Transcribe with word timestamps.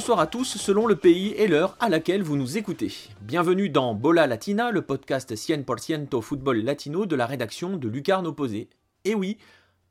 bonsoir 0.00 0.20
à 0.20 0.26
tous 0.26 0.56
selon 0.56 0.86
le 0.86 0.96
pays 0.96 1.34
et 1.36 1.46
l'heure 1.46 1.76
à 1.78 1.90
laquelle 1.90 2.22
vous 2.22 2.38
nous 2.38 2.56
écoutez. 2.56 2.90
Bienvenue 3.20 3.68
dans 3.68 3.92
Bola 3.92 4.26
Latina, 4.26 4.70
le 4.70 4.80
podcast 4.80 5.30
100% 5.34 6.22
football 6.22 6.62
latino 6.62 7.04
de 7.04 7.14
la 7.14 7.26
rédaction 7.26 7.76
de 7.76 7.86
Lucarne 7.86 8.26
Opposé. 8.26 8.70
Et 9.04 9.14
oui, 9.14 9.36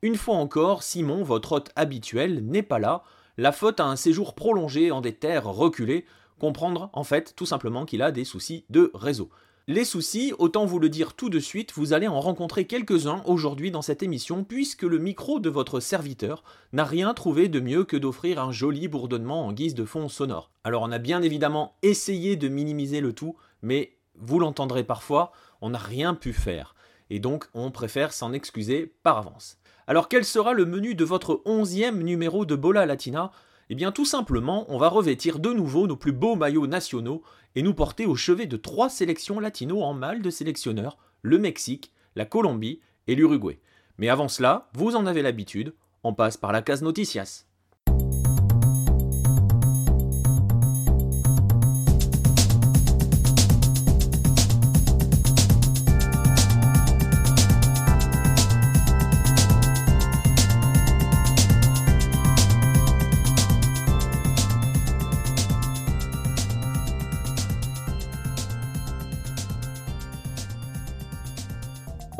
une 0.02 0.16
fois 0.16 0.34
encore, 0.34 0.82
Simon, 0.82 1.22
votre 1.22 1.52
hôte 1.52 1.70
habituel, 1.76 2.44
n'est 2.44 2.64
pas 2.64 2.80
là. 2.80 3.04
La 3.36 3.52
faute 3.52 3.78
à 3.78 3.84
un 3.84 3.94
séjour 3.94 4.34
prolongé 4.34 4.90
en 4.90 5.00
des 5.00 5.12
terres 5.12 5.44
reculées. 5.44 6.04
Comprendre 6.40 6.90
en 6.92 7.04
fait 7.04 7.36
tout 7.36 7.46
simplement 7.46 7.86
qu'il 7.86 8.02
a 8.02 8.10
des 8.10 8.24
soucis 8.24 8.64
de 8.68 8.90
réseau. 8.94 9.30
Les 9.68 9.84
soucis, 9.84 10.32
autant 10.38 10.64
vous 10.64 10.78
le 10.78 10.88
dire 10.88 11.12
tout 11.12 11.28
de 11.28 11.38
suite, 11.38 11.72
vous 11.74 11.92
allez 11.92 12.08
en 12.08 12.18
rencontrer 12.18 12.66
quelques-uns 12.66 13.22
aujourd'hui 13.26 13.70
dans 13.70 13.82
cette 13.82 14.02
émission, 14.02 14.42
puisque 14.42 14.82
le 14.82 14.98
micro 14.98 15.38
de 15.38 15.50
votre 15.50 15.80
serviteur 15.80 16.42
n'a 16.72 16.84
rien 16.84 17.12
trouvé 17.12 17.48
de 17.48 17.60
mieux 17.60 17.84
que 17.84 17.96
d'offrir 17.96 18.42
un 18.42 18.52
joli 18.52 18.88
bourdonnement 18.88 19.46
en 19.46 19.52
guise 19.52 19.74
de 19.74 19.84
fond 19.84 20.08
sonore. 20.08 20.50
Alors 20.64 20.82
on 20.82 20.90
a 20.90 20.98
bien 20.98 21.22
évidemment 21.22 21.76
essayé 21.82 22.36
de 22.36 22.48
minimiser 22.48 23.00
le 23.00 23.12
tout, 23.12 23.36
mais 23.62 23.98
vous 24.16 24.40
l'entendrez 24.40 24.82
parfois, 24.82 25.30
on 25.60 25.70
n'a 25.70 25.78
rien 25.78 26.14
pu 26.14 26.32
faire. 26.32 26.74
Et 27.10 27.20
donc 27.20 27.46
on 27.52 27.70
préfère 27.70 28.12
s'en 28.12 28.32
excuser 28.32 28.92
par 29.02 29.18
avance. 29.18 29.58
Alors 29.86 30.08
quel 30.08 30.24
sera 30.24 30.52
le 30.54 30.64
menu 30.64 30.94
de 30.94 31.04
votre 31.04 31.42
onzième 31.44 32.02
numéro 32.02 32.44
de 32.44 32.56
Bola 32.56 32.86
Latina? 32.86 33.30
Eh 33.72 33.76
bien 33.76 33.92
tout 33.92 34.04
simplement, 34.04 34.64
on 34.68 34.78
va 34.78 34.88
revêtir 34.88 35.38
de 35.38 35.52
nouveau 35.52 35.86
nos 35.86 35.96
plus 35.96 36.10
beaux 36.10 36.34
maillots 36.34 36.66
nationaux 36.66 37.22
et 37.54 37.62
nous 37.62 37.74
porter 37.74 38.06
au 38.06 38.16
chevet 38.16 38.46
de 38.46 38.56
trois 38.56 38.88
sélections 38.88 39.40
latino 39.40 39.82
en 39.82 39.94
mal 39.94 40.22
de 40.22 40.30
sélectionneurs, 40.30 40.98
le 41.22 41.38
Mexique, 41.38 41.92
la 42.16 42.24
Colombie 42.24 42.80
et 43.06 43.14
l'Uruguay. 43.14 43.58
Mais 43.98 44.08
avant 44.08 44.28
cela, 44.28 44.68
vous 44.74 44.96
en 44.96 45.06
avez 45.06 45.22
l'habitude, 45.22 45.74
on 46.04 46.14
passe 46.14 46.36
par 46.36 46.52
la 46.52 46.62
case 46.62 46.82
Noticias. 46.82 47.46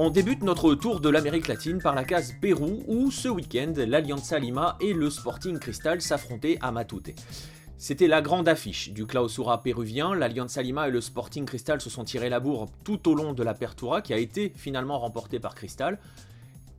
On 0.02 0.08
débute 0.08 0.42
notre 0.42 0.74
tour 0.74 1.00
de 1.00 1.10
l'Amérique 1.10 1.46
latine 1.46 1.78
par 1.78 1.94
la 1.94 2.04
case 2.04 2.32
Pérou 2.40 2.82
où 2.86 3.10
ce 3.10 3.28
week-end 3.28 3.74
l'Alianza 3.76 4.38
Lima 4.38 4.78
et 4.80 4.94
le 4.94 5.10
Sporting 5.10 5.58
Cristal 5.58 6.00
s'affrontaient 6.00 6.56
à 6.62 6.72
Matute. 6.72 7.12
C'était 7.76 8.08
la 8.08 8.22
grande 8.22 8.48
affiche 8.48 8.92
du 8.92 9.04
clausura 9.04 9.62
péruvien. 9.62 10.14
L'Alianza 10.14 10.62
Lima 10.62 10.88
et 10.88 10.90
le 10.90 11.02
Sporting 11.02 11.44
Cristal 11.44 11.82
se 11.82 11.90
sont 11.90 12.04
tirés 12.04 12.30
la 12.30 12.40
bourre 12.40 12.70
tout 12.82 13.10
au 13.10 13.14
long 13.14 13.34
de 13.34 13.42
la 13.42 13.52
Pertura 13.52 14.00
qui 14.00 14.14
a 14.14 14.16
été 14.16 14.50
finalement 14.56 14.98
remportée 14.98 15.38
par 15.38 15.54
Cristal. 15.54 15.98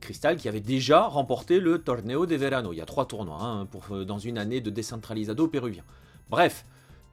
Cristal 0.00 0.36
qui 0.36 0.48
avait 0.48 0.58
déjà 0.58 1.02
remporté 1.02 1.60
le 1.60 1.78
Torneo 1.78 2.26
de 2.26 2.34
Verano. 2.34 2.72
Il 2.72 2.78
y 2.78 2.82
a 2.82 2.86
trois 2.86 3.06
tournois 3.06 3.40
hein, 3.40 3.66
pour, 3.66 4.04
dans 4.04 4.18
une 4.18 4.36
année 4.36 4.60
de 4.60 4.70
décentralisado 4.70 5.46
péruvien. 5.46 5.84
Bref, 6.28 6.64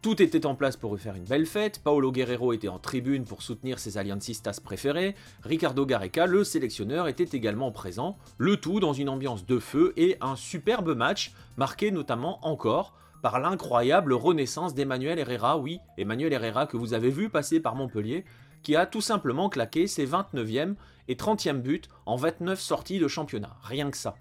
tout 0.02 0.22
était 0.22 0.46
en 0.46 0.56
place 0.56 0.78
pour 0.78 0.92
refaire 0.92 1.16
une 1.16 1.26
belle 1.26 1.46
fête, 1.46 1.82
Paolo 1.84 2.14
Guerrero 2.14 2.54
était 2.54 2.70
en 2.70 2.80
tribune 2.80 3.26
pour 3.26 3.42
soutenir 3.42 3.80
ses 3.80 3.98
aliancistas 3.98 4.62
préférés, 4.64 5.14
Ricardo 5.44 5.86
Gareca, 5.86 6.26
le 6.26 6.46
sélectionneur, 6.46 7.10
était 7.10 7.36
également 7.36 7.74
présent, 7.74 8.18
le 8.38 8.56
tout 8.56 8.80
dans 8.80 8.94
une 8.94 9.10
ambiance 9.10 9.46
de 9.46 9.60
feu 9.60 9.92
et 9.98 10.16
un 10.22 10.38
superbe 10.38 10.96
match, 10.96 11.34
marqué 11.58 11.92
notamment 11.92 12.40
encore 12.48 12.94
par 13.22 13.42
l'incroyable 13.42 14.14
renaissance 14.14 14.74
d'Emmanuel 14.74 15.20
Herrera, 15.20 15.58
oui, 15.58 15.80
Emmanuel 15.98 16.32
Herrera 16.32 16.66
que 16.66 16.78
vous 16.78 16.94
avez 16.94 17.10
vu 17.10 17.30
passer 17.30 17.60
par 17.60 17.76
Montpellier, 17.76 18.24
qui 18.64 18.78
a 18.78 18.86
tout 18.86 19.02
simplement 19.02 19.50
claqué 19.50 19.86
ses 19.88 20.08
29e 20.08 20.76
et 21.10 21.16
30e 21.16 21.60
buts 21.60 21.82
en 22.06 22.16
29 22.16 22.58
sorties 22.58 23.00
de 23.00 23.08
championnat, 23.10 23.58
rien 23.64 23.92
que 23.92 23.98
ça. 23.98 24.16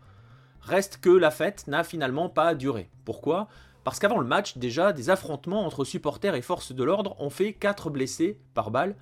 Reste 0.60 0.98
que 1.00 1.10
la 1.10 1.30
fête 1.30 1.68
n'a 1.68 1.84
finalement 1.84 2.28
pas 2.28 2.54
duré. 2.54 2.90
Pourquoi? 3.04 3.48
Parce 3.88 4.00
qu'avant 4.00 4.18
le 4.18 4.26
match, 4.26 4.58
déjà, 4.58 4.92
des 4.92 5.08
affrontements 5.08 5.64
entre 5.64 5.82
supporters 5.82 6.34
et 6.34 6.42
forces 6.42 6.72
de 6.72 6.84
l'ordre 6.84 7.16
ont 7.20 7.30
fait 7.30 7.54
4 7.54 7.88
blessés 7.88 8.38
par 8.52 8.70
balle, 8.70 8.96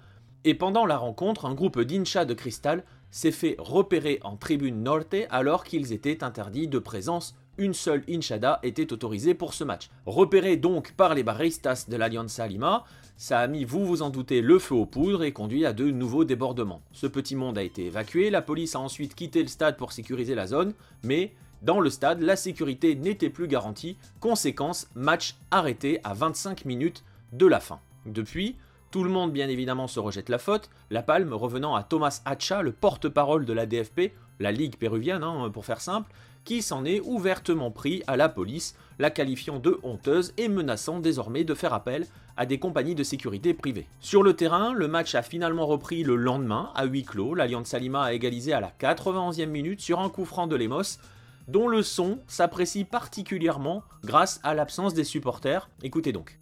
et 0.45 0.55
pendant 0.55 0.87
la 0.87 0.97
rencontre, 0.97 1.45
un 1.45 1.55
groupe 1.55 1.81
d'inchas 1.81 2.25
de 2.25 2.35
cristal 2.35 2.85
s'est 3.11 3.33
fait 3.33 3.57
repérer 3.59 4.21
en 4.23 4.37
tribune 4.37 4.85
norte 4.85 5.17
alors 5.29 5.65
qu'ils 5.65 5.93
étaient 5.93 6.23
interdits 6.23 6.69
de 6.69 6.79
présence. 6.79 7.35
Une 7.59 7.75
seule 7.75 8.05
inchada 8.09 8.61
était 8.63 8.93
autorisée 8.93 9.35
pour 9.35 9.55
ce 9.55 9.65
match. 9.65 9.89
Repéré 10.05 10.57
donc 10.57 10.93
par 10.93 11.17
les 11.17 11.25
baristas 11.25 11.87
de 11.89 11.97
l'Alianza 11.97 12.47
Lima, 12.47 12.85
ça 13.17 13.41
a 13.41 13.49
mis, 13.49 13.65
vous 13.65 13.85
vous 13.85 14.03
en 14.03 14.11
doutez, 14.11 14.41
le 14.41 14.61
feu 14.61 14.77
aux 14.77 14.87
poudres 14.87 15.25
et 15.25 15.33
conduit 15.33 15.67
à 15.67 15.73
de 15.73 15.91
nouveaux 15.91 16.25
débordements. 16.25 16.83
Ce 16.93 17.09
petit 17.09 17.35
monde 17.35 17.59
a 17.59 17.65
été 17.65 17.87
évacué, 17.87 18.31
la 18.31 18.41
police 18.41 18.77
a 18.77 18.79
ensuite 18.79 19.17
quitté 19.17 19.43
le 19.43 19.49
stade 19.49 19.79
pour 19.79 19.91
sécuriser 19.91 20.37
la 20.37 20.47
zone, 20.47 20.75
mais 21.03 21.33
dans 21.66 21.81
le 21.81 21.91
stade, 21.91 22.22
la 22.22 22.37
sécurité 22.37 22.94
n'était 22.94 23.28
plus 23.28 23.49
garantie, 23.49 23.97
conséquence, 24.21 24.87
match 24.94 25.34
arrêté 25.50 25.99
à 26.04 26.15
25 26.15 26.65
minutes 26.65 27.03
de 27.32 27.44
la 27.44 27.59
fin. 27.59 27.81
Depuis, 28.06 28.54
tout 28.93 29.03
le 29.03 29.10
monde 29.10 29.32
bien 29.32 29.49
évidemment 29.49 29.88
se 29.88 29.99
rejette 29.99 30.28
la 30.28 30.38
faute, 30.38 30.71
la 30.91 31.03
palme 31.03 31.32
revenant 31.32 31.75
à 31.75 31.82
Thomas 31.82 32.22
Hacha, 32.25 32.62
le 32.62 32.71
porte-parole 32.71 33.44
de 33.44 33.53
la 33.53 33.66
DFP, 33.66 34.12
la 34.38 34.53
Ligue 34.53 34.76
péruvienne 34.76 35.25
hein, 35.25 35.50
pour 35.53 35.65
faire 35.65 35.81
simple, 35.81 36.12
qui 36.44 36.62
s'en 36.62 36.84
est 36.84 37.00
ouvertement 37.00 37.72
pris 37.72 38.05
à 38.06 38.16
la 38.16 38.28
police, 38.28 38.76
la 39.00 39.10
qualifiant 39.10 39.59
de 39.59 39.81
honteuse 39.82 40.34
et 40.37 40.47
menaçant 40.47 41.00
désormais 41.00 41.43
de 41.43 41.55
faire 41.55 41.75
appel 41.75 42.06
à 42.37 42.47
des 42.47 42.60
compagnies 42.60 42.94
de 42.94 43.03
sécurité 43.03 43.55
privées. 43.55 43.88
Sur 43.99 44.22
le 44.22 44.34
terrain, 44.34 44.72
le 44.72 44.87
match 44.87 45.16
a 45.16 45.22
finalement 45.22 45.66
repris 45.66 46.05
le 46.05 46.15
lendemain 46.15 46.71
à 46.76 46.84
huis 46.84 47.03
clos, 47.03 47.34
l'Alliance 47.34 47.66
Salima 47.66 48.05
a 48.05 48.12
égalisé 48.12 48.53
à 48.53 48.60
la 48.60 48.71
91e 48.78 49.47
minute 49.47 49.81
sur 49.81 49.99
un 49.99 50.10
coup 50.10 50.25
franc 50.25 50.47
de 50.47 50.55
Lemos, 50.55 51.00
dont 51.49 51.69
le 51.69 51.83
son 51.83 52.21
s'apprécie 52.27 52.84
particulièrement 52.84 53.83
grâce 54.05 54.41
à 54.43 54.55
l'absence 54.55 54.95
des 54.95 55.05
supporters. 55.05 55.69
Écoutez 55.83 56.12
donc. 56.12 56.39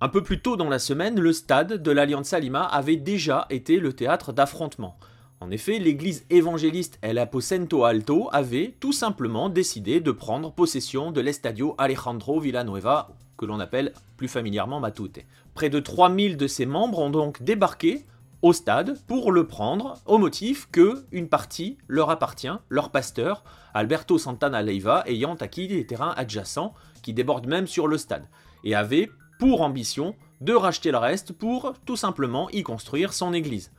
Un 0.00 0.08
peu 0.08 0.22
plus 0.22 0.40
tôt 0.40 0.56
dans 0.56 0.68
la 0.68 0.78
semaine, 0.78 1.18
le 1.18 1.32
stade 1.32 1.82
de 1.82 1.90
l'Alianza 1.90 2.38
Lima 2.38 2.62
avait 2.62 2.96
déjà 2.96 3.46
été 3.50 3.80
le 3.80 3.92
théâtre 3.92 4.32
d'affrontements. 4.32 4.96
En 5.40 5.52
effet, 5.52 5.78
l'église 5.78 6.26
évangéliste 6.30 6.98
El 7.00 7.16
Aposento 7.18 7.84
Alto 7.84 8.28
avait 8.32 8.74
tout 8.80 8.92
simplement 8.92 9.48
décidé 9.48 10.00
de 10.00 10.10
prendre 10.10 10.52
possession 10.52 11.12
de 11.12 11.20
l'Estadio 11.20 11.76
Alejandro 11.78 12.40
Villanueva, 12.40 13.10
que 13.36 13.46
l'on 13.46 13.60
appelle 13.60 13.92
plus 14.16 14.26
familièrement 14.26 14.80
Matute. 14.80 15.20
Près 15.54 15.70
de 15.70 15.78
3000 15.78 16.36
de 16.36 16.46
ses 16.48 16.66
membres 16.66 16.98
ont 16.98 17.10
donc 17.10 17.40
débarqué 17.42 18.04
au 18.42 18.52
stade 18.52 18.98
pour 19.06 19.30
le 19.30 19.46
prendre 19.46 19.94
au 20.06 20.18
motif 20.18 20.68
que 20.72 21.04
une 21.12 21.28
partie 21.28 21.78
leur 21.86 22.10
appartient, 22.10 22.48
leur 22.68 22.90
pasteur, 22.90 23.44
Alberto 23.74 24.18
Santana 24.18 24.62
Leiva, 24.62 25.04
ayant 25.06 25.36
acquis 25.36 25.68
des 25.68 25.86
terrains 25.86 26.14
adjacents 26.16 26.74
qui 27.02 27.14
débordent 27.14 27.46
même 27.46 27.68
sur 27.68 27.86
le 27.86 27.96
stade, 27.96 28.26
et 28.64 28.74
avait 28.74 29.08
pour 29.38 29.62
ambition 29.62 30.16
de 30.40 30.52
racheter 30.52 30.90
le 30.90 30.98
reste 30.98 31.32
pour 31.32 31.74
tout 31.86 31.96
simplement 31.96 32.50
y 32.50 32.64
construire 32.64 33.12
son 33.12 33.32
église. 33.32 33.70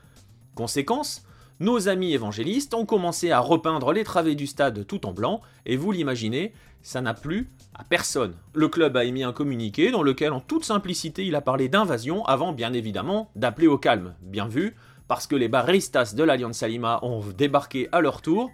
Conséquence, 0.56 1.24
nos 1.60 1.90
amis 1.90 2.14
évangélistes 2.14 2.74
ont 2.74 2.86
commencé 2.86 3.32
à 3.32 3.40
repeindre 3.40 3.92
les 3.92 4.04
travées 4.04 4.36
du 4.36 4.48
stade 4.48 4.88
tout 4.88 5.06
en 5.06 5.12
blanc, 5.12 5.42
et 5.66 5.76
vous 5.76 5.92
l'imaginez, 5.92 6.54
ça 6.82 7.02
n'a 7.02 7.14
plu 7.14 7.50
à 7.76 7.84
personne. 7.84 8.34
Le 8.54 8.70
club 8.70 8.96
a 8.96 9.04
émis 9.04 9.24
un 9.24 9.34
communiqué 9.34 9.92
dans 9.92 10.04
lequel 10.04 10.32
en 10.32 10.40
toute 10.40 10.64
simplicité 10.64 11.26
il 11.26 11.36
a 11.36 11.42
parlé 11.42 11.68
d'invasion 11.68 12.24
avant 12.26 12.54
bien 12.54 12.72
évidemment 12.74 13.30
d'appeler 13.36 13.68
au 13.68 13.78
calme. 13.78 14.16
Bien 14.22 14.48
vu, 14.48 14.76
parce 15.10 15.28
que 15.28 15.36
les 15.36 15.50
baristas 15.50 16.14
de 16.16 16.24
l'Alliance 16.24 16.64
Lima 16.64 17.00
ont 17.02 17.22
débarqué 17.38 17.90
à 17.92 18.00
leur 18.00 18.22
tour, 18.22 18.52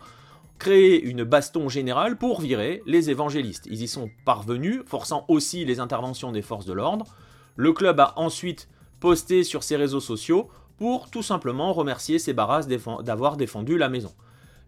créé 0.57 0.99
une 1.03 1.23
baston 1.23 1.69
générale 1.69 2.17
pour 2.17 2.41
virer 2.41 2.81
les 2.87 3.11
évangélistes. 3.11 3.67
Ils 3.69 3.83
y 3.83 3.87
sont 3.87 4.09
parvenus, 4.25 4.81
forçant 4.87 5.25
aussi 5.27 5.65
les 5.65 5.79
interventions 5.79 6.31
des 6.31 6.41
forces 6.41 6.65
de 6.65 6.73
l'ordre. 6.73 7.05
Le 7.55 7.73
club 7.73 7.99
a 7.99 8.13
ensuite 8.15 8.67
posté 8.99 9.43
sur 9.43 9.63
ses 9.63 9.75
réseaux 9.75 9.99
sociaux 9.99 10.49
pour 10.77 11.09
tout 11.09 11.23
simplement 11.23 11.73
remercier 11.73 12.19
ses 12.19 12.33
barras 12.33 12.67
d'avoir 13.03 13.37
défendu 13.37 13.77
la 13.77 13.89
maison. 13.89 14.13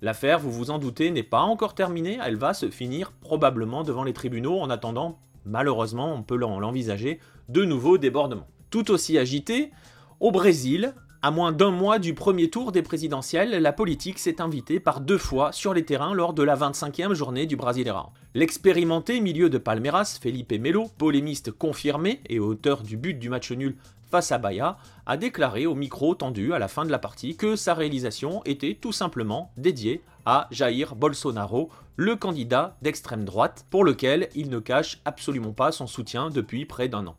L'affaire, 0.01 0.39
vous 0.39 0.51
vous 0.51 0.69
en 0.71 0.77
doutez, 0.77 1.09
n'est 1.11 1.23
pas 1.23 1.41
encore 1.41 1.73
terminée, 1.73 2.19
elle 2.23 2.35
va 2.35 2.53
se 2.53 2.69
finir 2.69 3.11
probablement 3.11 3.83
devant 3.83 4.03
les 4.03 4.13
tribunaux 4.13 4.59
en 4.59 4.69
attendant, 4.69 5.19
malheureusement, 5.45 6.13
on 6.13 6.23
peut 6.23 6.37
l'envisager, 6.37 7.19
de 7.49 7.65
nouveaux 7.65 7.97
débordements. 7.97 8.47
Tout 8.69 8.91
aussi 8.91 9.17
agité, 9.17 9.71
au 10.19 10.31
Brésil, 10.31 10.93
À 11.23 11.31
moins 11.31 11.51
d'un 11.51 11.71
mois 11.71 11.97
du 11.97 12.13
premier 12.13 12.49
tour 12.51 12.71
des 12.71 12.83
présidentielles, 12.83 13.49
la 13.49 13.73
politique 13.73 14.19
s'est 14.19 14.39
invitée 14.39 14.79
par 14.79 15.01
deux 15.01 15.17
fois 15.17 15.51
sur 15.51 15.73
les 15.73 15.83
terrains 15.83 16.13
lors 16.13 16.31
de 16.31 16.43
la 16.43 16.55
25e 16.55 17.13
journée 17.15 17.47
du 17.47 17.55
Brasileirão. 17.55 18.11
L'expérimenté 18.35 19.19
milieu 19.19 19.49
de 19.49 19.57
Palmeiras, 19.57 20.19
Felipe 20.21 20.53
Melo, 20.53 20.91
polémiste 20.99 21.51
confirmé 21.51 22.21
et 22.29 22.39
auteur 22.39 22.83
du 22.83 22.97
but 22.97 23.17
du 23.17 23.29
match 23.29 23.51
nul 23.51 23.75
face 24.09 24.31
a 24.31 25.17
déclaré 25.17 25.65
au 25.65 25.75
micro 25.75 26.15
tendu 26.15 26.53
à 26.53 26.59
la 26.59 26.67
fin 26.67 26.85
de 26.85 26.91
la 26.91 26.99
partie 26.99 27.35
que 27.35 27.55
sa 27.55 27.73
réalisation 27.73 28.41
était 28.45 28.77
tout 28.79 28.91
simplement 28.91 29.51
dédiée 29.57 30.01
à 30.25 30.47
Jair 30.51 30.95
Bolsonaro, 30.95 31.69
le 31.95 32.15
candidat 32.15 32.77
d'extrême 32.81 33.25
droite, 33.25 33.65
pour 33.69 33.83
lequel 33.83 34.29
il 34.35 34.49
ne 34.49 34.59
cache 34.59 34.99
absolument 35.05 35.53
pas 35.53 35.71
son 35.71 35.87
soutien 35.87 36.29
depuis 36.29 36.65
près 36.65 36.87
d'un 36.87 37.07
an. 37.07 37.15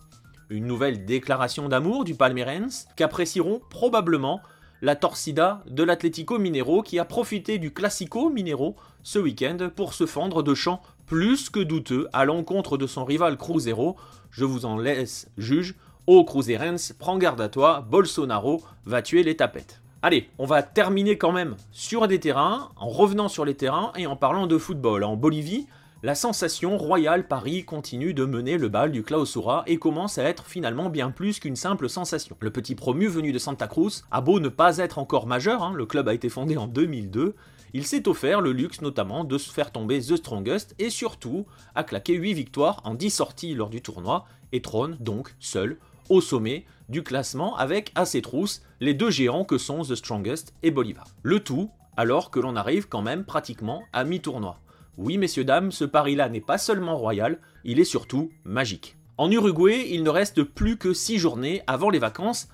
Une 0.51 0.67
nouvelle 0.67 1.05
déclaration 1.05 1.69
d'amour 1.69 2.05
du 2.05 2.15
Palmeirense 2.15 2.87
qu'apprécieront 2.97 3.61
probablement 3.71 4.41
la 4.81 4.97
torcida 4.97 5.63
de 5.69 5.83
l'Atlético 5.83 6.39
Minero 6.39 6.83
qui 6.83 6.99
a 6.99 7.05
profité 7.05 7.59
du 7.59 7.73
Classico 7.73 8.31
Minero 8.31 8.77
ce 9.03 9.19
week-end 9.19 9.71
pour 9.75 9.95
se 9.95 10.07
fendre 10.07 10.43
de 10.43 10.55
chants 10.55 10.81
plus 11.07 11.51
que 11.51 11.61
douteux 11.61 12.09
à 12.13 12.25
l'encontre 12.25 12.77
de 12.77 12.87
son 12.87 13.05
rival 13.05 13.37
Cruzeiro. 13.37 13.97
Je 14.31 14.45
vous 14.45 14.67
en 14.67 14.77
laisse 14.77 15.29
juge. 15.37 15.75
Ô 16.11 16.25
Cruzeirense, 16.25 16.95
prends 16.99 17.19
garde 17.19 17.43
à 17.43 17.51
toi, 17.51 17.85
Bolsonaro 17.87 18.63
va 18.87 19.03
tuer 19.03 19.23
les 19.23 19.37
tapettes. 19.37 19.83
Allez, 20.01 20.31
on 20.39 20.47
va 20.47 20.63
terminer 20.63 21.19
quand 21.19 21.33
même 21.33 21.55
sur 21.71 22.09
des 22.09 22.19
terrains, 22.19 22.71
en 22.77 22.89
revenant 22.89 23.29
sur 23.29 23.45
les 23.45 23.53
terrains 23.53 23.93
et 23.95 24.07
en 24.07 24.17
parlant 24.17 24.47
de 24.47 24.57
football. 24.57 25.05
En 25.05 25.17
Bolivie, 25.17 25.67
la 26.03 26.15
sensation 26.15 26.79
Royal 26.79 27.29
Paris 27.29 27.67
continue 27.67 28.15
de 28.15 28.25
mener 28.25 28.57
le 28.57 28.71
bal 28.71 28.91
du 28.91 29.03
Clausura 29.03 29.65
et 29.67 29.77
commence 29.77 30.17
à 30.17 30.23
être 30.23 30.47
finalement 30.47 30.89
bien 30.89 31.11
plus 31.11 31.41
qu'une 31.41 31.57
simple 31.57 31.91
sensation. 31.91 32.39
Le 32.41 32.51
petit 32.51 32.75
promu 32.75 33.07
venu 33.07 33.31
de 33.31 33.39
Santa 33.39 33.67
Cruz 33.67 34.05
a 34.11 34.23
beau 34.23 34.41
ne 34.41 34.49
pas 34.49 34.79
être 34.79 34.99
encore 34.99 35.27
majeur, 35.27 35.63
hein, 35.63 35.75
le 35.77 35.85
club 35.85 36.09
a 36.09 36.15
été 36.15 36.31
fondé 36.31 36.57
en 36.57 36.69
2002, 36.69 37.35
il 37.75 37.87
s'est 37.87 38.09
offert 38.09 38.41
le 38.41 38.53
luxe 38.53 38.81
notamment 38.81 39.25
de 39.25 39.37
se 39.37 39.53
faire 39.53 39.73
tomber 39.73 40.01
The 40.01 40.17
Strongest 40.17 40.75
et 40.79 40.89
surtout 40.89 41.45
a 41.75 41.85
claqué 41.85 42.15
8 42.15 42.33
victoires 42.33 42.81
en 42.85 42.95
10 42.95 43.11
sorties 43.11 43.55
lors 43.55 43.69
du 43.69 43.83
tournoi 43.83 44.25
et 44.53 44.63
trône 44.63 44.97
donc 45.01 45.35
seul 45.39 45.77
au 46.09 46.21
sommet 46.21 46.65
du 46.89 47.03
classement 47.03 47.57
avec 47.57 47.93
à 47.95 48.05
ses 48.05 48.23
trousses 48.23 48.63
les 48.81 48.95
deux 48.95 49.11
géants 49.11 49.45
que 49.45 49.59
sont 49.59 49.83
The 49.83 49.95
Strongest 49.95 50.55
et 50.63 50.71
Bolivar. 50.71 51.07
Le 51.23 51.41
tout 51.41 51.71
alors 51.97 52.31
que 52.31 52.39
l'on 52.39 52.55
arrive 52.55 52.89
quand 52.89 53.03
même 53.03 53.25
pratiquement 53.25 53.83
à 53.93 54.05
mi-tournoi. 54.05 54.61
Oui, 54.97 55.19
messieurs, 55.19 55.45
dames, 55.45 55.73
ce 55.73 55.85
pari-là 55.85 56.29
n'est 56.29 56.41
pas 56.41 56.59
seulement 56.59 56.97
royal, 56.97 57.39
il 57.65 57.81
est 57.81 57.85
surtout 57.85 58.31
magique. 58.45 58.97
En 59.17 59.31
Uruguay, 59.31 59.89
il 59.91 60.05
ne 60.05 60.11
reste 60.11 60.45
plus 60.45 60.77
que 60.77 60.93
6 60.93 61.19
journées 61.19 61.63
avant 61.67 61.91
les 61.91 61.99
vacances, 61.99 62.49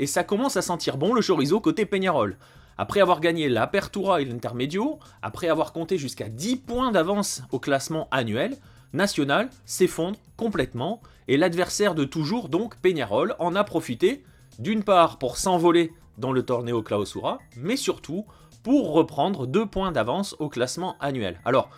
et 0.00 0.06
ça 0.06 0.24
commence 0.24 0.56
à 0.56 0.62
sentir 0.62 0.96
bon 0.96 1.12
le 1.14 1.22
chorizo 1.22 1.60
côté 1.60 1.86
Peñarol. 1.86 2.36
Après 2.76 3.00
avoir 3.00 3.20
gagné 3.20 3.48
l'Apertura 3.48 4.20
et 4.20 4.24
l'Intermedio, 4.24 4.98
après 5.22 5.48
avoir 5.48 5.72
compté 5.72 5.96
jusqu'à 5.96 6.28
10 6.28 6.56
points 6.56 6.92
d'avance 6.92 7.42
au 7.52 7.60
classement 7.60 8.08
annuel, 8.10 8.56
National 8.92 9.48
s'effondre 9.64 10.18
complètement, 10.36 11.00
et 11.28 11.36
l'adversaire 11.36 11.94
de 11.94 12.04
toujours, 12.04 12.48
donc 12.48 12.76
Peñarol, 12.76 13.36
en 13.38 13.54
a 13.54 13.62
profité, 13.62 14.24
d'une 14.58 14.82
part 14.82 15.18
pour 15.18 15.36
s'envoler 15.36 15.92
dans 16.16 16.32
le 16.32 16.42
Torneo 16.42 16.82
Clausura, 16.82 17.38
mais 17.56 17.76
surtout 17.76 18.26
pour 18.64 18.92
reprendre 18.92 19.46
2 19.46 19.66
points 19.66 19.92
d'avance 19.92 20.34
au 20.40 20.48
classement 20.48 20.96
annuel. 20.98 21.40
Alors, 21.44 21.70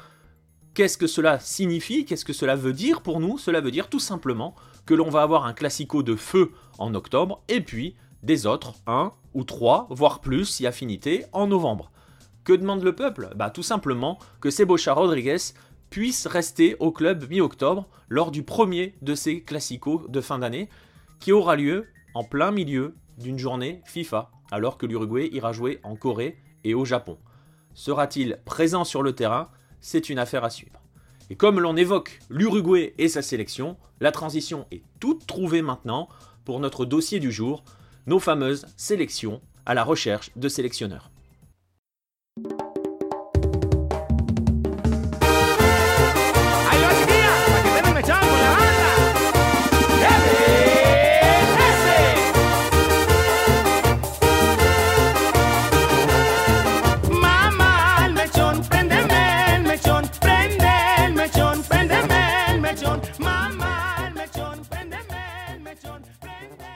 Qu'est-ce 0.73 0.99
que 0.99 1.09
cela 1.09 1.41
signifie? 1.41 2.05
Qu'est-ce 2.05 2.25
que 2.25 2.33
cela 2.33 2.55
veut 2.55 2.73
dire 2.73 3.03
pour 3.03 3.19
nous? 3.19 3.39
Cela 3.39 3.61
veut 3.61 3.73
dire 3.73 3.89
tout 3.89 3.99
simplement 3.99 4.55
que 4.87 4.95
l'on 4.95 5.11
va 5.11 5.23
avoir 5.23 5.45
un 5.45 5.53
classico 5.53 6.05
de 6.05 6.15
feu 6.15 6.53
en 6.79 6.95
octobre 6.95 7.43
et 7.49 7.61
puis 7.61 7.97
des 8.23 8.47
autres, 8.47 8.75
un 8.87 9.13
ou 9.35 9.43
trois, 9.43 9.89
voire 9.91 10.21
plus 10.21 10.45
si 10.45 10.69
affinité, 10.69 11.25
en 11.33 11.49
novembre. 11.49 11.91
Que 12.45 12.53
demande 12.53 12.85
le 12.85 12.95
peuple? 12.95 13.31
Bah 13.35 13.51
tout 13.51 13.65
simplement 13.65 14.19
que 14.41 14.51
Sebocha 14.51 14.93
Rodriguez 14.93 15.39
puisse 15.91 16.27
rester 16.27 16.77
au 16.79 16.93
club 16.93 17.29
mi-octobre 17.29 17.89
lors 18.09 18.31
du 18.31 18.43
premier 18.43 18.95
de 19.03 19.15
ces 19.15 19.43
classicos 19.43 20.09
de 20.09 20.21
fin 20.21 20.39
d'année 20.39 20.69
qui 21.19 21.33
aura 21.33 21.57
lieu 21.57 21.87
en 22.15 22.25
plein 22.25 22.53
milieu 22.53 22.95
d'une 23.19 23.39
journée 23.39 23.83
FIFA 23.85 24.31
alors 24.51 24.79
que 24.79 24.87
l'Uruguay 24.87 25.29
ira 25.33 25.53
jouer 25.53 25.81
en 25.83 25.97
Corée 25.97 26.39
et 26.65 26.75
au 26.75 26.85
Japon. 26.85 27.19
Sera-t-il 27.75 28.39
présent 28.45 28.85
sur 28.85 29.03
le 29.03 29.15
terrain? 29.15 29.49
C'est 29.81 30.09
une 30.09 30.19
affaire 30.19 30.45
à 30.45 30.51
suivre. 30.51 30.81
Et 31.29 31.37
comme 31.37 31.61
l'on 31.61 31.77
évoque 31.77 32.19
l'Uruguay 32.29 32.95
et 32.99 33.09
sa 33.09 33.23
sélection, 33.23 33.77
la 34.01 34.13
transition 34.13 34.67
est 34.71 34.83
toute 34.99 35.27
trouvée 35.27 35.63
maintenant 35.63 36.09
pour 36.45 36.59
notre 36.59 36.85
dossier 36.85 37.21
du 37.21 37.31
jour, 37.31 37.65
nos 38.07 38.19
fameuses 38.19 38.67
sélections 38.77 39.41
à 39.67 39.75
la 39.75 39.85
recherche 39.85 40.31
de 40.37 40.49
sélectionneurs. 40.49 41.10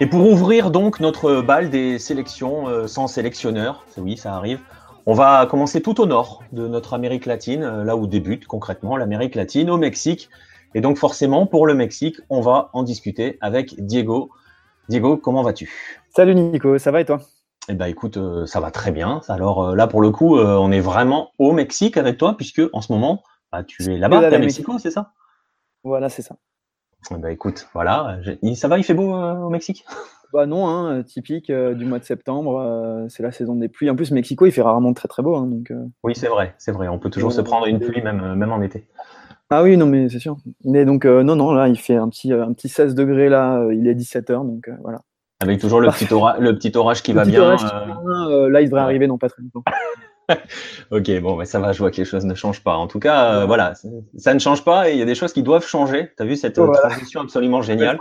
Et 0.05 0.06
pour 0.06 0.31
ouvrir 0.31 0.71
donc 0.71 1.01
notre 1.01 1.41
bal 1.41 1.71
des 1.71 1.99
sélections 1.99 2.69
euh, 2.69 2.87
sans 2.87 3.06
sélectionneur, 3.06 3.87
oui, 3.97 4.19
ça 4.19 4.35
arrive, 4.35 4.61
on 5.06 5.15
va 5.15 5.47
commencer 5.47 5.81
tout 5.81 5.99
au 5.99 6.05
nord 6.05 6.43
de 6.53 6.69
notre 6.69 6.93
Amérique 6.93 7.25
latine, 7.25 7.62
euh, 7.62 7.85
là 7.85 7.97
où 7.97 8.06
débute 8.06 8.47
concrètement 8.47 8.99
l'Amérique 8.99 9.35
latine, 9.35 9.71
au 9.71 9.79
Mexique. 9.79 10.29
Et 10.75 10.83
donc 10.83 10.99
forcément, 10.99 11.47
pour 11.47 11.67
le 11.67 11.73
Mexique, 11.73 12.21
on 12.29 12.43
va 12.43 12.69
en 12.75 12.83
discuter 12.83 13.39
avec 13.41 13.83
Diego. 13.83 14.29
Diego, 14.91 15.17
comment 15.17 15.43
vas-tu? 15.43 15.73
Salut 16.11 16.35
Nico, 16.35 16.77
ça 16.77 16.91
va 16.91 17.00
et 17.00 17.07
toi? 17.07 17.23
Eh 17.71 17.73
ben 17.73 17.87
écoute, 17.87 18.19
euh, 18.19 18.45
ça 18.45 18.61
va 18.61 18.71
très 18.71 18.93
bien. 18.93 19.23
Alors 19.29 19.75
là, 19.75 19.87
pour 19.87 20.03
le 20.03 20.11
coup, 20.11 20.37
on 20.39 20.71
est 20.71 20.81
vraiment 20.81 21.31
au 21.39 21.53
Mexique 21.53 21.97
avec 21.97 22.19
toi, 22.19 22.37
puisque 22.37 22.61
en 22.75 22.83
ce 22.83 22.93
moment, 22.93 23.23
bah, 23.50 23.65
tu 23.65 23.83
es 23.91 23.97
là-bas, 23.97 24.19
tu 24.19 24.25
es 24.25 24.37
à 24.37 24.39
Mexico, 24.39 24.79
c'est 24.79 24.91
ça? 24.91 25.12
Voilà, 25.83 26.11
c'est 26.11 26.21
ça. 26.21 26.37
Bah 27.11 27.30
écoute, 27.30 27.68
voilà, 27.75 28.18
ça 28.54 28.68
va, 28.68 28.78
il 28.78 28.84
fait 28.84 28.94
beau 28.94 29.14
euh, 29.14 29.34
au 29.34 29.50
Mexique? 29.50 29.84
Bah 30.32 30.46
non, 30.46 30.66
hein, 30.66 31.02
typique 31.02 31.50
euh, 31.50 31.75
du 31.75 31.84
mois 31.84 31.99
de 31.99 32.04
septembre, 32.04 32.58
euh, 32.58 33.06
c'est 33.08 33.23
la 33.23 33.30
saison 33.30 33.54
des 33.54 33.68
pluies. 33.68 33.88
En 33.88 33.94
plus, 33.94 34.11
Mexico, 34.11 34.46
il 34.46 34.52
fait 34.52 34.62
rarement 34.62 34.92
très 34.92 35.06
très 35.06 35.23
beau. 35.23 35.37
Hein, 35.37 35.46
donc, 35.46 35.73
Oui, 36.02 36.14
c'est 36.16 36.28
vrai, 36.28 36.54
c'est 36.58 36.73
vrai, 36.73 36.88
on 36.88 36.99
peut 36.99 37.11
toujours 37.11 37.32
se 37.32 37.40
prendre 37.40 37.66
une 37.66 37.78
pluie 37.78 38.02
même, 38.02 38.34
même 38.34 38.52
en 38.52 38.61
été. 38.61 38.88
Ah 39.50 39.62
oui, 39.62 39.76
non, 39.76 39.87
mais 39.87 40.08
c'est 40.08 40.18
sûr. 40.18 40.37
Mais 40.64 40.84
donc, 40.84 41.04
non, 41.04 41.37
non, 41.37 41.52
là, 41.52 41.68
il 41.68 41.78
fait 41.78 41.96
un 41.96 42.08
petit, 42.08 42.32
un 42.32 42.52
petit 42.52 42.68
16 42.68 42.94
degrés, 42.94 43.28
là, 43.28 43.64
il 43.70 43.87
est 43.87 43.94
17h, 43.94 44.44
donc 44.44 44.68
voilà. 44.82 45.00
Avec 45.40 45.61
toujours 45.61 45.80
le 45.80 45.88
petit, 45.90 46.06
le 46.11 46.52
petit 46.52 46.76
orage 46.76 47.02
qui 47.02 47.12
va 47.12 47.25
bien. 47.25 47.56
là, 48.49 48.61
il 48.61 48.66
devrait 48.66 48.80
arriver 48.80 49.06
dans 49.06 49.18
pas 49.18 49.28
très 49.28 49.42
longtemps. 49.42 49.62
Ok, 50.90 51.21
bon, 51.21 51.37
mais 51.37 51.45
ça 51.45 51.61
va, 51.61 51.73
je 51.73 51.78
vois 51.78 51.90
que 51.90 51.97
les 51.97 52.04
choses 52.04 52.25
ne 52.25 52.35
changent 52.35 52.62
pas. 52.62 52.76
En 52.76 52.87
tout 52.87 52.99
cas, 52.99 53.35
euh, 53.35 53.47
voilà, 53.47 53.75
ça 54.16 54.35
ne 54.35 54.38
change 54.38 54.64
pas 54.64 54.90
et 54.90 54.93
il 54.93 54.99
y 54.99 55.02
a 55.02 55.07
des 55.07 55.14
choses 55.14 55.33
qui 55.33 55.43
doivent 55.43 55.66
changer. 55.66 56.12
Tu 56.16 56.23
as 56.23 56.26
vu 56.26 56.37
cette 56.37 56.54
transition 56.54 57.21
absolument 57.21 57.62
géniale 57.62 57.99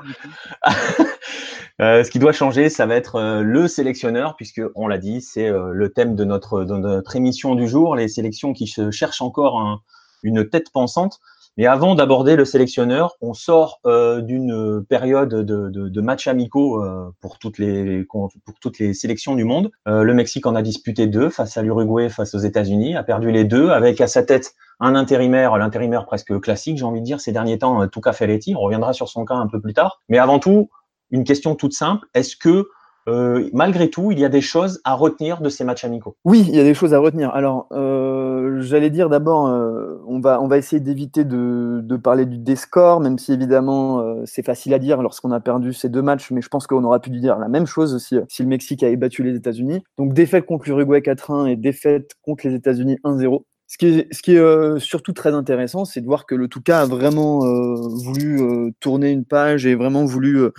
euh, 1.82 2.04
Ce 2.04 2.10
qui 2.10 2.20
doit 2.20 2.32
changer, 2.32 2.70
ça 2.70 2.86
va 2.86 2.96
être 2.96 3.16
euh, 3.16 3.42
le 3.42 3.68
sélectionneur, 3.68 4.36
puisque 4.36 4.62
on 4.76 4.88
l'a 4.88 4.98
dit, 4.98 5.22
c'est 5.22 5.50
le 5.50 5.90
thème 5.90 6.16
de 6.16 6.24
notre, 6.24 6.64
de 6.64 6.76
notre 6.76 7.16
émission 7.16 7.56
du 7.56 7.68
jour, 7.68 7.96
les 7.96 8.08
sélections 8.08 8.54
qui 8.54 8.68
se 8.68 8.92
cherchent 8.92 9.22
encore 9.22 9.82
une 10.24 10.50
tête 10.50 10.72
pensante. 10.72 11.20
Mais 11.58 11.68
avant 11.68 11.94
d'aborder 11.94 12.36
le 12.36 12.46
sélectionneur, 12.46 13.16
on 13.22 13.34
sort 13.34 13.80
euh, 13.86 14.22
d'une 14.22 14.84
période 14.90 15.30
de, 15.30 15.70
de, 15.70 15.88
de 15.88 16.02
matchs 16.02 16.28
amicaux 16.28 16.84
euh, 16.84 17.14
pour 17.22 17.38
toutes 17.38 17.60
les 17.60 18.04
pour 18.06 18.32
toutes 18.60 18.80
les 18.80 18.96
sélections 18.96 19.36
du 19.36 19.44
monde. 19.44 19.70
Euh, 19.88 20.02
le 20.02 20.14
Mexique 20.16 20.48
en 20.48 20.56
a 20.56 20.64
disputé 20.64 21.06
deux 21.06 21.30
face 21.30 21.56
à 21.56 21.62
l'Uruguay, 21.62 22.10
face 22.10 22.34
aux 22.34 22.40
États-Unis, 22.40 22.96
a 22.96 23.04
perdu 23.04 23.32
les 23.32 23.44
deux 23.44 23.70
avec 23.70 24.02
à 24.02 24.08
sa 24.08 24.24
tête 24.24 24.56
un 24.80 24.96
intérimaire, 24.96 25.56
l'intérimaire 25.58 26.06
presque 26.06 26.40
classique, 26.42 26.78
j'ai 26.78 26.86
envie 26.86 27.02
de 27.02 27.06
dire 27.06 27.22
ces 27.22 27.32
derniers 27.32 27.60
temps, 27.60 27.88
Tuca 27.88 28.14
Ferretti. 28.14 28.56
On 28.56 28.62
reviendra 28.62 28.94
sur 28.94 29.08
son 29.08 29.24
cas 29.24 29.36
un 29.36 29.48
peu 29.48 29.62
plus 29.62 29.74
tard. 29.74 30.02
Mais 30.10 30.18
avant 30.18 30.40
tout, 30.40 30.72
une 31.12 31.24
question 31.24 31.54
toute 31.54 31.74
simple 31.74 32.08
est-ce 32.16 32.36
que 32.36 32.68
euh, 33.08 33.50
malgré 33.54 33.90
tout, 33.90 34.12
il 34.12 34.20
y 34.20 34.26
a 34.26 34.30
des 34.30 34.42
choses 34.42 34.80
à 34.84 34.94
retenir 34.94 35.42
de 35.42 35.50
ces 35.50 35.64
matchs 35.64 35.84
amicaux. 35.84 36.16
Oui, 36.24 36.46
il 36.48 36.56
y 36.56 36.60
a 36.60 36.64
des 36.64 36.74
choses 36.74 36.94
à 36.94 37.00
retenir. 37.00 37.32
Alors, 37.32 37.68
euh, 37.74 38.62
j'allais 38.62 38.90
dire 38.90 39.10
d'abord, 39.10 39.48
euh, 39.48 40.02
on, 40.08 40.20
va, 40.20 40.42
on 40.42 40.48
va 40.48 40.58
essayer 40.58 40.80
d'éviter 40.80 41.26
de, 41.26 41.82
de, 41.84 41.98
parler 41.98 42.26
du 42.26 42.38
des 42.38 42.56
scores, 42.56 43.02
même 43.02 43.18
si 43.18 43.34
évidemment 43.34 44.04
c'est 44.26 44.44
facile 44.44 44.74
à 44.74 44.80
dire 44.80 45.02
lorsqu'on 45.02 45.32
a 45.32 45.40
perdu 45.40 45.74
ces 45.74 45.90
deux 45.90 46.02
matchs, 46.02 46.32
mais 46.32 46.42
je 46.42 46.50
pense 46.50 46.68
qu'on 46.68 46.84
aurait 46.84 47.00
pu 47.00 47.10
dire 47.10 47.38
la 47.40 47.48
même 47.48 47.66
chose 47.66 47.94
aussi 47.94 48.18
si 48.30 48.44
le 48.44 48.50
Mexique 48.50 48.84
avait 48.84 48.96
battu 48.96 49.24
les 49.24 49.36
États-Unis. 49.36 49.84
Donc, 49.98 50.14
défaite 50.14 50.46
contre 50.46 50.66
l'Uruguay 50.68 51.00
4-1 51.00 51.48
et 51.48 51.56
défaite 51.56 52.12
contre 52.22 52.48
les 52.48 52.56
États-Unis 52.56 52.98
1-0. 53.04 53.44
Ce 53.68 53.78
qui 53.78 53.88
est, 53.88 54.14
ce 54.14 54.22
qui 54.22 54.36
est 54.36 54.80
surtout 54.80 55.14
très 55.14 55.34
intéressant, 55.34 55.84
c'est 55.84 56.02
de 56.02 56.06
voir 56.06 56.26
que 56.26 56.36
le 56.36 56.48
Touca 56.48 56.82
a 56.82 56.86
vraiment 56.86 57.40
voulu 57.40 58.74
tourner 58.80 59.10
une 59.10 59.26
page 59.26 59.66
et 59.66 59.76
vraiment 59.76 60.06
voulu 60.06 60.52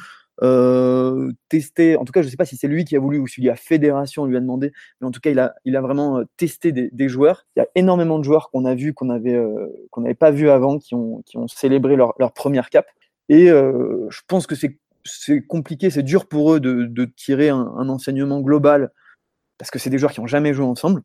euh, 0.43 1.31
testé, 1.49 1.97
en 1.97 2.05
tout 2.05 2.13
cas, 2.13 2.21
je 2.23 2.27
ne 2.27 2.31
sais 2.31 2.37
pas 2.37 2.45
si 2.45 2.57
c'est 2.57 2.67
lui 2.67 2.85
qui 2.85 2.97
a 2.97 2.99
voulu 2.99 3.19
ou 3.19 3.27
si 3.27 3.41
la 3.43 3.57
fédération 3.57 4.27
lui 4.27 4.37
a 4.37 4.41
demandé, 4.41 4.73
mais 5.01 5.07
en 5.07 5.11
tout 5.11 5.21
cas, 5.21 5.31
il 5.31 5.39
a, 5.77 5.81
vraiment 5.81 6.19
euh, 6.19 6.25
testé 6.37 6.73
des, 6.73 7.09
joueurs. 7.09 7.47
Il 7.57 7.61
y 7.61 7.63
a 7.63 7.69
énormément 7.75 8.19
de 8.19 8.25
joueurs 8.25 8.51
qu'on 8.51 8.65
a 8.65 8.75
vus, 8.75 8.95
qu'on 8.95 9.11
euh, 9.11 9.69
n'avait 9.97 10.15
pas 10.15 10.31
vu 10.31 10.51
avant, 10.51 10.79
qui 10.79 10.95
ont, 10.95 11.23
célébré 11.47 11.97
leur, 11.97 12.15
première 12.35 12.71
cap. 12.71 12.87
Et 13.29 13.47
je 13.47 14.21
pense 14.27 14.47
que 14.47 14.55
c'est, 14.55 14.79
compliqué, 15.47 15.91
c'est 15.91 16.03
dur 16.03 16.27
pour 16.27 16.55
eux 16.55 16.61
de, 16.61 16.85
de 16.85 17.05
tirer 17.05 17.51
un, 17.51 17.73
un, 17.77 17.89
enseignement 17.89 18.41
global, 18.41 18.91
parce 19.59 19.71
que 19.71 19.79
c'est 19.79 19.91
des 19.91 19.99
joueurs 19.99 20.13
qui 20.13 20.21
n'ont 20.21 20.27
jamais 20.27 20.53
joué 20.53 20.67
ensemble. 20.67 21.03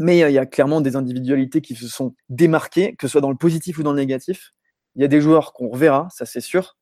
Mais 0.00 0.18
il 0.18 0.32
y 0.32 0.38
a 0.38 0.46
clairement 0.46 0.80
des 0.80 0.94
individualités 0.94 1.60
qui 1.60 1.74
se 1.74 1.88
sont 1.88 2.14
démarquées, 2.28 2.94
que 2.96 3.06
ce 3.06 3.12
soit 3.12 3.20
dans 3.20 3.30
le 3.30 3.36
positif 3.36 3.78
ou 3.78 3.82
dans 3.82 3.92
le 3.92 3.98
négatif. 3.98 4.52
Il 4.94 5.02
y 5.02 5.04
a 5.04 5.08
des 5.08 5.20
joueurs 5.20 5.52
qu'on 5.52 5.68
reverra, 5.68 6.08
ça 6.10 6.24
c'est 6.24 6.40
sûr. 6.40 6.76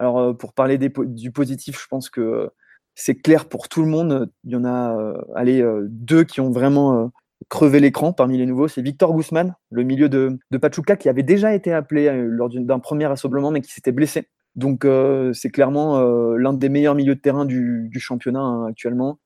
Alors, 0.00 0.18
euh, 0.18 0.32
pour 0.32 0.54
parler 0.54 0.78
du 0.78 1.30
positif, 1.30 1.78
je 1.80 1.86
pense 1.86 2.08
que 2.08 2.50
c'est 2.94 3.14
clair 3.14 3.48
pour 3.48 3.68
tout 3.68 3.82
le 3.82 3.88
monde. 3.88 4.30
Il 4.44 4.50
y 4.50 4.56
en 4.56 4.64
a 4.64 4.98
euh, 4.98 5.14
allez, 5.36 5.60
euh, 5.60 5.86
deux 5.90 6.24
qui 6.24 6.40
ont 6.40 6.50
vraiment 6.50 7.12
crevé 7.50 7.80
l'écran 7.80 8.14
parmi 8.14 8.38
les 8.38 8.46
nouveaux. 8.46 8.66
C'est 8.66 8.80
Victor 8.80 9.14
Guzman, 9.14 9.54
le 9.70 9.82
milieu 9.82 10.08
de, 10.08 10.38
Pachuca, 10.60 10.96
qui 10.96 11.10
avait 11.10 11.22
déjà 11.22 11.54
été 11.54 11.72
appelé 11.72 12.10
lors 12.26 12.48
d'un 12.48 12.78
premier 12.78 13.04
assemblement, 13.04 13.50
mais 13.50 13.60
qui 13.60 13.72
s'était 13.72 13.92
blessé. 13.92 14.28
Donc, 14.56 14.86
c'est 15.32 15.50
clairement 15.50 16.00
l'un 16.34 16.52
des 16.52 16.68
meilleurs 16.68 16.94
milieux 16.94 17.14
de 17.14 17.20
terrain 17.20 17.44
du, 17.44 17.90
championnat 17.98 18.40
hein, 18.40 18.66
actuellement. 18.68 19.18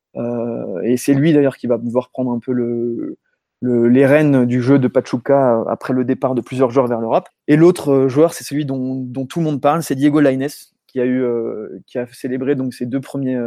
et 0.85 0.97
c'est 0.97 1.15
lui 1.15 1.33
d'ailleurs 1.33 1.57
qui 1.57 1.67
va 1.67 1.79
pouvoir 1.79 2.11
prendre 2.11 2.31
un 2.33 2.39
peu 2.39 2.53
le, 2.53 3.19
les 3.63 4.07
rênes 4.07 4.47
du 4.47 4.63
jeu 4.63 4.79
de 4.79 4.89
Pachuca 4.89 5.59
euh, 5.59 5.65
après 5.69 5.93
le 5.93 6.05
départ 6.05 6.35
de 6.35 6.41
plusieurs 6.41 6.71
joueurs 6.71 6.87
vers 6.87 7.01
l'Europe. 7.01 7.29
Et 7.49 7.57
l'autre 7.57 7.93
euh, 7.93 8.09
joueur, 8.09 8.35
c'est 8.35 8.45
celui 8.45 8.65
dont, 8.65 9.07
tout 9.27 9.39
le 9.39 9.45
monde 9.45 9.61
parle, 9.61 9.83
c'est 9.83 9.95
Diego 9.95 10.21
Lainez, 10.21 10.49
qui 10.87 11.01
a, 11.01 11.05
eu, 11.05 11.23
euh, 11.23 11.81
qui 11.87 11.99
a 11.99 12.07
célébré 12.13 12.55
donc 12.55 12.75
ses 12.75 12.87
deux, 12.87 13.01
premiers, 13.01 13.39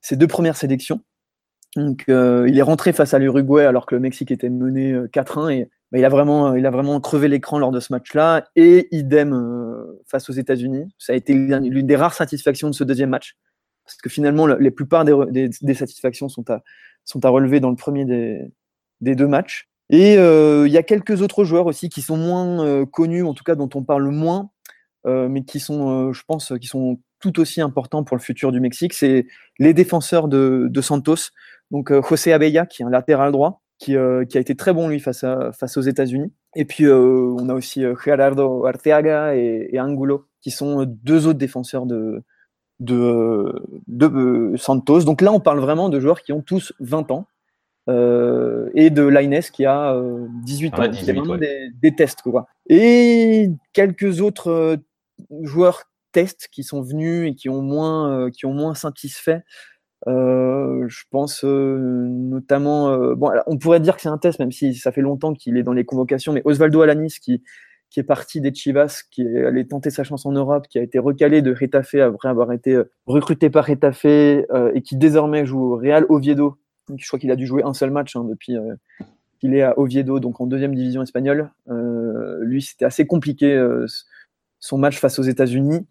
ses 0.00 0.16
deux 0.16 0.26
premières 0.26 0.56
sélections. 0.56 1.00
Donc, 1.76 2.04
il 2.08 2.58
est 2.58 2.62
rentré 2.62 2.92
face 2.92 3.12
à 3.12 3.18
l'Uruguay 3.18 3.66
alors 3.66 3.84
que 3.84 3.94
le 3.94 4.00
Mexique 4.00 4.30
était 4.30 4.48
mené 4.48 4.94
4-1 5.12 5.50
et 5.50 5.70
bah, 5.92 5.98
il, 5.98 6.04
a 6.04 6.08
vraiment, 6.08 6.54
il 6.54 6.64
a 6.64 6.70
vraiment 6.70 6.98
crevé 6.98 7.28
l'écran 7.28 7.58
lors 7.58 7.70
de 7.70 7.78
ce 7.78 7.92
match-là. 7.92 8.48
Et 8.56 8.88
idem 8.90 9.86
face 10.06 10.30
aux 10.30 10.32
États-Unis. 10.32 10.88
Ça 10.98 11.12
a 11.12 11.16
été 11.16 11.34
l'une 11.34 11.86
des 11.86 11.94
rares 11.94 12.14
satisfactions 12.14 12.68
de 12.68 12.74
ce 12.74 12.84
deuxième 12.84 13.10
match. 13.10 13.36
Parce 13.84 13.98
que 13.98 14.08
finalement, 14.08 14.46
la 14.46 14.70
plupart 14.70 15.04
des, 15.04 15.50
des, 15.60 15.74
satisfactions 15.74 16.28
sont 16.28 16.50
à, 16.50 16.62
sont 17.04 17.24
à 17.24 17.28
relever 17.28 17.60
dans 17.60 17.70
le 17.70 17.76
premier 17.76 18.06
des, 18.06 18.50
des 19.00 19.14
deux 19.14 19.26
matchs. 19.26 19.68
Et 19.90 20.18
euh, 20.18 20.66
il 20.66 20.72
y 20.72 20.76
a 20.76 20.82
quelques 20.82 21.22
autres 21.22 21.44
joueurs 21.44 21.66
aussi 21.66 21.88
qui 21.88 22.02
sont 22.02 22.16
moins 22.16 22.64
euh, 22.64 22.84
connus, 22.84 23.24
en 23.24 23.34
tout 23.34 23.44
cas 23.44 23.54
dont 23.54 23.70
on 23.74 23.82
parle 23.82 24.08
moins, 24.08 24.50
euh, 25.06 25.28
mais 25.28 25.44
qui 25.44 25.60
sont, 25.60 26.12
je 26.12 26.22
pense, 26.26 26.52
qui 26.60 26.66
sont 26.66 27.00
tout 27.20 27.40
aussi 27.40 27.60
importants 27.60 28.04
pour 28.04 28.16
le 28.16 28.22
futur 28.22 28.52
du 28.52 28.60
Mexique. 28.60 28.92
C'est 28.92 29.26
les 29.58 29.72
défenseurs 29.72 30.28
de, 30.28 30.80
Santos. 30.80 31.30
Donc 31.70 31.92
José 32.08 32.32
Abella, 32.32 32.66
qui 32.66 32.82
est 32.82 32.84
un 32.84 32.90
latéral 32.90 33.32
droit, 33.32 33.62
qui, 33.78 33.96
a 33.96 34.22
été 34.34 34.54
très 34.54 34.72
bon 34.72 34.88
lui 34.88 35.00
face, 35.00 35.24
à, 35.24 35.52
face 35.52 35.76
aux 35.76 35.82
États-Unis. 35.82 36.32
Et 36.54 36.64
puis 36.64 36.86
on 36.88 37.48
a 37.48 37.54
aussi 37.54 37.82
Gerardo 38.04 38.66
Arteaga 38.66 39.34
et, 39.36 39.78
Angulo, 39.80 40.26
qui 40.42 40.50
sont 40.50 40.84
deux 40.86 41.26
autres 41.26 41.38
défenseurs 41.38 41.86
de, 41.86 42.22
Santos. 44.56 45.02
Donc 45.04 45.22
là, 45.22 45.32
on 45.32 45.40
parle 45.40 45.60
vraiment 45.60 45.88
de 45.88 45.98
joueurs 45.98 46.22
qui 46.22 46.32
ont 46.32 46.42
tous 46.42 46.74
20 46.80 47.10
ans. 47.10 47.26
Euh, 47.88 48.68
et 48.74 48.90
de 48.90 49.06
Lines 49.06 49.40
qui 49.52 49.64
a 49.64 49.98
18 50.44 50.74
euh, 50.74 50.76
ans. 50.76 50.92
c'est 50.92 51.12
vraiment 51.12 51.38
des, 51.38 51.94
tests. 51.96 52.22
Quoi. 52.22 52.46
Et 52.68 53.48
quelques 53.72 54.20
autres 54.20 54.50
euh, 54.50 54.76
joueurs 55.42 55.84
tests 56.12 56.48
qui 56.52 56.64
sont 56.64 56.82
venus 56.82 57.30
et 57.30 57.34
qui 57.34 57.48
ont 57.48 57.62
moins, 57.62 58.30
qui 58.30 58.44
ont 58.46 58.52
moins 58.52 58.74
satisfait. 58.74 59.42
je 60.06 61.02
pense 61.10 61.44
notamment, 61.44 63.14
bon, 63.14 63.30
on 63.46 63.58
pourrait 63.58 63.80
dire 63.80 63.96
que 63.96 64.02
c'est 64.02 64.08
un 64.08 64.18
test, 64.18 64.38
même 64.38 64.52
si 64.52 64.74
ça 64.74 64.92
fait 64.92 65.00
longtemps 65.00 65.32
qu'il 65.34 65.56
est 65.56 65.62
dans 65.62 65.72
les 65.72 65.84
convocations, 65.84 66.32
mais 66.32 66.42
Osvaldo 66.44 66.80
Alanis, 66.82 67.18
qui, 67.22 67.42
qui 67.90 68.00
est 68.00 68.04
parti 68.04 68.40
des 68.40 68.54
Chivas, 68.54 69.02
qui 69.10 69.22
est 69.22 69.44
allé 69.44 69.66
tenter 69.66 69.90
sa 69.90 70.02
chance 70.02 70.24
en 70.24 70.32
Europe, 70.32 70.66
qui 70.68 70.78
a 70.78 70.82
été 70.82 70.98
recalé 70.98 71.42
de 71.42 71.54
Retafe 71.54 71.94
après 71.94 72.28
avoir 72.28 72.52
été 72.52 72.80
recruté 73.06 73.50
par 73.50 73.66
Retafe 73.66 74.04
et 74.06 74.82
qui 74.84 74.96
désormais 74.96 75.44
joue 75.44 75.74
au 75.74 75.76
Real 75.76 76.06
Oviedo, 76.08 76.58
je 76.96 77.06
crois 77.06 77.18
qu'il 77.18 77.30
a 77.30 77.36
dû 77.36 77.46
jouer 77.46 77.62
un 77.64 77.74
seul 77.74 77.90
match 77.90 78.16
hein, 78.16 78.24
depuis 78.24 78.56
euh, 78.56 78.74
qu'il 79.40 79.54
est 79.54 79.62
à 79.62 79.78
Oviedo, 79.78 80.20
donc 80.20 80.40
en 80.40 80.46
deuxième 80.46 80.74
division 80.74 81.02
espagnole. 81.02 81.50
Euh, 81.68 82.38
lui, 82.42 82.62
c'était 82.62 82.84
assez 82.84 83.06
compliqué 83.06 83.54
euh, 83.54 83.86
son 84.60 84.78
match 84.78 84.98
face 84.98 85.18
aux 85.18 85.22
États-Unis. 85.22 85.86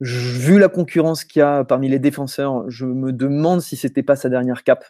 Vu 0.00 0.58
la 0.58 0.68
concurrence 0.68 1.24
qu'il 1.24 1.40
y 1.40 1.42
a 1.42 1.62
parmi 1.62 1.86
les 1.90 1.98
défenseurs, 1.98 2.64
je 2.70 2.86
me 2.86 3.12
demande 3.12 3.60
si 3.60 3.76
c'était 3.76 4.02
pas 4.02 4.16
sa 4.16 4.30
dernière 4.30 4.64
cape. 4.64 4.86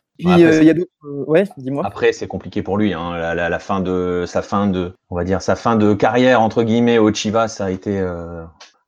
ouais, 1.03 1.45
dis-moi. 1.57 1.85
Après, 1.85 2.13
c'est 2.13 2.29
compliqué 2.29 2.63
pour 2.63 2.79
lui. 2.79 2.95
Hein. 2.95 3.35
La, 3.35 3.59
fin 3.59 3.81
de 3.81 4.23
sa 4.29 4.41
fin 4.41 4.69
de, 4.69 4.93
on 5.09 5.17
va 5.17 5.25
dire 5.25 5.43
sa 5.43 5.57
fin 5.57 5.75
de 5.75 5.95
carrière 5.95 6.41
entre 6.41 6.63
guillemets 6.63 6.99
au 6.99 7.13
Chivas, 7.13 7.49
ça 7.49 7.65
a 7.65 7.71
été 7.71 8.01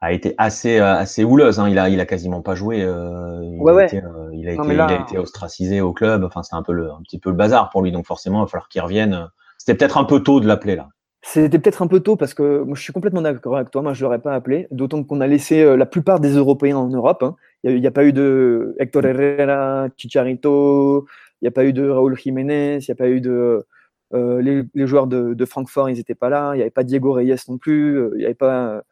a 0.03 0.13
été 0.13 0.35
assez 0.37 0.81
euh, 0.81 0.97
assez 0.97 1.25
houleuse. 1.25 1.61
Hein. 1.61 1.69
Il 1.69 1.79
a 1.79 1.89
il 1.89 2.01
a 2.01 2.07
quasiment 2.07 2.43
pas 2.43 2.57
joué. 2.57 2.83
Euh, 2.83 3.41
il, 3.45 3.69
a 3.69 3.85
Été, 3.85 3.99
euh, 3.99 4.31
il, 4.35 4.49
a 4.49 4.53
été, 4.53 4.63
il 4.69 4.81
a 4.81 5.01
été 5.01 5.17
ostracisé 5.17 5.81
au 5.81 5.93
club. 5.93 6.25
Enfin, 6.25 6.43
c'était 6.43 6.57
un 6.57 6.63
peu 6.63 6.73
le 6.73 6.91
un 6.91 7.01
petit 7.03 7.21
peu 7.21 7.31
le 7.31 7.37
bazar 7.37 7.71
pour 7.71 7.83
lui. 7.83 7.93
Donc 7.93 8.05
forcément, 8.05 8.41
il 8.41 8.43
va 8.43 8.47
falloir 8.49 8.69
qu'il 8.69 8.83
revienne. 8.83 9.29
C'était 9.59 9.75
peut-être 9.75 9.97
un 9.99 10.05
peu 10.05 10.21
tôt 10.21 10.41
de 10.41 10.47
l'appeler 10.47 10.75
là. 10.75 10.89
C'était 11.25 11.61
peut-être 11.61 11.83
un 11.83 11.87
peu 11.87 12.01
tôt 12.01 12.17
parce 12.17 12.35
que 12.35 12.63
moi 12.65 12.75
je 12.75 12.83
suis 12.83 12.93
complètement 12.93 13.23
d'accord 13.23 13.57
avec 13.57 13.71
toi. 13.71 13.81
Moi 13.81 13.93
je 13.93 14.03
l'aurais 14.03 14.19
pas 14.19 14.35
appelé. 14.35 14.67
D'autant 14.73 15.05
qu'on 15.05 15.21
a 15.21 15.29
laissé 15.29 15.65
la 15.77 15.87
plupart 15.87 16.19
des 16.19 16.33
Européens 16.33 16.79
en 16.79 16.89
Europe. 16.89 17.23
Hein. 17.23 17.37
Il 17.63 17.81
n'y 17.81 17.87
a, 17.87 17.93
pas 17.93 18.05
eu 18.05 18.13
de 18.13 18.75
Héctor 18.81 19.05
Herrera, 19.07 19.87
Chicharito. 19.97 21.07
Il 21.41 21.45
n'y 21.45 21.49
a 21.49 21.53
pas 21.53 21.65
eu 21.65 21.73
de 21.73 21.89
Raúl 21.89 22.19
Jiménez. 22.19 22.79
Il 22.81 22.85
n'y 22.89 22.93
a 22.93 22.97
pas 22.97 23.09
eu 23.09 23.21
de 23.21 23.65
les, 24.13 24.65
les, 24.75 24.87
joueurs 24.89 25.07
de, 25.07 25.33
de 25.35 25.45
Francfort. 25.45 25.89
Ils 25.91 25.97
n'étaient 25.97 26.17
pas 26.17 26.29
là. 26.29 26.55
Il 26.55 26.57
n'y 26.57 26.63
avait 26.63 26.71
pas 26.71 26.83
Diego 26.83 27.13
Reyes 27.13 27.37
non 27.49 27.57
plus. 27.57 28.05
Il 28.15 28.19
n'y 28.19 28.25
avait 28.25 28.35
pas 28.35 28.83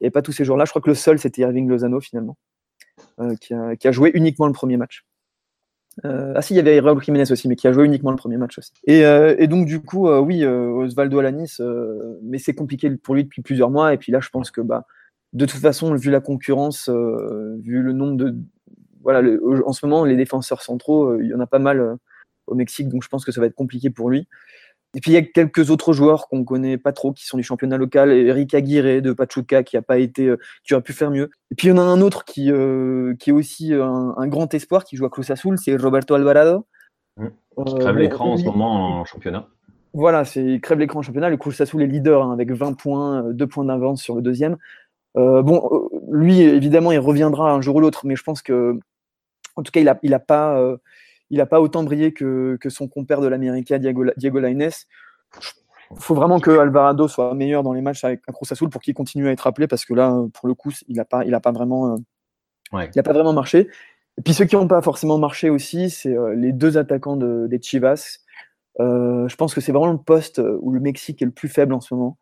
n'y 0.00 0.06
avait 0.06 0.10
pas 0.10 0.22
tous 0.22 0.32
ces 0.32 0.44
jours-là. 0.44 0.64
Je 0.64 0.70
crois 0.70 0.82
que 0.82 0.88
le 0.88 0.94
seul, 0.94 1.18
c'était 1.18 1.42
Irving 1.42 1.68
Lozano, 1.68 2.00
finalement, 2.00 2.36
euh, 3.20 3.34
qui, 3.36 3.54
a, 3.54 3.92
joué 3.92 4.10
uniquement 4.14 4.46
le 4.46 4.52
premier 4.52 4.76
match. 4.76 5.04
Euh, 6.04 6.32
ah 6.34 6.42
si, 6.42 6.54
il 6.54 6.56
y 6.56 6.60
avait 6.60 6.80
Raúl 6.80 7.02
Jiménez 7.02 7.30
aussi, 7.30 7.48
mais 7.48 7.56
qui 7.56 7.68
a 7.68 7.72
joué 7.72 7.84
uniquement 7.84 8.10
le 8.10 8.16
premier 8.16 8.36
match 8.36 8.58
aussi. 8.58 8.72
Et, 8.84 9.04
euh, 9.04 9.46
donc, 9.46 9.66
du 9.66 9.80
coup, 9.80 10.08
oui, 10.08 10.44
Osvaldo 10.44 11.18
Alanis, 11.18 11.58
mais 12.22 12.38
c'est 12.38 12.54
compliqué 12.54 12.90
pour 12.90 13.14
lui 13.14 13.24
depuis 13.24 13.42
plusieurs 13.42 13.70
mois. 13.70 13.94
Et 13.94 13.98
puis 13.98 14.12
là, 14.12 14.20
je 14.20 14.30
pense 14.30 14.50
que 14.50 14.60
bah, 14.60 14.86
de 15.32 15.46
toute 15.46 15.60
façon, 15.60 15.94
vu 15.94 16.10
la 16.10 16.20
concurrence, 16.20 16.88
vu 16.88 17.82
le 17.82 17.92
nombre 17.92 18.16
de... 18.16 18.36
Voilà, 19.02 19.22
en 19.66 19.72
ce 19.72 19.84
moment, 19.84 20.04
les 20.04 20.16
défenseurs 20.16 20.62
centraux, 20.62 21.20
il 21.20 21.28
y 21.28 21.34
en 21.34 21.40
a 21.40 21.46
pas 21.46 21.58
mal 21.58 21.98
au 22.46 22.54
Mexique, 22.54 22.88
donc 22.88 23.02
je 23.02 23.08
pense 23.08 23.24
que 23.24 23.32
ça 23.32 23.40
va 23.40 23.46
être 23.46 23.54
compliqué 23.54 23.90
pour 23.90 24.10
lui. 24.10 24.26
Et 24.94 25.00
puis 25.00 25.10
il 25.10 25.14
y 25.14 25.16
a 25.16 25.22
quelques 25.22 25.70
autres 25.70 25.92
joueurs 25.92 26.28
qu'on 26.28 26.44
connaît 26.44 26.78
pas 26.78 26.92
trop, 26.92 27.12
qui 27.12 27.26
sont 27.26 27.36
du 27.36 27.42
championnat 27.42 27.76
local. 27.76 28.12
Eric 28.12 28.54
Aguirre 28.54 29.02
de 29.02 29.12
Pachuca, 29.12 29.62
qui 29.62 29.76
a 29.76 29.82
pas 29.82 29.98
été, 29.98 30.26
euh, 30.26 30.38
qui 30.62 30.74
aurait 30.74 30.82
pu 30.82 30.92
faire 30.92 31.10
mieux. 31.10 31.30
Et 31.50 31.54
puis 31.54 31.68
il 31.68 31.70
y 31.70 31.72
en 31.74 31.78
a 31.78 31.82
un 31.82 32.00
autre 32.00 32.24
qui, 32.24 32.50
euh, 32.50 33.14
qui 33.18 33.30
est 33.30 33.32
aussi 33.32 33.72
un, 33.72 34.26
grand 34.28 34.52
espoir, 34.54 34.84
qui 34.84 34.96
joue 34.96 35.04
à 35.04 35.10
Cruz 35.10 35.30
Azul, 35.30 35.58
c'est 35.58 35.76
Roberto 35.76 36.14
Alvarado. 36.14 36.66
Mmh. 37.16 37.26
Qui 37.66 37.74
crève 37.76 37.96
l'écran 37.96 38.32
en 38.32 38.36
ce 38.36 38.44
moment 38.44 39.00
en 39.00 39.04
championnat. 39.04 39.48
Voilà, 39.92 40.24
c'est 40.24 40.58
crève 40.60 40.78
l'écran 40.78 41.00
en 41.00 41.02
championnat. 41.02 41.30
Le 41.30 41.36
Cruz 41.36 41.54
Azul 41.60 41.82
est 41.82 41.86
leader 41.86 42.24
hein, 42.24 42.32
avec 42.32 42.50
20 42.50 42.74
points, 42.74 43.22
2 43.32 43.46
points 43.46 43.64
d'avance 43.64 44.02
sur 44.02 44.16
le 44.16 44.22
deuxième. 44.22 44.56
bon, 45.14 45.88
lui, 46.10 46.40
évidemment, 46.40 46.92
il 46.92 46.98
reviendra 46.98 47.52
un 47.52 47.60
jour 47.60 47.76
ou 47.76 47.80
l'autre, 47.80 48.06
mais 48.06 48.16
je 48.16 48.22
pense 48.22 48.42
que, 48.42 48.78
en 49.56 49.62
tout 49.62 49.70
cas, 49.70 49.80
il 49.80 49.86
n'a 49.86 49.98
il 50.02 50.14
a 50.14 50.18
pas 50.18 50.76
il 51.30 51.38
n'a 51.38 51.46
pas 51.46 51.60
autant 51.60 51.82
brillé 51.82 52.12
que, 52.12 52.58
son 52.68 52.88
compère 52.88 53.20
de 53.20 53.26
l'América, 53.26 53.78
Diego, 53.78 54.04
Diego 54.16 54.38
Lainez. 54.38 54.70
Il 55.90 56.00
faut 56.00 56.14
vraiment 56.14 56.40
que 56.40 56.50
Alvarado 56.50 57.08
soit 57.08 57.34
meilleur 57.34 57.62
dans 57.62 57.72
les 57.72 57.82
matchs 57.82 58.04
avec 58.04 58.22
un 58.28 58.32
Cruz 58.32 58.46
Azul 58.50 58.68
pour 58.68 58.80
qu'il 58.80 58.94
continue 58.94 59.28
à 59.28 59.32
être 59.32 59.46
appelé 59.46 59.66
parce 59.66 59.84
que 59.84 59.94
là, 59.94 60.24
pour 60.32 60.48
le 60.48 60.54
coup, 60.54 60.70
il 60.88 60.96
n'a 60.96 61.04
pas, 61.04 61.24
il 61.24 61.38
pas, 61.40 61.52
vraiment, 61.52 61.96
euh, 62.72 63.02
pas 63.02 63.12
vraiment 63.12 63.32
marché. 63.32 63.68
Et 64.18 64.22
puis 64.22 64.32
ceux 64.34 64.44
qui 64.44 64.56
n'ont 64.56 64.68
pas 64.68 64.80
forcément 64.82 65.18
marché 65.18 65.50
aussi, 65.50 65.90
c'est 65.90 66.16
euh, 66.16 66.34
les 66.34 66.52
deux 66.52 66.78
attaquants 66.78 67.16
des 67.16 67.60
Chivas. 67.60 68.18
Euh, 68.80 69.28
je 69.28 69.36
pense 69.36 69.54
que 69.54 69.60
c'est 69.60 69.72
vraiment 69.72 69.92
le 69.92 69.98
poste 69.98 70.40
où 70.60 70.72
le 70.72 70.80
Mexique 70.80 71.22
est 71.22 71.26
le 71.26 71.30
plus 71.30 71.48
faible 71.48 71.74
en 71.74 71.80
ce 71.80 71.94
moment. 71.94 72.18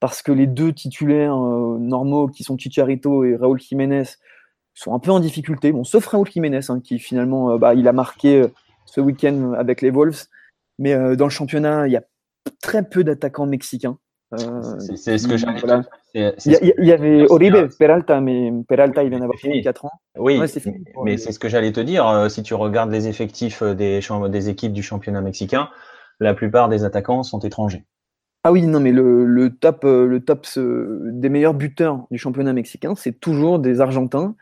Parce 0.00 0.22
que 0.22 0.32
les 0.32 0.46
deux 0.46 0.72
titulaires 0.72 1.36
normaux 1.36 2.28
qui 2.28 2.44
sont 2.44 2.58
Chicharito 2.58 3.24
et 3.24 3.36
Raúl 3.36 3.58
Jiménez 3.60 4.04
sont 4.74 4.92
un 4.94 4.98
peu 4.98 5.10
en 5.10 5.20
difficulté. 5.20 5.72
Bon, 5.72 5.84
sauf 5.84 6.06
Raúl 6.06 6.28
Jiménez, 6.28 6.60
hein, 6.68 6.80
qui 6.80 6.98
finalement, 6.98 7.52
euh, 7.52 7.58
bah, 7.58 7.74
il 7.74 7.88
a 7.88 7.92
marqué 7.92 8.42
euh, 8.42 8.48
ce 8.84 9.00
week-end 9.00 9.52
avec 9.56 9.80
les 9.80 9.90
Wolves. 9.90 10.26
Mais 10.78 10.92
euh, 10.92 11.14
dans 11.14 11.26
le 11.26 11.30
championnat, 11.30 11.86
il 11.86 11.92
y 11.92 11.96
a 11.96 12.02
très 12.60 12.82
peu 12.82 13.04
d'attaquants 13.04 13.46
mexicains. 13.46 13.96
c'est 14.96 15.18
ce 15.18 15.28
que. 15.28 15.34
Il 16.14 16.86
y, 16.86 16.92
avait 16.92 17.30
Oribe, 17.30 17.68
Peralta, 17.78 18.20
mais 18.20 18.52
Peralta, 18.68 19.04
il 19.04 19.10
vient 19.10 19.20
d'avoir 19.20 19.38
fini 19.38 19.62
4 19.62 19.84
ans. 19.84 19.92
Oui, 20.18 20.40
mais 21.04 21.16
c'est 21.16 21.32
ce 21.32 21.38
que 21.38 21.48
j'allais 21.48 21.72
te 21.72 21.80
dire. 21.80 22.26
Si 22.28 22.42
tu 22.42 22.54
regardes 22.54 22.90
les 22.90 23.06
effectifs 23.06 23.62
des, 23.62 24.00
des 24.28 24.48
équipes 24.48 24.72
du 24.72 24.82
championnat 24.82 25.20
mexicain, 25.20 25.68
la 26.20 26.34
plupart 26.34 26.68
des 26.68 26.84
attaquants 26.84 27.22
sont 27.22 27.40
étrangers. 27.40 27.84
Ah 28.42 28.52
oui, 28.52 28.62
non, 28.62 28.80
mais 28.80 28.92
le, 28.92 29.24
le 29.24 29.50
top, 29.50 29.84
le 29.84 30.18
top 30.20 30.46
des 30.56 31.28
meilleurs 31.28 31.54
buteurs 31.54 32.06
du 32.10 32.18
championnat 32.18 32.52
mexicain, 32.52 32.94
c'est 32.96 33.18
toujours 33.18 33.60
des 33.60 33.80
Argentins. 33.80 34.34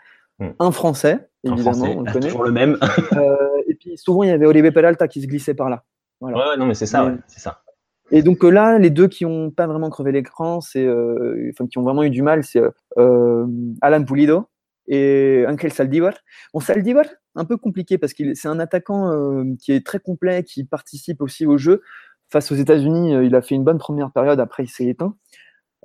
Un 0.59 0.71
Français, 0.71 1.29
évidemment, 1.45 1.97
on 1.97 2.03
le 2.03 2.13
connaît. 2.13 2.27
Toujours 2.27 2.45
le 2.45 2.53
même. 2.53 2.79
et 3.69 3.75
puis 3.75 3.97
souvent, 3.97 4.23
il 4.23 4.29
y 4.29 4.33
avait 4.33 4.47
Olivier 4.47 4.71
Peralta 4.71 5.09
qui 5.09 5.23
se 5.23 5.27
glissait 5.27 5.55
par 5.55 5.71
là. 5.71 5.85
Voilà. 6.21 6.39
Ouais, 6.39 6.57
non, 6.57 6.67
mais 6.67 6.75
c'est 6.75 6.87
ça, 6.87 7.13
c'est 7.27 7.41
ça. 7.41 7.63
Et 8.11 8.23
donc 8.23 8.45
là, 8.45 8.79
les 8.79 8.91
deux 8.91 9.09
qui 9.09 9.25
n'ont 9.25 9.51
pas 9.51 9.67
vraiment 9.67 9.89
crevé 9.89 10.13
l'écran, 10.13 10.61
c'est, 10.61 10.87
enfin, 10.87 11.67
qui 11.67 11.79
ont 11.79 11.83
vraiment 11.83 12.03
eu 12.03 12.11
du 12.11 12.23
mal, 12.23 12.45
c'est 12.45 12.63
Alan 12.97 14.05
Pulido 14.05 14.47
et 14.87 15.45
Angel 15.49 15.73
Saldivar. 15.73 16.13
Bon, 16.53 16.61
Saldivar, 16.61 17.07
un 17.35 17.45
peu 17.45 17.57
compliqué 17.57 17.99
parce 17.99 18.13
que 18.13 18.35
c'est 18.35 18.49
un 18.49 18.61
attaquant 18.61 19.45
qui 19.59 19.73
est 19.73 19.85
très 19.85 19.99
complet, 19.99 20.45
qui 20.45 20.65
participe 20.65 21.23
aussi 21.23 21.47
au 21.47 21.57
jeu. 21.57 21.83
Face 22.31 22.53
aux 22.53 22.55
États-Unis, 22.55 23.15
il 23.25 23.35
a 23.35 23.43
fait 23.43 23.55
une 23.55 23.65
bonne 23.65 23.79
première 23.79 24.11
période, 24.11 24.41
après 24.41 24.65
il 24.65 24.69
s'est 24.69 24.87
éteint. 24.87 25.17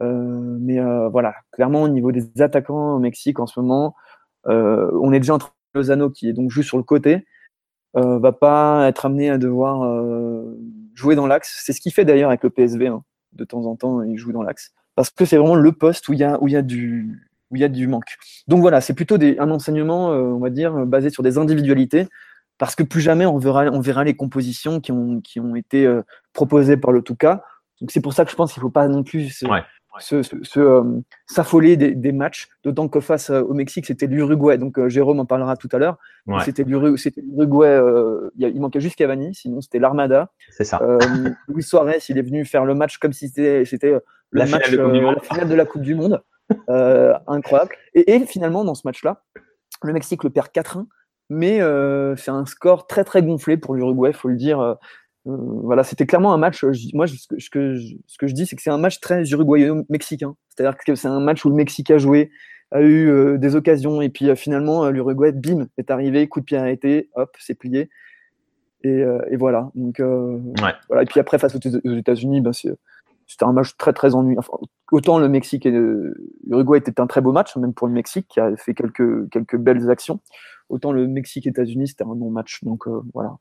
mais 0.02 0.80
voilà, 1.10 1.34
clairement 1.54 1.84
au 1.84 1.90
niveau 1.90 2.12
des 2.12 2.42
attaquants 2.42 2.96
au 2.96 3.00
Mexique 3.00 3.40
en 3.40 3.48
ce 3.48 3.60
moment, 3.60 3.96
on 4.48 5.12
est 5.12 5.20
déjà 5.20 5.34
entre 5.34 5.54
Lozano 5.74 6.10
qui 6.10 6.30
est 6.30 6.34
donc 6.34 6.52
juste 6.52 6.68
sur 6.68 6.78
le 6.78 6.84
côté, 6.84 7.26
va 7.94 8.32
pas 8.32 8.88
être 8.88 9.06
amené 9.06 9.30
à 9.30 9.38
devoir 9.38 9.82
jouer 10.96 11.16
dans 11.16 11.28
l'axe. 11.28 11.62
C'est 11.64 11.74
ce 11.74 11.82
qu'il 11.82 11.94
fait 11.94 12.06
d'ailleurs 12.06 12.30
avec 12.30 12.44
le 12.44 12.50
PSV. 12.50 12.88
Hein. 12.88 13.04
De 13.34 13.44
temps 13.44 13.66
en 13.66 13.76
temps, 13.76 14.02
il 14.02 14.18
joue 14.18 14.32
dans 14.32 14.44
l'axe. 14.44 14.72
Parce 14.96 15.10
que 15.10 15.26
c'est 15.26 15.38
vraiment 15.38 15.56
le 15.56 15.72
poste 15.72 16.08
où 16.10 16.14
il 16.14 16.20
y 16.20 16.24
a, 16.24 16.42
où 16.42 16.48
il 16.48 16.54
y 16.54 16.58
a 16.58 16.62
du, 16.64 17.28
où 17.52 17.56
il 17.56 17.62
y 17.62 17.64
a 17.64 17.70
du 17.70 17.88
manque. 17.88 18.16
Donc 18.48 18.62
voilà, 18.62 18.82
c'est 18.82 18.94
plutôt 18.94 19.18
des, 19.18 19.38
un 19.40 19.52
enseignement, 19.52 20.12
euh, 20.12 20.22
on 20.22 20.40
va 20.40 20.50
dire, 20.50 20.86
basé 20.86 21.10
sur 21.10 21.24
des 21.24 21.38
individualités, 21.38 22.08
parce 22.58 22.76
que 22.76 22.84
plus 22.84 23.02
jamais 23.02 23.26
on 23.26 23.38
verra, 23.38 23.66
on 23.66 23.80
verra 23.80 24.04
les 24.04 24.16
compositions 24.16 24.82
qui 24.82 24.92
ont, 24.92 25.22
qui 25.22 25.40
ont 25.40 25.56
été 25.56 25.86
euh, 25.86 26.02
proposées 26.34 26.78
par 26.78 26.92
le 26.92 27.02
Touka. 27.02 27.44
Donc 27.80 27.92
c'est 27.92 28.02
pour 28.02 28.14
ça 28.14 28.26
que 28.26 28.32
je 28.32 28.36
pense 28.36 28.54
qu'il 28.54 28.60
ne 28.62 28.66
faut 28.66 28.72
pas 28.72 28.88
non 28.88 29.04
plus 29.04 29.44
euh, 29.44 29.60
s'affoler 31.26 31.78
des, 31.78 32.12
matchs, 32.12 32.50
d'autant 32.64 32.88
que 32.88 33.00
face 33.00 33.30
au 33.30 33.54
Mexique, 33.54 33.86
c'était 33.86 34.08
l'Uruguay. 34.08 34.58
Donc 34.58 34.88
Jérôme 34.88 35.20
en 35.20 35.26
parlera 35.26 35.56
tout 35.58 35.70
à 35.72 35.78
l'heure. 35.78 35.98
C'était 36.44 36.64
l'Uruguay, 36.64 37.82
il 38.38 38.62
manquait 38.62 38.80
juste 38.80 38.96
Cavani, 38.96 39.34
sinon 39.34 39.62
c'était 39.62 39.80
l'Armada. 39.80 40.32
C'est 40.50 40.64
ça. 40.64 40.80
Luis 41.48 41.64
Suarez, 41.64 42.00
il 42.10 42.18
est 42.18 42.24
venu 42.24 42.46
faire 42.46 42.66
le 42.66 42.76
match 42.76 42.98
comme 42.98 43.14
si 43.14 43.30
c'était, 43.30 43.64
le 43.64 44.02
la, 44.32 44.46
match, 44.46 44.72
la 44.72 45.20
finale 45.22 45.50
de 45.50 45.56
la 45.56 45.66
Coupe 45.66 45.82
du 45.82 45.96
Monde. 45.96 46.22
Euh, 46.70 47.14
incroyable. 47.28 47.76
Et, 47.94 48.26
finalement, 48.26 48.64
dans 48.64 48.76
ce 48.76 48.84
match-là, 48.86 49.24
le 49.84 49.94
Mexique 49.94 50.24
le 50.24 50.30
perd 50.30 50.48
4-1, 50.48 50.86
mais 51.30 51.62
euh, 51.62 52.16
c'est 52.16 52.32
un 52.32 52.46
score 52.46 52.88
très 52.88 53.04
très 53.04 53.22
gonflé 53.22 53.58
pour 53.58 53.76
l'Uruguay, 53.76 54.14
faut 54.14 54.30
le 54.30 54.36
dire. 54.36 54.78
Euh, 55.28 55.36
voilà, 55.64 55.84
c'était 55.84 56.06
clairement 56.06 56.34
un 56.34 56.38
match. 56.38 56.64
moi, 56.94 57.08
ce 57.08 57.28
que, 57.28 57.40
ce 57.40 57.50
que, 57.50 58.28
je, 58.28 58.34
dis, 58.34 58.46
c'est 58.46 58.56
que 58.56 58.62
c'est 58.62 58.70
un 58.70 58.78
match 58.78 59.00
très 59.00 59.24
uruguayo-mexicain. 59.30 60.36
C'est-à-dire 60.50 60.78
que 60.78 60.96
c'est 60.96 61.08
un 61.08 61.20
match 61.20 61.44
où 61.46 61.50
le 61.50 61.56
Mexique 61.56 61.92
a 61.92 61.98
joué, 61.98 62.32
a 62.72 62.82
eu 62.82 63.38
des 63.38 63.56
occasions, 63.56 64.02
et 64.02 64.10
puis 64.10 64.36
finalement, 64.36 64.90
l'Uruguay, 64.90 65.32
bim, 65.32 65.68
est 65.78 65.92
arrivé, 65.92 66.28
coup 66.28 66.40
de 66.40 66.46
pied 66.46 66.58
arrêté, 66.58 67.10
hop, 67.16 67.36
c'est 67.40 67.56
plié. 67.56 67.90
Et, 68.84 69.04
voilà. 69.38 69.70
Donc, 69.76 70.00
voilà. 70.00 71.04
Et 71.04 71.06
puis 71.06 71.20
après, 71.20 71.40
face 71.40 71.56
aux 71.56 71.60
États-Unis, 71.60 72.42
ben, 72.42 72.54
c'était 73.28 73.44
un 73.44 73.52
match 73.52 73.76
très 73.78 73.94
très 73.94 74.16
ennuyeux. 74.16 74.40
autant 74.92 75.20
le 75.20 75.28
Mexique 75.28 75.66
et 75.66 75.72
l'Uruguay 76.46 76.78
était 76.78 77.00
un 77.02 77.08
très 77.08 77.22
beau 77.22 77.34
match, 77.34 77.56
même 77.58 77.74
pour 77.74 77.88
le 77.88 77.94
Mexique 77.94 78.28
qui 78.30 78.40
a 78.40 78.56
fait 78.56 78.74
quelques, 78.74 79.30
quelques 79.30 79.58
belles 79.58 79.90
actions. 79.90 80.22
Autant 80.70 80.92
le 80.92 81.08
Mexique-États-Unis, 81.08 81.90
c'était 81.90 82.04
un 82.04 82.16
bon 82.16 82.32
match. 82.32 82.64
Donc 82.64 82.88
euh, 82.88 83.02
voilà. 83.14 83.38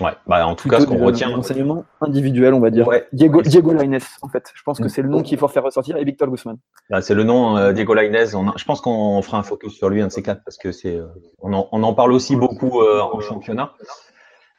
Ouais, 0.00 0.10
bah 0.26 0.44
en 0.46 0.56
tout 0.56 0.68
cas, 0.68 0.80
ce 0.80 0.86
qu'on 0.86 0.98
retient. 0.98 1.30
Enseignement 1.30 1.84
individuel, 2.00 2.52
on 2.52 2.60
va 2.60 2.70
dire. 2.70 2.88
Diego, 3.12 3.42
Diego 3.42 3.72
Lainez, 3.72 3.98
en 4.22 4.28
fait. 4.28 4.50
Je 4.54 4.62
pense 4.64 4.80
que 4.80 4.88
c'est 4.88 5.02
le 5.02 5.08
nom 5.08 5.22
qu'il 5.22 5.38
faut 5.38 5.46
faire 5.46 5.62
ressortir 5.62 5.96
et 5.96 6.04
Victor 6.04 6.28
Guzman. 6.28 6.56
Bah, 6.90 7.00
c'est 7.00 7.14
le 7.14 7.22
nom 7.22 7.56
euh, 7.56 7.72
Diego 7.72 7.94
Lainez. 7.94 8.26
je 8.26 8.64
pense 8.64 8.80
qu'on 8.80 9.22
fera 9.22 9.38
un 9.38 9.44
focus 9.44 9.74
sur 9.74 9.88
lui, 9.88 10.02
un 10.02 10.08
de 10.08 10.12
ces 10.12 10.22
quatre, 10.22 10.42
parce 10.44 10.56
que 10.56 10.72
c'est, 10.72 10.96
euh, 10.96 11.06
on, 11.40 11.52
en, 11.52 11.94
parle 11.94 12.12
aussi 12.12 12.34
beaucoup 12.34 12.82
en 12.82 13.20
championnat. 13.20 13.72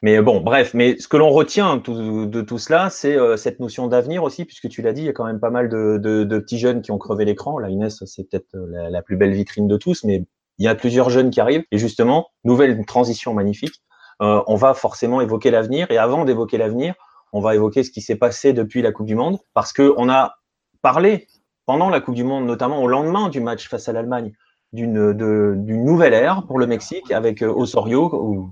Mais 0.02 0.20
bon, 0.20 0.40
bref, 0.40 0.74
mais 0.74 0.98
ce 0.98 1.08
que 1.08 1.16
l'on 1.16 1.30
retient 1.30 1.78
de 1.78 2.40
tout 2.42 2.58
cela, 2.58 2.90
c'est 2.90 3.16
euh, 3.16 3.36
cette 3.36 3.60
notion 3.60 3.86
d'avenir 3.86 4.22
aussi, 4.22 4.44
puisque 4.44 4.68
tu 4.68 4.82
l'as 4.82 4.92
dit, 4.92 5.02
il 5.02 5.06
y 5.06 5.08
a 5.08 5.12
quand 5.12 5.24
même 5.24 5.40
pas 5.40 5.50
mal 5.50 5.68
de, 5.68 6.24
petits 6.38 6.58
jeunes 6.58 6.82
qui 6.82 6.90
ont 6.90 6.98
crevé 6.98 7.24
l'écran. 7.24 7.58
La 7.58 7.70
Inès, 7.70 8.04
c'est 8.04 8.28
peut-être 8.28 8.54
euh, 8.54 8.90
la, 8.90 9.02
plus 9.02 9.16
belle 9.16 9.32
vitrine 9.32 9.66
de 9.66 9.76
tous, 9.76 10.04
mais 10.04 10.26
il 10.58 10.64
y 10.64 10.68
a 10.68 10.74
plusieurs 10.74 11.08
jeunes 11.08 11.30
qui 11.30 11.40
arrivent. 11.40 11.64
Et 11.72 11.78
justement, 11.78 12.28
nouvelle 12.44 12.84
transition 12.84 13.32
magnifique. 13.32 13.74
Euh, 14.22 14.42
on 14.46 14.56
va 14.56 14.74
forcément 14.74 15.20
évoquer 15.20 15.50
l'avenir. 15.50 15.90
Et 15.90 15.98
avant 15.98 16.24
d'évoquer 16.24 16.58
l'avenir, 16.58 16.94
on 17.32 17.40
va 17.40 17.54
évoquer 17.54 17.82
ce 17.84 17.90
qui 17.90 18.00
s'est 18.00 18.16
passé 18.16 18.52
depuis 18.52 18.82
la 18.82 18.92
Coupe 18.92 19.06
du 19.06 19.14
Monde, 19.14 19.38
parce 19.52 19.72
que 19.72 19.92
on 19.96 20.08
a 20.08 20.36
parlé 20.82 21.26
pendant 21.66 21.90
la 21.90 22.00
Coupe 22.00 22.14
du 22.14 22.24
Monde, 22.24 22.46
notamment 22.46 22.82
au 22.82 22.88
lendemain 22.88 23.28
du 23.28 23.40
match 23.40 23.68
face 23.68 23.88
à 23.88 23.92
l'Allemagne, 23.92 24.32
d'une 24.72 25.12
nouvelle 25.12 26.14
ère 26.14 26.44
pour 26.46 26.58
le 26.58 26.66
Mexique 26.66 27.10
avec 27.10 27.42
Osorio, 27.42 28.10
où 28.14 28.50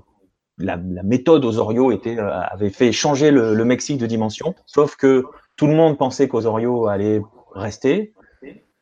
la, 0.59 0.77
méthode 0.77 1.44
Osorio 1.44 1.90
euh, 1.92 2.31
avait 2.50 2.70
fait 2.70 2.92
changer 2.92 3.31
le, 3.31 3.64
Mexique 3.64 3.98
de 3.98 4.07
dimension. 4.07 4.55
Sauf 4.66 4.96
que 4.96 5.24
tout 5.57 5.66
le 5.66 5.74
monde 5.74 5.98
pensait 5.98 6.29
qu'Osorio 6.29 6.87
allait 6.87 7.22
rester. 7.55 8.12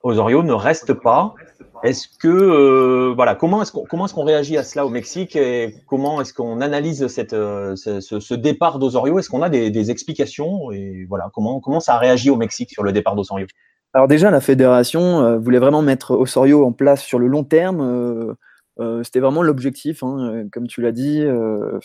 Osorio 0.02 0.42
ne 0.42 0.52
reste 0.52 0.94
pas. 0.94 1.34
Est-ce 1.82 2.06
que 2.18 2.28
euh, 2.28 3.12
voilà 3.14 3.34
comment 3.34 3.62
est-ce 3.62 3.72
qu'on 3.72 3.84
comment 3.84 4.06
est-ce 4.06 4.14
qu'on 4.14 4.24
réagit 4.24 4.56
à 4.56 4.62
cela 4.62 4.86
au 4.86 4.88
Mexique 4.88 5.34
et 5.36 5.74
comment 5.86 6.20
est-ce 6.20 6.32
qu'on 6.32 6.60
analyse 6.60 7.06
cette 7.08 7.32
euh, 7.32 7.74
ce, 7.76 8.34
départ 8.34 8.78
d'Osorio 8.78 9.18
Est-ce 9.18 9.28
qu'on 9.28 9.42
a 9.42 9.48
des, 9.48 9.90
explications 9.90 10.70
et 10.70 11.06
voilà 11.08 11.30
comment 11.34 11.60
comment 11.60 11.80
ça 11.80 11.94
a 11.94 11.98
réagi 11.98 12.30
au 12.30 12.36
Mexique 12.36 12.70
sur 12.70 12.82
le 12.82 12.92
départ 12.92 13.16
d'Osorio 13.16 13.46
Alors 13.94 14.06
déjà 14.06 14.30
la 14.30 14.40
fédération 14.40 15.38
voulait 15.38 15.58
vraiment 15.58 15.82
mettre 15.82 16.12
Osorio 16.12 16.64
en 16.64 16.72
place 16.72 17.02
sur 17.02 17.18
le 17.18 17.26
long 17.26 17.44
terme. 17.44 18.36
Euh, 18.80 19.02
c'était 19.02 19.20
vraiment 19.20 19.42
l'objectif, 19.42 20.02
hein, 20.02 20.18
euh, 20.18 20.48
comme 20.50 20.66
tu 20.66 20.80
l'as 20.80 20.92
dit, 20.92 21.20
euh, 21.22 21.78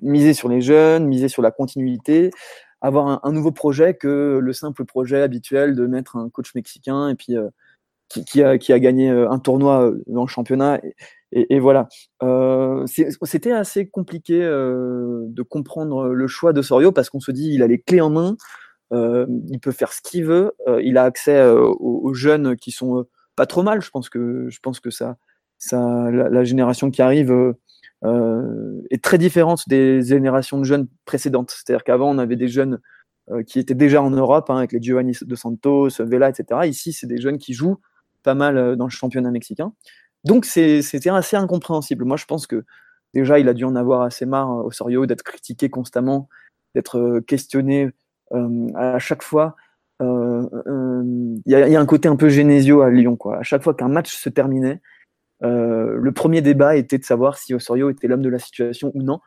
miser 0.00 0.32
sur 0.34 0.48
les 0.48 0.60
jeunes, 0.60 1.06
miser 1.06 1.28
sur 1.28 1.42
la 1.42 1.50
continuité, 1.50 2.30
avoir 2.80 3.24
un, 3.24 3.32
nouveau 3.32 3.52
projet 3.52 3.94
que 3.94 4.38
le 4.40 4.52
simple 4.52 4.84
projet 4.86 5.20
habituel 5.20 5.76
de 5.76 5.86
mettre 5.86 6.16
un 6.16 6.30
coach 6.30 6.54
mexicain 6.54 7.10
et 7.10 7.14
puis 7.14 7.34
qui, 8.10 8.42
a, 8.42 8.78
gagné 8.78 9.08
un 9.08 9.38
tournoi 9.38 9.92
dans 10.06 10.22
le 10.22 10.28
championnat. 10.28 10.80
Et, 11.32 11.60
voilà. 11.60 11.88
C'était 12.86 13.52
assez 13.52 13.88
compliqué 13.88 14.40
de 14.40 15.42
comprendre 15.42 16.08
le 16.08 16.26
choix 16.26 16.52
de 16.52 16.60
Sorio 16.62 16.92
parce 16.92 17.08
qu'on 17.08 17.20
se 17.20 17.30
dit 17.30 17.52
il 17.54 17.62
a 17.62 17.66
les 17.66 17.80
clés 17.80 18.00
en 18.00 18.10
main, 18.10 18.36
il 18.92 19.58
peut 19.62 19.72
faire 19.72 19.92
ce 19.92 20.00
qu'il 20.02 20.24
veut, 20.24 20.52
il 20.82 20.98
a 20.98 21.04
accès 21.04 21.40
aux, 21.48 22.14
jeunes 22.14 22.56
qui 22.56 22.72
sont 22.72 23.06
pas 23.36 23.46
trop 23.46 23.62
mal. 23.62 23.80
Je 23.80 23.90
pense 23.90 24.08
que, 24.10 24.48
je 24.50 24.58
pense 24.60 24.80
que 24.80 24.90
ça, 24.90 25.16
ça, 25.60 26.10
la, 26.10 26.42
génération 26.42 26.90
qui 26.90 27.02
arrive 27.02 27.30
euh, 27.30 27.52
euh, 28.04 28.82
est 28.90 29.04
très 29.04 29.18
différente 29.18 29.68
des 29.68 30.02
générations 30.02 30.58
de 30.58 30.64
jeunes 30.64 30.88
précédentes. 31.04 31.50
C'est-à-dire 31.50 31.84
qu'avant, 31.84 32.10
on 32.10 32.18
avait 32.18 32.36
des 32.36 32.48
jeunes 32.48 32.80
euh, 33.30 33.42
qui 33.42 33.58
étaient 33.58 33.74
déjà 33.74 34.02
en 34.02 34.10
Europe, 34.10 34.48
hein, 34.48 34.56
avec 34.56 34.72
les 34.72 34.82
Giovanni 34.82 35.16
de 35.20 35.34
Santos, 35.36 35.90
Vela, 36.00 36.30
etc. 36.30 36.66
Ici, 36.66 36.92
c'est 36.92 37.06
des 37.06 37.20
jeunes 37.20 37.38
qui 37.38 37.52
jouent 37.52 37.78
pas 38.22 38.34
mal 38.34 38.76
dans 38.76 38.84
le 38.84 38.90
championnat 38.90 39.30
mexicain. 39.30 39.72
Donc, 40.24 40.44
c'était 40.44 41.10
assez 41.10 41.36
incompréhensible. 41.36 42.04
Moi, 42.04 42.16
je 42.16 42.26
pense 42.26 42.46
que 42.46 42.64
déjà, 43.14 43.38
il 43.38 43.48
a 43.48 43.54
dû 43.54 43.64
en 43.64 43.76
avoir 43.76 44.02
assez 44.02 44.26
marre, 44.26 44.64
Osorio, 44.64 45.06
d'être 45.06 45.22
critiqué 45.22 45.70
constamment, 45.70 46.28
d'être 46.74 47.20
questionné 47.26 47.90
à 48.74 48.98
chaque 48.98 49.22
fois. 49.22 49.56
Il 50.00 51.42
y, 51.46 51.54
a 51.54 51.80
un 51.80 51.86
côté 51.86 52.08
un 52.08 52.16
peu 52.16 52.28
Genesio 52.28 52.82
à 52.82 52.90
Lyon. 52.90 53.16
À 53.32 53.42
chaque 53.42 53.62
fois 53.62 53.74
qu'un 53.74 53.88
match 53.88 54.14
se 54.14 54.28
terminait, 54.28 54.80
euh, 55.42 55.96
le 55.98 56.12
premier 56.12 56.42
débat 56.42 56.76
était 56.76 56.98
de 56.98 57.04
savoir 57.04 57.38
si 57.38 57.54
Osorio 57.54 57.90
était 57.90 58.08
l'homme 58.08 58.22
de 58.22 58.28
la 58.28 58.38
situation 58.38 58.92
ou 58.94 59.02
non. 59.02 59.20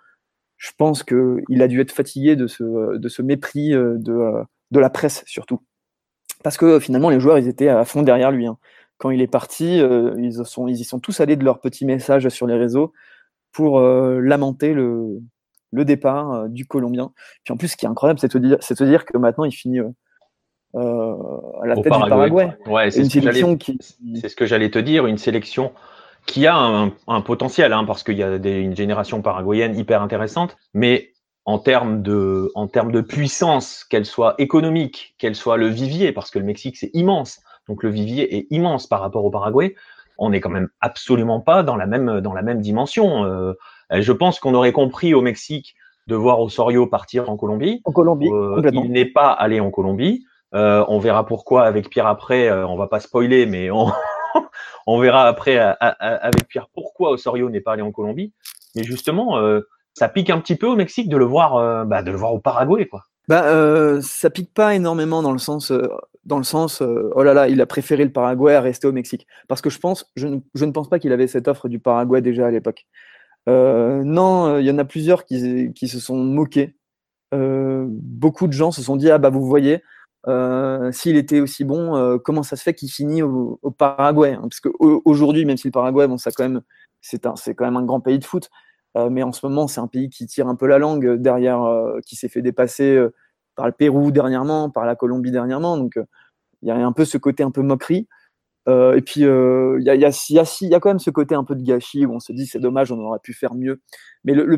Je 0.58 0.72
pense 0.78 1.04
qu'il 1.04 1.62
a 1.62 1.68
dû 1.68 1.82
être 1.82 1.92
fatigué 1.92 2.36
de 2.36 2.48
ce, 2.48 3.22
mépris 3.22 3.74
euh, 3.74 3.96
de, 3.98 4.14
euh, 4.14 4.44
de 4.72 4.80
la 4.80 4.90
presse, 4.90 5.24
surtout. 5.26 5.62
Parce 6.44 6.58
que 6.58 6.80
finalement, 6.80 7.10
les 7.10 7.20
joueurs, 7.20 7.38
ils 7.38 7.48
étaient 7.48 7.70
à 7.70 7.84
fond 7.86 8.04
derrière 8.04 8.32
lui. 8.32 8.48
Hein. 8.48 8.58
Quand 8.98 9.10
il 9.10 9.22
est 9.22 9.28
parti, 9.28 9.80
ils, 10.18 10.46
sont, 10.46 10.68
ils 10.68 10.80
y 10.80 10.84
sont 10.84 11.00
tous 11.00 11.20
allés 11.20 11.36
de 11.36 11.44
leurs 11.44 11.60
petits 11.60 11.86
messages 11.86 12.28
sur 12.30 12.48
les 12.48 12.56
réseaux 12.56 12.94
pour 13.52 13.82
lamenter 13.82 14.74
le, 14.74 15.20
le 15.72 15.86
départ 15.86 16.48
du 16.48 16.66
Colombien. 16.66 17.12
Puis 17.44 17.54
en 17.54 17.58
plus, 17.58 17.70
ce 17.70 17.78
qui 17.78 17.86
est 17.86 17.90
incroyable, 17.90 18.20
c'est 18.20 18.34
de, 18.36 18.40
de, 18.40 18.86
dire 18.86 19.06
que 19.06 19.18
maintenant, 19.18 19.44
il 19.44 19.52
finit 19.52 19.80
à 20.74 21.66
la 21.66 21.76
tête 21.76 21.84
du 21.84 21.90
Paraguay. 21.90 22.56
Ouais, 22.66 22.92
c'est 22.92 23.04
ce, 23.04 23.10
qui... 23.56 23.78
ce 23.82 24.36
que 24.36 24.46
j'allais 24.46 24.72
te 24.72 24.80
dire, 24.80 25.06
une 25.06 25.18
sélection 25.18 25.74
qui 26.26 26.48
a 26.48 26.56
un, 26.56 27.22
potentiel, 27.22 27.74
hein, 27.74 27.84
parce 27.86 28.04
qu'il 28.04 28.18
y 28.18 28.24
a 28.24 28.36
une 28.36 28.76
génération 28.76 29.22
paraguayenne 29.22 29.78
hyper 29.78 30.02
intéressante, 30.02 30.56
mais 30.74 31.12
en 31.46 31.60
termes 31.60 32.02
de, 32.02 32.52
en 32.56 32.68
termes 32.68 32.92
de 32.92 33.02
puissance, 33.02 33.84
qu'elle 33.84 34.06
soit 34.06 34.36
économique, 34.38 35.16
qu'elle 35.18 35.36
soit 35.36 35.58
le 35.58 35.68
vivier, 35.68 36.14
parce 36.14 36.32
que 36.32 36.40
le 36.40 36.46
Mexique 36.46 36.78
c'est 36.78 36.92
immense, 36.94 37.42
donc 37.68 37.84
le 37.84 37.90
vivier 37.90 38.36
est 38.36 38.48
immense 38.50 38.88
par 38.88 39.02
rapport 39.02 39.26
au 39.26 39.30
Paraguay, 39.30 39.76
on 40.18 40.30
n'est 40.30 40.40
quand 40.40 40.50
même 40.50 40.70
absolument 40.82 41.40
pas 41.40 41.64
dans 41.64 41.76
la 41.76 41.86
même, 41.86 42.22
dans 42.22 42.34
la 42.34 42.42
même 42.42 42.62
dimension. 42.62 43.26
Euh, 43.26 43.54
je 43.92 44.12
pense 44.12 44.40
qu'on 44.40 44.54
aurait 44.54 44.72
compris 44.72 45.14
au 45.14 45.22
Mexique 45.22 45.76
de 46.08 46.16
voir 46.16 46.42
Osorio 46.42 46.88
partir 46.88 47.30
en 47.30 47.38
Colombie. 47.38 47.82
En 47.86 47.92
Colombie, 47.92 48.30
euh, 48.32 48.62
il 48.74 48.92
n'est 48.92 49.06
pas 49.06 49.32
allé 49.32 49.60
en 49.60 49.72
Colombie. 49.72 50.26
Euh, 50.54 50.86
on 50.88 51.00
verra 51.00 51.26
pourquoi 51.26 51.64
avec 51.64 51.90
Pierre 51.90 52.08
après. 52.08 52.52
on 52.52 52.76
va 52.76 52.88
pas 52.88 53.00
spoiler, 53.00 53.46
mais 53.46 53.72
on, 53.72 53.92
on 54.88 55.00
verra 55.00 55.28
après 55.28 55.58
avec 55.58 56.48
Pierre 56.48 56.68
pourquoi 56.74 57.12
Osorio 57.12 57.50
n'est 57.50 57.62
pas 57.62 57.74
allé 57.74 57.82
en 57.82 57.92
Colombie. 57.92 58.34
Mais 58.76 58.84
justement, 58.84 59.40
ça 59.94 60.10
pique 60.10 60.30
un 60.30 60.40
petit 60.40 60.56
peu 60.56 60.68
au 60.68 60.76
Mexique 60.76 61.10
de 61.10 61.18
le 61.18 61.26
voir, 61.26 61.86
bah, 61.86 62.04
de 62.04 62.12
le 62.12 62.18
voir 62.18 62.34
au 62.34 62.40
Paraguay, 62.40 62.86
quoi. 62.86 63.04
Bah, 63.28 63.46
euh, 63.46 64.02
ça 64.02 64.30
pique 64.30 64.54
pas 64.54 64.76
énormément 64.76 65.22
dans 65.22 65.32
le 65.32 65.38
sens, 65.38 65.72
euh, 65.72 65.88
dans 66.26 66.38
le 66.38 66.44
sens, 66.44 66.82
euh, 66.82 67.12
oh 67.16 67.24
là 67.24 67.34
là, 67.34 67.48
il 67.50 67.62
a 67.62 67.66
préféré 67.66 68.04
le 68.04 68.12
Paraguay 68.12 68.56
à 68.56 68.62
rester 68.62 68.88
au 68.88 68.92
Mexique. 68.92 69.28
Parce 69.48 69.62
que 69.62 69.70
je 69.70 69.80
pense, 69.80 70.12
je 70.16 70.28
ne, 70.28 70.72
pense 70.72 70.90
pas 70.90 71.00
qu'il 71.00 71.12
avait 71.12 71.28
cette 71.28 71.48
offre 71.48 71.68
du 71.70 71.80
Paraguay 71.80 72.22
déjà 72.22 72.48
à 72.48 72.52
l'époque. 72.52 72.86
non, 73.48 74.60
il 74.60 74.66
y 74.66 74.72
en 74.72 74.78
a 74.78 74.86
plusieurs 74.86 75.26
qui, 75.26 75.88
se 75.88 76.00
sont 76.00 76.18
moqués. 76.18 76.76
beaucoup 77.32 78.48
de 78.48 78.54
gens 78.54 78.72
se 78.72 78.82
sont 78.82 78.96
dit, 78.96 79.10
ah 79.12 79.18
bah 79.18 79.30
vous 79.30 79.46
voyez, 79.46 79.84
s'il 80.92 81.18
était 81.18 81.42
aussi 81.42 81.66
bon, 81.66 82.20
comment 82.24 82.44
ça 82.44 82.56
se 82.56 82.64
fait 82.64 82.74
qu'il 82.74 82.90
finit 82.90 83.22
au, 83.22 83.60
Paraguay 83.78 84.34
hein? 84.34 84.42
Parce 84.44 84.62
qu'aujourd'hui, 84.62 85.46
même 85.46 85.58
si 85.58 85.68
le 85.68 85.72
Paraguay, 85.72 86.08
bon, 86.08 86.18
ça 86.18 86.32
quand 86.32 86.44
même, 86.44 86.62
c'est 87.02 87.20
quand 87.56 87.66
même 87.66 87.78
un 87.78 87.84
grand 87.86 88.00
pays 88.00 88.20
de 88.20 88.26
foot. 88.26 88.50
Euh, 88.98 89.10
mais 89.10 89.24
en 89.24 89.32
ce 89.32 89.46
moment, 89.46 89.68
c'est 89.68 89.82
un 89.82 89.88
pays 89.88 90.10
qui 90.10 90.28
tire 90.28 90.48
un 90.48 90.56
peu 90.56 90.68
la 90.68 90.78
langue 90.78 91.16
derrière, 91.16 91.64
euh, 91.64 92.00
qui 92.06 92.16
s'est 92.16 92.30
fait 92.30 92.42
dépasser 92.42 92.96
euh, 92.96 93.14
par 93.56 93.66
le 93.66 93.72
Pérou 93.72 94.12
dernièrement, 94.12 94.70
par 94.70 94.86
la 94.86 94.96
Colombie 94.96 95.32
dernièrement. 95.32 95.78
Donc, 95.78 96.00
il 96.62 96.68
y 96.68 96.72
a 96.72 96.76
un 96.76 96.92
peu 96.92 97.06
ce 97.06 97.18
côté 97.18 97.44
un 97.44 97.52
peu 97.52 97.62
moquerie. 97.62 98.08
et 98.68 99.02
puis, 99.06 99.22
il 99.22 99.84
y, 99.84 99.90
a, 99.90 100.80
quand 100.80 100.90
même 100.90 101.00
ce 101.00 101.10
côté 101.10 101.36
un 101.36 101.44
peu 101.44 101.56
de 101.56 101.64
gâchis 101.64 102.06
où 102.06 102.14
on 102.14 102.20
se 102.20 102.32
dit 102.32 102.46
c'est 102.46 102.60
dommage, 102.60 102.92
on 102.92 103.00
aurait 103.00 103.20
pu 103.22 103.34
faire 103.34 103.54
mieux. 103.56 103.82
Mais 104.24 104.34
le, 104.34 104.58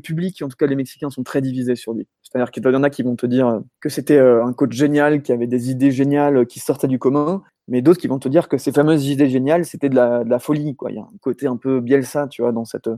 public, 0.00 0.42
en 0.42 0.48
tout 0.48 0.56
cas 0.56 0.66
les 0.66 0.76
Mexicains, 0.76 1.10
sont 1.10 1.22
très 1.22 1.40
divisés 1.40 1.76
sur 1.76 1.92
lui. 1.92 2.08
C'est-à-dire 2.22 2.50
qu'il 2.50 2.64
y 2.64 2.68
en 2.68 2.82
a 2.82 2.90
qui 2.90 3.02
vont 3.02 3.16
te 3.16 3.26
dire 3.26 3.60
que 3.80 3.88
c'était 3.88 4.18
un 4.18 4.52
coach 4.52 4.72
génial, 4.72 5.22
qui 5.22 5.32
avait 5.32 5.46
des 5.46 5.70
idées 5.70 5.92
géniales, 5.92 6.46
qui 6.46 6.58
sortaient 6.58 6.88
du 6.88 6.98
commun, 6.98 7.42
mais 7.68 7.82
d'autres 7.82 8.00
qui 8.00 8.06
vont 8.06 8.18
te 8.18 8.28
dire 8.28 8.48
que 8.48 8.58
ces 8.58 8.72
fameuses 8.72 9.06
idées 9.06 9.28
géniales, 9.28 9.64
c'était 9.64 9.88
de 9.88 9.96
la, 9.96 10.38
folie. 10.38 10.76
Il 10.88 10.94
y 10.94 10.98
a 10.98 11.02
un 11.02 11.18
côté 11.20 11.46
un 11.46 11.56
peu 11.56 11.80
Bielsa, 11.80 12.28
tu 12.28 12.42
vois, 12.42 12.52
dans 12.52 12.64
cette, 12.64 12.88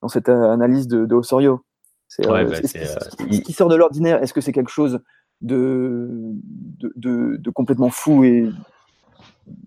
dans 0.00 0.08
cette 0.08 0.28
euh, 0.28 0.50
analyse 0.50 0.86
de, 0.88 1.04
de 1.04 1.14
Osorio. 1.14 1.64
C'est, 2.16 2.28
euh, 2.28 2.44
bah, 2.44 2.56
ce 2.62 3.40
qui 3.40 3.52
sort 3.52 3.68
de 3.68 3.74
l'ordinaire, 3.74 4.22
est-ce 4.22 4.32
que 4.32 4.40
c'est 4.40 4.52
quelque 4.52 4.70
chose 4.70 5.00
de, 5.40 6.08
de, 6.96 7.36
de, 7.38 7.50
complètement 7.50 7.90
fou 7.90 8.24
et 8.24 8.48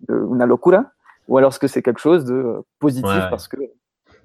une 0.07 0.43
locura? 0.45 0.85
Ou 1.27 1.37
alors 1.37 1.51
est-ce 1.51 1.59
que 1.59 1.67
c'est 1.67 1.81
quelque 1.81 1.99
chose 1.99 2.23
de 2.23 2.63
positif 2.79 3.11
parce 3.29 3.47
que 3.47 3.57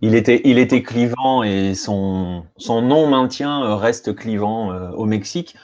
il 0.03 0.15
était, 0.15 0.41
il 0.45 0.59
était 0.59 0.83
clivant 0.83 1.43
et 1.43 1.75
son, 1.75 2.45
son 2.57 2.83
non-maintien 2.83 3.65
euh, 3.65 3.75
reste 3.77 4.15
clivant 4.15 4.73
au 4.93 5.05
Mexique. 5.05 5.57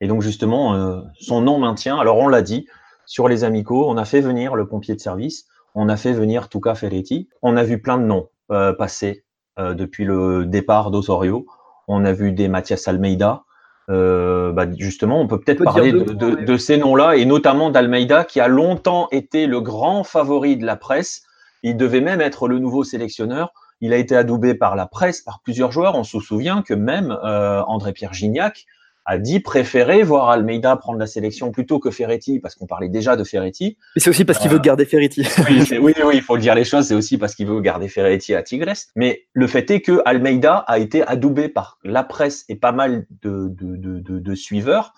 Et 0.00 0.08
donc, 0.08 0.22
justement, 0.22 1.02
son 1.18 1.40
non-maintien, 1.40 1.96
alors 1.96 2.18
on 2.18 2.28
l'a 2.28 2.42
dit, 2.42 2.66
sur 3.06 3.28
les 3.28 3.44
amicaux, 3.44 3.88
on 3.88 3.96
a 3.96 4.04
fait 4.04 4.20
venir 4.20 4.56
le 4.56 4.66
pompier 4.66 4.94
de 4.94 5.00
service, 5.00 5.46
on 5.74 5.88
a 5.88 5.96
fait 5.96 6.12
venir 6.12 6.48
Tuca 6.48 6.74
Ferretti, 6.74 7.28
on 7.42 7.56
a 7.56 7.62
vu 7.62 7.80
plein 7.80 7.98
de 7.98 8.04
noms 8.04 8.28
passer 8.48 9.24
euh, 9.56 9.72
depuis 9.72 10.04
le 10.04 10.46
départ 10.46 10.90
d'Osorio. 10.90 11.46
On 11.88 12.04
a 12.04 12.12
vu 12.12 12.32
des 12.32 12.48
Mathias 12.48 12.88
Almeida. 12.88 13.44
Euh, 13.90 14.52
bah, 14.52 14.66
justement, 14.78 15.20
on 15.20 15.26
peut 15.26 15.40
peut-être 15.40 15.62
parler 15.62 15.92
de, 15.92 16.56
ces 16.56 16.78
noms-là, 16.78 17.16
et 17.16 17.24
notamment 17.26 17.70
d'Almeida, 17.70 18.24
qui 18.24 18.40
a 18.40 18.48
longtemps 18.48 19.08
été 19.10 19.46
le 19.46 19.60
grand 19.60 20.04
favori 20.04 20.56
de 20.56 20.64
la 20.64 20.76
presse. 20.76 21.22
Il 21.62 21.76
devait 21.76 22.00
même 22.00 22.20
être 22.20 22.48
le 22.48 22.58
nouveau 22.58 22.84
sélectionneur. 22.84 23.52
Il 23.80 23.92
a 23.92 23.96
été 23.96 24.16
adoubé 24.16 24.54
par 24.54 24.76
la 24.76 24.86
presse, 24.86 25.20
par 25.20 25.40
plusieurs 25.42 25.72
joueurs. 25.72 25.96
On 25.96 26.04
se 26.04 26.20
souvient 26.20 26.62
que 26.62 26.74
même 26.74 27.16
euh, 27.24 27.62
André-Pierre 27.66 28.14
Gignac 28.14 28.66
a 29.06 29.18
dit 29.18 29.40
préférer 29.40 30.02
voir 30.02 30.30
Almeida 30.30 30.76
prendre 30.76 30.98
la 30.98 31.06
sélection 31.06 31.50
plutôt 31.50 31.78
que 31.78 31.90
Ferretti, 31.90 32.38
parce 32.40 32.54
qu'on 32.54 32.66
parlait 32.66 32.88
déjà 32.88 33.16
de 33.16 33.24
Ferretti. 33.24 33.76
Mais 33.94 34.00
c'est 34.00 34.10
aussi 34.10 34.24
parce 34.24 34.38
qu'il 34.38 34.50
veut 34.50 34.58
euh, 34.58 34.62
garder 34.62 34.86
Ferretti. 34.86 35.26
oui, 35.48 35.78
oui, 35.80 35.94
oui, 36.04 36.14
il 36.14 36.22
faut 36.22 36.38
dire 36.38 36.54
les 36.54 36.64
choses, 36.64 36.86
c'est 36.86 36.94
aussi 36.94 37.18
parce 37.18 37.34
qu'il 37.34 37.46
veut 37.46 37.60
garder 37.60 37.88
Ferretti 37.88 38.34
à 38.34 38.42
Tigres. 38.42 38.72
Mais 38.96 39.26
le 39.32 39.46
fait 39.46 39.70
est 39.70 39.80
que 39.80 40.00
Almeida 40.04 40.56
a 40.66 40.78
été 40.78 41.06
adoubé 41.06 41.48
par 41.48 41.78
la 41.84 42.02
presse 42.02 42.44
et 42.48 42.56
pas 42.56 42.72
mal 42.72 43.06
de, 43.22 43.48
de, 43.48 43.76
de, 43.76 44.18
de 44.18 44.34
suiveurs. 44.34 44.94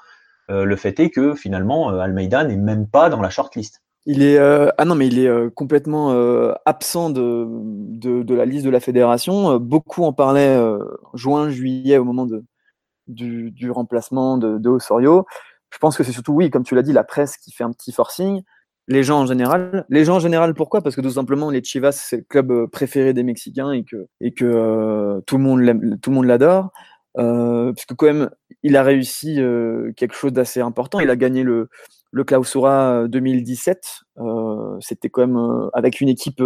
Euh, 0.50 0.64
le 0.64 0.76
fait 0.76 1.00
est 1.00 1.10
que 1.10 1.34
finalement, 1.34 1.90
euh, 1.90 1.98
Almeida 1.98 2.44
n'est 2.44 2.56
même 2.56 2.86
pas 2.86 3.10
dans 3.10 3.20
la 3.20 3.30
shortlist. 3.30 3.82
Il 4.08 4.22
est 4.22 4.38
ah 4.38 4.84
non 4.84 4.94
mais 4.94 5.08
il 5.08 5.18
est 5.18 5.52
complètement 5.56 6.12
absent 6.64 7.10
de, 7.10 7.44
de, 7.50 8.22
de, 8.22 8.34
la 8.36 8.44
liste 8.44 8.64
de 8.64 8.70
la 8.70 8.78
fédération. 8.78 9.58
beaucoup 9.58 10.04
en 10.04 10.12
parlaient 10.12 10.56
juin 11.14 11.50
juillet 11.50 11.98
au 11.98 12.04
moment 12.04 12.24
de, 12.24 12.44
du, 13.08 13.70
remplacement 13.70 14.38
de, 14.38 14.68
Osorio. 14.68 15.26
Je 15.70 15.78
pense 15.78 15.96
que 15.96 16.04
c'est 16.04 16.12
surtout, 16.12 16.32
oui, 16.32 16.50
comme 16.50 16.64
tu 16.64 16.74
l'as 16.74 16.82
dit, 16.82 16.92
la 16.92 17.04
presse 17.04 17.36
qui 17.36 17.52
fait 17.52 17.64
un 17.64 17.72
petit 17.72 17.92
forcing. 17.92 18.42
Les 18.88 19.02
gens 19.02 19.20
en 19.20 19.26
général. 19.26 19.84
Les 19.88 20.04
gens 20.04 20.16
en 20.16 20.20
général, 20.20 20.54
pourquoi? 20.54 20.80
Parce 20.80 20.94
que 20.94 21.00
tout 21.00 21.10
simplement, 21.10 21.50
les 21.50 21.62
Chivas, 21.62 21.92
c'est 21.92 22.18
le 22.18 22.22
club 22.22 22.52
euh, 22.52 22.66
préféré 22.68 23.12
des 23.12 23.24
Mexicains 23.24 23.72
et 23.72 23.82
que, 23.84 24.06
et 24.20 24.32
que 24.32 24.44
euh, 24.44 25.20
tout 25.26 25.38
le 25.38 25.42
monde 25.42 26.24
l'adore. 26.24 26.70
Euh, 27.18 27.72
parce 27.72 27.86
quand 27.96 28.06
même, 28.06 28.30
il 28.62 28.76
a 28.76 28.82
réussi 28.84 29.40
euh, 29.40 29.92
quelque 29.96 30.14
chose 30.14 30.32
d'assez 30.32 30.60
important. 30.60 31.00
Il 31.00 31.10
a 31.10 31.16
gagné 31.16 31.42
le, 31.42 31.68
le 32.12 32.24
Clausura 32.24 33.08
2017. 33.08 34.02
C'était 34.80 35.08
quand 35.08 35.26
même 35.26 35.70
avec 35.72 36.00
une 36.00 36.08
équipe 36.08 36.42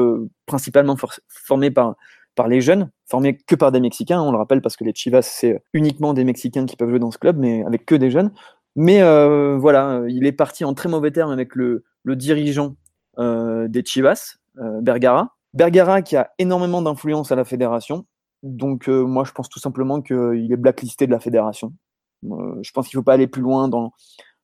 principalement 0.47 0.97
formée 1.29 1.71
par 1.71 1.95
par 2.41 2.49
les 2.49 2.63
jeunes, 2.63 2.89
formés 3.07 3.37
que 3.37 3.55
par 3.55 3.71
des 3.71 3.81
Mexicains, 3.81 4.23
on 4.23 4.33
le 4.33 4.39
rappelle 4.39 4.63
parce 4.63 4.75
que 4.75 4.83
les 4.83 4.95
Chivas, 4.95 5.21
c'est 5.21 5.63
uniquement 5.75 6.15
des 6.15 6.25
Mexicains 6.25 6.65
qui 6.65 6.75
peuvent 6.75 6.89
jouer 6.89 6.99
dans 6.99 7.11
ce 7.11 7.19
club, 7.19 7.37
mais 7.37 7.63
avec 7.65 7.85
que 7.85 7.95
des 7.95 8.11
jeunes. 8.11 8.31
Mais 8.77 9.03
euh, 9.03 9.59
voilà, 9.59 10.01
il 10.09 10.25
est 10.25 10.33
parti 10.33 10.65
en 10.65 10.73
très 10.73 10.89
mauvais 10.89 11.11
termes 11.11 11.33
avec 11.33 11.55
le, 11.55 11.85
dirigeant 12.07 12.77
euh, 13.19 13.69
des 13.69 13.85
Chivas, 13.85 14.39
euh, 14.57 14.81
Bergara. 14.81 15.37
Bergara 15.53 16.01
qui 16.01 16.17
a 16.17 16.31
énormément 16.39 16.81
d'influence 16.81 17.31
à 17.31 17.37
la 17.37 17.45
fédération. 17.45 18.07
Donc 18.43 18.89
moi, 18.89 19.25
je 19.25 19.33
pense 19.33 19.51
tout 19.51 19.61
simplement 19.61 20.01
qu'il 20.01 20.49
est 20.51 20.57
blacklisté 20.57 21.07
de 21.07 21.13
la 21.13 21.21
fédération. 21.21 21.75
je 22.23 22.71
pense 22.73 22.89
qu'il 22.89 22.97
ne 22.97 23.03
faut 23.03 23.05
pas 23.05 23.13
aller 23.13 23.27
plus 23.27 23.43
loin 23.43 23.69
dans, 23.69 23.93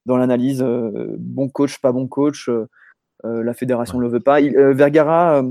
dans 0.05 0.19
l'analyse. 0.19 0.63
bon 1.19 1.49
coach, 1.49 1.79
pas 1.81 1.93
bon 1.93 2.09
coach. 2.09 2.51
La 3.25 3.55
fédération 3.55 3.99
ne 3.99 4.03
le 4.03 4.09
veut 4.09 4.21
pas. 4.21 4.41
Vergara, 4.41 5.43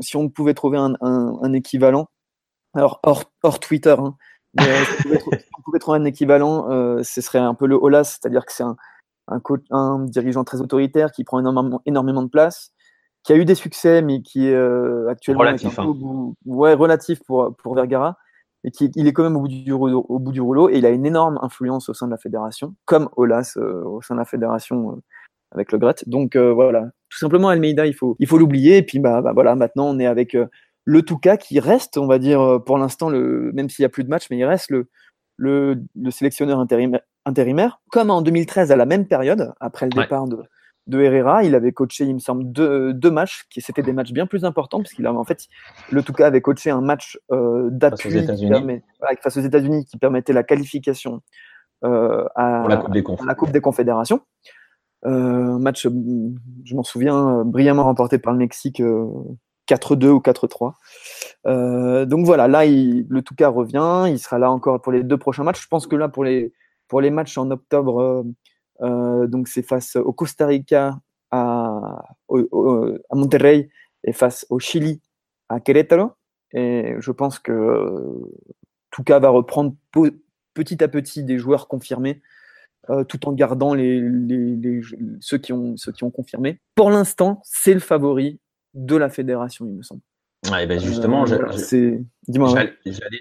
si 0.00 0.16
on 0.16 0.28
pouvait 0.28 0.54
trouver 0.54 0.78
un, 0.78 1.52
équivalent, 1.52 2.08
alors 2.74 3.00
hors, 3.02 3.60
Twitter, 3.60 3.94
hein, 3.98 4.16
euh, 4.60 4.62
si, 5.02 5.08
on 5.58 5.62
pouvait, 5.62 5.78
trouver 5.78 5.98
un 5.98 6.04
équivalent, 6.04 6.70
euh, 6.70 7.02
ce 7.02 7.20
serait 7.20 7.38
un 7.38 7.54
peu 7.54 7.66
le 7.66 7.76
Olas, 7.76 8.04
c'est-à-dire 8.04 8.46
que 8.46 8.52
c'est 8.52 8.62
un, 8.62 8.76
un, 9.70 10.04
dirigeant 10.04 10.44
très 10.44 10.60
autoritaire 10.60 11.12
qui 11.12 11.24
prend 11.24 11.38
énormément, 11.38 11.82
énormément 11.86 12.22
de 12.22 12.28
place, 12.28 12.72
qui 13.22 13.32
a 13.32 13.36
eu 13.36 13.44
des 13.44 13.54
succès, 13.54 14.02
mais 14.02 14.22
qui 14.22 14.48
est 14.48 14.54
euh, 14.54 15.08
actuellement 15.08 15.40
relatif, 15.40 15.78
un 15.78 15.84
hein. 15.84 16.32
ouais, 16.44 16.74
relatif 16.74 17.22
pour, 17.24 17.54
pour 17.56 17.74
Vergara, 17.74 18.16
et 18.64 18.70
qui 18.70 18.90
il 18.94 19.06
est 19.06 19.12
quand 19.12 19.24
même 19.24 19.36
au 19.36 19.40
bout, 19.40 19.48
du 19.48 19.72
au 19.72 20.18
bout 20.18 20.32
du 20.32 20.40
rouleau, 20.40 20.70
et 20.70 20.78
il 20.78 20.86
a 20.86 20.90
une 20.90 21.06
énorme 21.06 21.38
influence 21.42 21.88
au 21.88 21.94
sein 21.94 22.06
de 22.06 22.12
la 22.12 22.18
fédération, 22.18 22.74
comme 22.84 23.08
Olas 23.16 23.56
au 23.56 24.00
sein 24.02 24.14
de 24.14 24.20
la 24.20 24.24
fédération 24.24 25.02
avec 25.52 25.72
le 25.72 25.78
Gret. 25.78 25.96
Donc 26.06 26.36
voilà, 26.36 26.90
tout 27.12 27.18
simplement 27.18 27.48
Almeida, 27.48 27.86
il 27.86 27.94
faut 27.94 28.16
il 28.18 28.26
faut 28.26 28.38
l'oublier. 28.38 28.78
Et 28.78 28.82
puis 28.82 28.98
bah, 28.98 29.20
bah, 29.20 29.32
voilà, 29.34 29.54
maintenant 29.54 29.88
on 29.88 29.98
est 29.98 30.06
avec 30.06 30.34
euh, 30.34 30.46
le 30.84 31.02
Touka 31.02 31.36
qui 31.36 31.60
reste, 31.60 31.98
on 31.98 32.06
va 32.06 32.18
dire 32.18 32.40
euh, 32.40 32.58
pour 32.58 32.78
l'instant, 32.78 33.10
le 33.10 33.52
même 33.52 33.68
s'il 33.68 33.82
y 33.82 33.86
a 33.86 33.88
plus 33.88 34.04
de 34.04 34.08
matchs, 34.08 34.26
mais 34.30 34.38
il 34.38 34.44
reste 34.44 34.70
le 34.70 34.88
le, 35.36 35.82
le 35.96 36.10
sélectionneur 36.10 36.60
intérimaire, 36.60 37.00
intérimaire, 37.24 37.80
comme 37.90 38.10
en 38.10 38.22
2013 38.22 38.70
à 38.70 38.76
la 38.76 38.86
même 38.86 39.06
période, 39.06 39.52
après 39.60 39.86
le 39.86 39.90
départ 39.90 40.28
de, 40.28 40.38
de 40.86 41.00
Herrera, 41.00 41.42
il 41.42 41.54
avait 41.54 41.72
coaché, 41.72 42.04
il 42.04 42.14
me 42.14 42.20
semble, 42.20 42.52
deux, 42.52 42.92
deux 42.92 43.10
matchs, 43.10 43.44
qui 43.50 43.60
c'était 43.60 43.82
des 43.82 43.92
matchs 43.92 44.12
bien 44.12 44.26
plus 44.26 44.44
importants, 44.44 44.78
parce 44.78 44.92
qu'il 44.92 45.06
avait 45.06 45.16
en 45.16 45.24
fait, 45.24 45.46
le 45.90 46.02
Touka 46.02 46.26
avait 46.26 46.42
coaché 46.42 46.70
un 46.70 46.80
match 46.80 47.18
euh, 47.32 47.70
d'appui 47.70 48.10
face 49.22 49.36
aux 49.36 49.40
États-Unis 49.40 49.84
qui 49.84 49.96
permettait 49.96 50.32
la 50.32 50.42
qualification 50.42 51.22
euh, 51.84 52.24
à, 52.36 52.66
la 52.68 52.76
coupe, 52.76 52.92
des 52.92 53.02
à, 53.02 53.26
la 53.26 53.34
coupe 53.34 53.52
des 53.52 53.60
Confédérations. 53.60 54.20
Euh, 55.04 55.54
un 55.54 55.58
match, 55.58 55.86
je 55.86 56.74
m'en 56.74 56.82
souviens, 56.82 57.40
euh, 57.40 57.44
brillamment 57.44 57.84
remporté 57.84 58.18
par 58.18 58.32
le 58.32 58.38
Mexique 58.38 58.80
4-2 59.66 60.06
euh, 60.06 60.12
ou 60.12 60.20
4-3. 60.20 60.74
Euh, 61.46 62.04
donc 62.06 62.24
voilà, 62.24 62.48
là, 62.48 62.64
le 62.64 63.20
Touca 63.20 63.48
revient. 63.48 64.06
Il 64.08 64.18
sera 64.18 64.38
là 64.38 64.50
encore 64.50 64.80
pour 64.80 64.92
les 64.92 65.02
deux 65.02 65.18
prochains 65.18 65.44
matchs. 65.44 65.62
Je 65.62 65.68
pense 65.68 65.86
que 65.86 65.96
là, 65.96 66.08
pour 66.08 66.24
les, 66.24 66.52
pour 66.88 67.00
les 67.00 67.10
matchs 67.10 67.36
en 67.38 67.50
octobre, 67.50 68.24
euh, 68.82 69.26
donc 69.26 69.48
c'est 69.48 69.62
face 69.62 69.96
au 69.96 70.12
Costa 70.12 70.46
Rica, 70.46 70.98
à, 71.30 72.02
à 72.30 73.14
Monterrey, 73.14 73.70
et 74.04 74.12
face 74.12 74.46
au 74.50 74.58
Chili, 74.58 75.00
à 75.48 75.60
Querétaro. 75.60 76.12
Et 76.54 76.94
je 76.98 77.10
pense 77.10 77.38
que 77.38 78.04
Touca 78.90 79.18
va 79.18 79.30
reprendre 79.30 79.74
petit 80.54 80.84
à 80.84 80.88
petit 80.88 81.24
des 81.24 81.38
joueurs 81.38 81.66
confirmés 81.66 82.20
euh, 82.90 83.04
tout 83.04 83.28
en 83.28 83.32
gardant 83.32 83.74
les, 83.74 84.02
ceux, 85.20 85.38
qui 85.38 85.52
ont, 85.52 85.76
ceux 85.76 85.92
qui 85.92 86.04
ont 86.04 86.10
confirmé. 86.10 86.58
Pour 86.74 86.90
l'instant, 86.90 87.40
c'est 87.44 87.74
le 87.74 87.80
favori 87.80 88.40
de 88.74 88.96
la 88.96 89.08
fédération, 89.08 89.66
il 89.66 89.74
me 89.74 89.82
semble. 89.82 90.02
Ben 90.50 90.80
justement, 90.80 91.24
euh, 91.30 91.98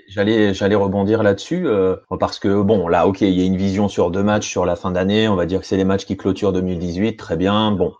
j'allais, 0.08 0.54
j'allais 0.56 0.76
rebondir 0.76 1.22
là-dessus 1.22 1.68
euh, 1.68 1.96
parce 2.20 2.40
que 2.40 2.64
bon, 2.64 2.88
là, 2.88 3.06
ok, 3.08 3.22
il 3.22 3.30
y 3.30 3.44
a 3.44 3.46
une 3.46 3.58
vision 3.58 3.88
sur 3.88 4.10
deux 4.10 4.24
matchs 4.24 4.50
sur 4.50 4.66
la 4.66 4.76
fin 4.76 4.90
d'année. 4.90 5.28
On 5.28 5.36
va 5.36 5.46
dire 5.46 5.60
que 5.60 5.68
c'est 5.68 5.78
les 5.78 5.84
matchs 5.84 6.06
qui 6.06 6.18
clôturent 6.18 6.52
2018, 6.52 7.18
très 7.18 7.38
bien. 7.38 7.72
Bon, 7.74 7.94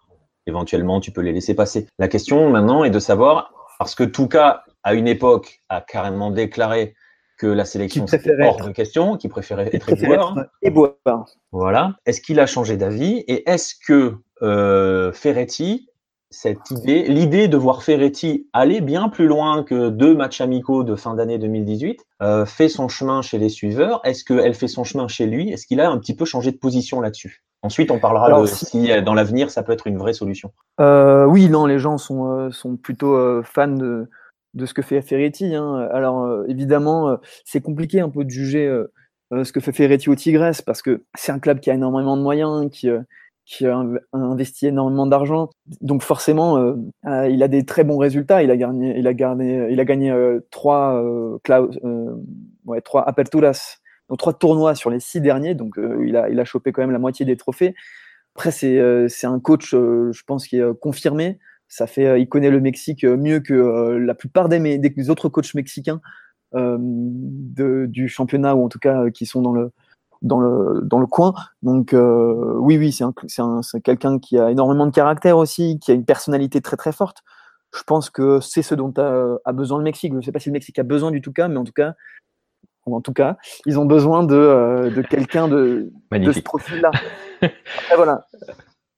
éventuellement, 0.48 1.00
tu 1.00 1.12
peux 1.12 1.22
les 1.22 1.34
laisser 1.34 1.54
passer. 1.54 1.88
La 2.00 2.08
question 2.08 2.50
maintenant 2.50 2.84
est 2.84 2.90
de 2.90 2.98
savoir, 2.98 3.54
parce 3.78 3.94
que 3.94 4.04
Touka, 4.04 4.64
à 4.82 4.96
une 4.96 5.08
époque, 5.08 5.62
a 5.70 5.82
carrément 5.82 6.32
déclaré 6.32 6.96
que 7.42 7.48
la 7.48 7.66
sélection 7.66 8.06
c'était 8.06 8.40
hors 8.40 8.64
de 8.64 8.72
question, 8.72 9.18
qui 9.18 9.28
préférait 9.28 9.68
être 9.74 9.90
éboueur. 10.62 11.26
Voilà. 11.52 11.96
Est-ce 12.06 12.22
qu'il 12.22 12.40
a 12.40 12.46
changé 12.46 12.78
d'avis? 12.78 13.24
Et 13.28 13.50
est-ce 13.50 13.74
que 13.88 14.18
euh, 14.44 15.12
Ferretti, 15.12 15.90
cette 16.30 16.70
idée, 16.70 17.02
l'idée 17.08 17.48
de 17.48 17.58
voir 17.58 17.82
Ferretti 17.82 18.48
aller 18.54 18.80
bien 18.80 19.10
plus 19.10 19.26
loin 19.26 19.64
que 19.64 19.90
deux 19.90 20.14
matchs 20.14 20.40
amicaux 20.40 20.84
de 20.84 20.96
fin 20.96 21.16
d'année 21.16 21.40
2018, 21.40 22.06
euh, 22.22 22.46
fait 22.46 22.70
son 22.70 22.88
chemin 22.88 23.24
chez 23.24 23.40
les 23.40 23.50
suiveurs? 23.50 24.02
Est-ce 24.04 24.24
qu'elle 24.24 24.54
fait 24.54 24.68
son 24.68 24.84
chemin 24.84 25.08
chez 25.08 25.26
lui? 25.26 25.52
Est-ce 25.52 25.66
qu'il 25.66 25.82
a 25.82 25.90
un 25.90 25.98
petit 25.98 26.16
peu 26.16 26.26
changé 26.26 26.52
de 26.52 26.58
position 26.58 27.02
là-dessus? 27.02 27.44
Ensuite, 27.64 27.90
on 27.90 27.98
parlera 27.98 28.40
de 28.40 28.46
si, 28.46 28.92
euh, 28.92 29.02
dans 29.02 29.16
l'avenir 29.16 29.50
ça 29.50 29.64
peut 29.64 29.72
être 29.72 29.88
une 29.88 29.98
vraie 29.98 30.14
solution. 30.14 30.52
oui, 30.78 31.50
non, 31.50 31.66
les 31.66 31.80
gens 31.80 31.98
sont, 31.98 32.52
sont 32.52 32.78
plutôt 32.78 33.42
fans 33.42 33.68
de, 33.68 34.08
de 34.54 34.66
ce 34.66 34.74
que 34.74 34.82
fait 34.82 35.02
Ferretti. 35.02 35.56
Hein. 35.56 35.88
Alors 35.92 36.24
euh, 36.24 36.46
évidemment, 36.48 37.10
euh, 37.10 37.16
c'est 37.46 37.62
compliqué 37.62 38.00
un 38.00 38.10
peu 38.10 38.24
de 38.24 38.30
juger 38.30 38.68
euh, 38.68 39.44
ce 39.44 39.52
que 39.52 39.60
fait 39.60 39.72
Ferretti 39.72 40.10
au 40.10 40.16
Tigres 40.16 40.52
parce 40.66 40.82
que 40.82 41.04
c'est 41.16 41.32
un 41.32 41.40
club 41.40 41.60
qui 41.60 41.72
a 41.72 41.74
énormément 41.74 42.18
de 42.18 42.22
moyens, 42.22 42.70
qui, 42.70 42.90
qui 43.46 43.66
a 43.66 43.82
investi 44.12 44.68
énormément 44.68 45.08
d'argent. 45.08 45.50
Donc 45.80 46.04
forcément, 46.04 46.76
il 47.06 47.42
a 47.42 47.48
des 47.48 47.66
très 47.66 47.86
bons 47.86 47.98
résultats. 47.98 48.44
Il 48.44 48.52
a 48.52 48.58
gagné, 48.58 48.94
il 49.00 49.08
a 49.08 49.14
gagné, 49.14 49.68
il 49.72 49.80
a 49.80 49.86
gagné 49.86 50.14
trois, 50.50 51.02
ouais, 52.66 52.82
trois 52.82 53.08
aperturas, 53.08 53.78
donc 54.10 54.20
trois 54.20 54.34
tournois 54.34 54.76
sur 54.76 54.90
les 54.90 55.00
six 55.00 55.22
derniers. 55.22 55.56
Donc 55.56 55.76
il 55.78 56.18
a, 56.18 56.28
il 56.28 56.38
a 56.38 56.44
chopé 56.44 56.74
quand 56.74 56.82
même 56.82 56.92
la 56.92 57.00
moitié 57.00 57.26
des 57.26 57.38
trophées. 57.38 57.74
Après, 58.36 58.52
c'est 58.52 59.26
un 59.28 59.40
coach, 59.40 59.72
je 59.72 60.24
pense, 60.28 60.46
qui 60.46 60.58
est 60.58 60.80
confirmé. 60.82 61.40
Ça 61.72 61.88
fait, 61.88 62.06
euh, 62.06 62.20
il 62.20 62.28
connaît 62.28 62.50
le 62.50 62.60
Mexique 62.60 63.06
euh, 63.06 63.16
mieux 63.16 63.40
que 63.40 63.54
euh, 63.54 63.98
la 63.98 64.14
plupart 64.14 64.50
des, 64.50 64.78
des, 64.78 65.10
autres 65.10 65.30
coachs 65.30 65.54
mexicains 65.54 66.02
du 66.54 68.10
championnat 68.10 68.56
ou 68.56 68.66
en 68.66 68.68
tout 68.68 68.78
cas 68.78 69.10
qui 69.10 69.26
sont 69.26 69.42
dans 69.42 69.54
le 69.54 69.72
dans 70.22 70.42
le 70.42 70.82
dans 70.84 71.00
le 71.00 71.08
coin. 71.08 71.34
Donc 71.64 71.94
oui, 71.94 72.78
oui, 72.78 72.92
c'est 72.92 73.82
quelqu'un 73.82 74.20
qui 74.20 74.38
a 74.38 74.52
énormément 74.52 74.86
de 74.86 74.92
caractère 74.92 75.38
aussi, 75.38 75.80
qui 75.80 75.92
a 75.92 75.94
une 75.94 76.04
personnalité 76.04 76.60
très 76.60 76.76
très 76.76 76.92
forte. 76.92 77.24
Je 77.74 77.84
pense 77.84 78.10
que 78.10 78.42
c'est 78.42 78.64
ce 78.64 78.76
dont 78.76 78.92
a, 78.98 79.38
a, 79.46 79.54
besoin 79.54 79.78
le 79.78 79.86
Mexique. 79.86 80.12
Je 80.12 80.18
ne 80.18 80.22
sais 80.22 80.34
pas 80.34 80.40
si 80.40 80.50
le 80.50 80.54
Mexique 80.54 80.78
a 80.78 80.84
besoin 80.84 81.10
du 81.10 81.22
tout 81.22 81.32
cas, 81.32 81.48
mais 81.48 81.56
en 81.56 81.64
tout 81.64 81.72
cas, 81.72 81.94
en 82.86 83.00
tout 83.00 83.14
cas, 83.14 83.38
ils 83.66 83.80
ont 83.80 83.86
besoin 83.86 84.24
de, 84.24 84.92
de 84.94 85.02
quelqu'un 85.04 85.48
de, 85.48 85.90
de, 86.12 86.32
ce 86.34 86.42
profil-là. 86.42 86.92
voilà. 87.96 88.28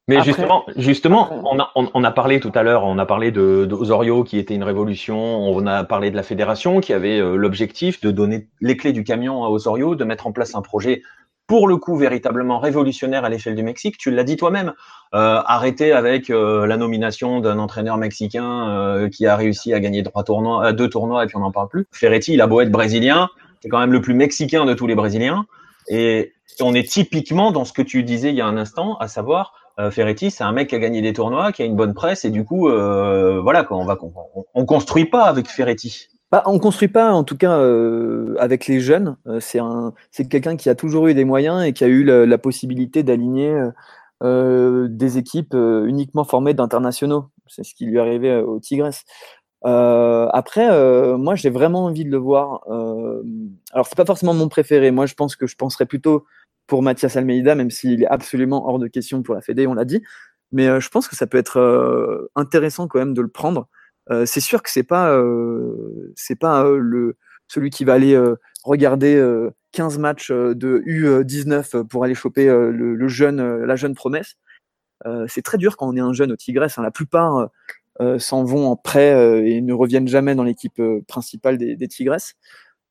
Mais 0.09 0.21
justement, 0.21 0.65
justement, 0.75 1.29
on 1.49 1.59
a, 1.59 1.71
on, 1.75 2.03
a 2.03 2.11
parlé 2.11 2.41
tout 2.41 2.51
à 2.55 2.63
l'heure, 2.63 2.83
on 2.83 2.97
a 2.97 3.05
parlé 3.05 3.31
de, 3.31 3.65
de, 3.65 4.23
qui 4.23 4.37
était 4.37 4.53
une 4.53 4.63
révolution, 4.63 5.17
on 5.17 5.65
a 5.65 5.85
parlé 5.85 6.11
de 6.11 6.17
la 6.17 6.23
fédération 6.23 6.81
qui 6.81 6.91
avait 6.91 7.19
euh, 7.19 7.37
l'objectif 7.37 8.01
de 8.01 8.11
donner 8.11 8.49
les 8.59 8.75
clés 8.75 8.91
du 8.91 9.05
camion 9.05 9.45
à 9.45 9.47
Osorio, 9.47 9.95
de 9.95 10.03
mettre 10.03 10.27
en 10.27 10.33
place 10.33 10.55
un 10.55 10.61
projet 10.61 11.03
pour 11.47 11.67
le 11.67 11.77
coup 11.77 11.97
véritablement 11.97 12.59
révolutionnaire 12.59 13.25
à 13.25 13.29
l'échelle 13.29 13.55
du 13.55 13.63
Mexique. 13.63 13.97
Tu 13.97 14.11
l'as 14.11 14.23
dit 14.23 14.37
toi-même, 14.37 14.73
euh, 15.13 15.41
arrêter 15.45 15.91
avec 15.91 16.29
euh, 16.29 16.65
la 16.65 16.77
nomination 16.77 17.41
d'un 17.41 17.59
entraîneur 17.59 17.97
mexicain 17.97 18.69
euh, 18.69 19.09
qui 19.09 19.27
a 19.27 19.35
réussi 19.35 19.73
à 19.73 19.79
gagner 19.79 20.03
trois 20.03 20.23
tournois, 20.23 20.73
deux 20.73 20.89
tournois 20.89 21.23
et 21.23 21.27
puis 21.27 21.35
on 21.35 21.41
n'en 21.41 21.51
parle 21.51 21.67
plus. 21.67 21.85
Ferretti, 21.91 22.33
il 22.33 22.41
a 22.41 22.47
beau 22.47 22.61
être 22.61 22.71
brésilien, 22.71 23.29
c'est 23.61 23.69
quand 23.69 23.79
même 23.79 23.91
le 23.91 24.01
plus 24.01 24.13
mexicain 24.13 24.65
de 24.65 24.73
tous 24.73 24.87
les 24.87 24.95
Brésiliens. 24.95 25.45
Et 25.89 26.33
on 26.61 26.73
est 26.73 26.89
typiquement 26.89 27.51
dans 27.51 27.65
ce 27.65 27.73
que 27.73 27.81
tu 27.81 28.03
disais 28.03 28.29
il 28.29 28.35
y 28.35 28.41
a 28.41 28.47
un 28.47 28.57
instant, 28.57 28.97
à 28.97 29.07
savoir 29.07 29.53
euh, 29.79 29.89
Ferretti, 29.89 30.29
c'est 30.29 30.43
un 30.43 30.51
mec 30.51 30.69
qui 30.69 30.75
a 30.75 30.79
gagné 30.79 31.01
des 31.01 31.13
tournois, 31.13 31.51
qui 31.51 31.63
a 31.63 31.65
une 31.65 31.75
bonne 31.75 31.93
presse, 31.93 32.25
et 32.25 32.29
du 32.29 32.45
coup, 32.45 32.69
euh, 32.69 33.41
voilà, 33.41 33.65
on 33.71 33.85
va, 33.85 33.97
on, 34.53 34.65
construit 34.65 35.05
pas 35.05 35.23
avec 35.23 35.47
Ferretti. 35.47 36.09
Bah, 36.31 36.43
on 36.45 36.59
construit 36.59 36.87
pas, 36.89 37.11
en 37.11 37.23
tout 37.23 37.37
cas, 37.37 37.57
euh, 37.57 38.35
avec 38.39 38.67
les 38.67 38.79
jeunes. 38.79 39.17
c'est 39.39 39.59
un, 39.59 39.93
c'est 40.11 40.27
quelqu'un 40.27 40.57
qui 40.57 40.69
a 40.69 40.75
toujours 40.75 41.07
eu 41.07 41.15
des 41.15 41.25
moyens 41.25 41.63
et 41.63 41.73
qui 41.73 41.83
a 41.83 41.87
eu 41.87 42.03
la, 42.03 42.37
possibilité 42.37 43.03
d'aligner 43.03 43.69
des 44.21 45.17
équipes 45.17 45.53
uniquement 45.53 46.23
formées 46.23 46.53
d'internationaux. 46.53 47.25
C'est 47.47 47.63
ce 47.63 47.73
qui 47.75 47.85
lui 47.85 47.99
arrivé 47.99 48.37
au 48.37 48.59
Tigres. 48.59 48.89
après, 49.63 51.17
moi, 51.17 51.35
j'ai 51.35 51.49
vraiment 51.49 51.85
envie 51.85 52.05
de 52.05 52.11
le 52.11 52.17
voir. 52.17 52.61
alors, 53.73 53.87
c'est 53.87 53.97
pas 53.97 54.05
forcément 54.05 54.33
mon 54.33 54.49
préféré. 54.49 54.91
Moi, 54.91 55.07
je 55.07 55.15
pense 55.15 55.35
que 55.35 55.47
je 55.47 55.55
penserais 55.55 55.85
plutôt 55.85 56.25
pour 56.67 56.83
Mathias 56.83 57.15
Almeida, 57.17 57.55
même 57.55 57.71
s'il 57.71 58.03
est 58.03 58.07
absolument 58.07 58.67
hors 58.67 58.79
de 58.79 58.87
question 58.87 59.23
pour 59.23 59.35
la 59.35 59.41
Fédé, 59.41 59.67
on 59.67 59.73
l'a 59.73 59.85
dit. 59.85 60.01
Mais 60.53 60.67
euh, 60.67 60.79
je 60.79 60.87
pense 60.89 61.07
que 61.07 61.15
ça 61.15 61.27
peut 61.27 61.37
être 61.37 61.57
euh, 61.59 62.31
intéressant 62.35 62.87
quand 62.87 62.99
même 62.99 63.13
de 63.13 63.21
le 63.21 63.27
prendre. 63.27 63.67
Euh, 64.11 64.25
c'est 64.25 64.39
sûr 64.39 64.61
que 64.63 64.69
c'est 64.69 64.83
pas 64.83 65.19
c'est 66.15 66.39
pas 66.39 66.63
le 66.69 67.17
celui 67.47 67.69
qui 67.69 67.83
va 67.83 67.93
aller 67.93 68.19
regarder 68.63 69.21
15 69.73 69.97
matchs 69.99 70.31
de 70.31 70.83
U19 70.85 71.83
pour 71.87 72.03
aller 72.03 72.15
choper 72.15 72.47
le, 72.47 73.07
jeune 73.07 73.63
la 73.63 73.75
jeune 73.75 73.95
promesse. 73.95 74.35
c'est 75.27 75.41
très 75.41 75.57
dur 75.57 75.77
quand 75.77 75.87
on 75.87 75.95
est 75.95 76.01
un 76.01 76.13
jeune 76.13 76.31
au 76.31 76.35
Tigresse. 76.35 76.77
Hein. 76.77 76.83
La 76.83 76.91
plupart 76.91 77.49
s'en 78.17 78.43
vont 78.43 78.67
en 78.67 78.75
prêt 78.75 79.47
et 79.47 79.61
ne 79.61 79.73
reviennent 79.73 80.07
jamais 80.07 80.35
dans 80.35 80.43
l'équipe 80.43 80.81
principale 81.07 81.57
des, 81.57 81.75
des 81.75 81.87
Tigresses. 81.87 82.35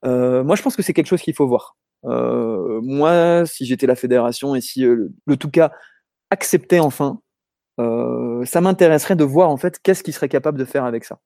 moi, 0.04 0.54
je 0.54 0.62
pense 0.62 0.76
que 0.76 0.82
c'est 0.82 0.92
quelque 0.92 1.08
chose 1.08 1.22
qu'il 1.22 1.34
faut 1.34 1.46
voir. 1.46 1.76
Euh, 2.04 2.80
moi, 2.82 3.44
si 3.46 3.64
j'étais 3.64 3.86
la 3.86 3.94
fédération 3.94 4.54
et 4.54 4.60
si 4.60 4.84
euh, 4.84 5.08
le 5.26 5.36
Touka 5.36 5.72
acceptait 6.30 6.80
enfin, 6.80 7.20
euh, 7.80 8.44
ça 8.44 8.60
m'intéresserait 8.60 9.16
de 9.16 9.24
voir 9.24 9.50
en 9.50 9.56
fait 9.56 9.78
qu'est-ce 9.80 10.02
qu'il 10.02 10.14
serait 10.14 10.28
capable 10.28 10.58
de 10.58 10.64
faire 10.64 10.84
avec 10.84 11.04
ça. 11.04 11.20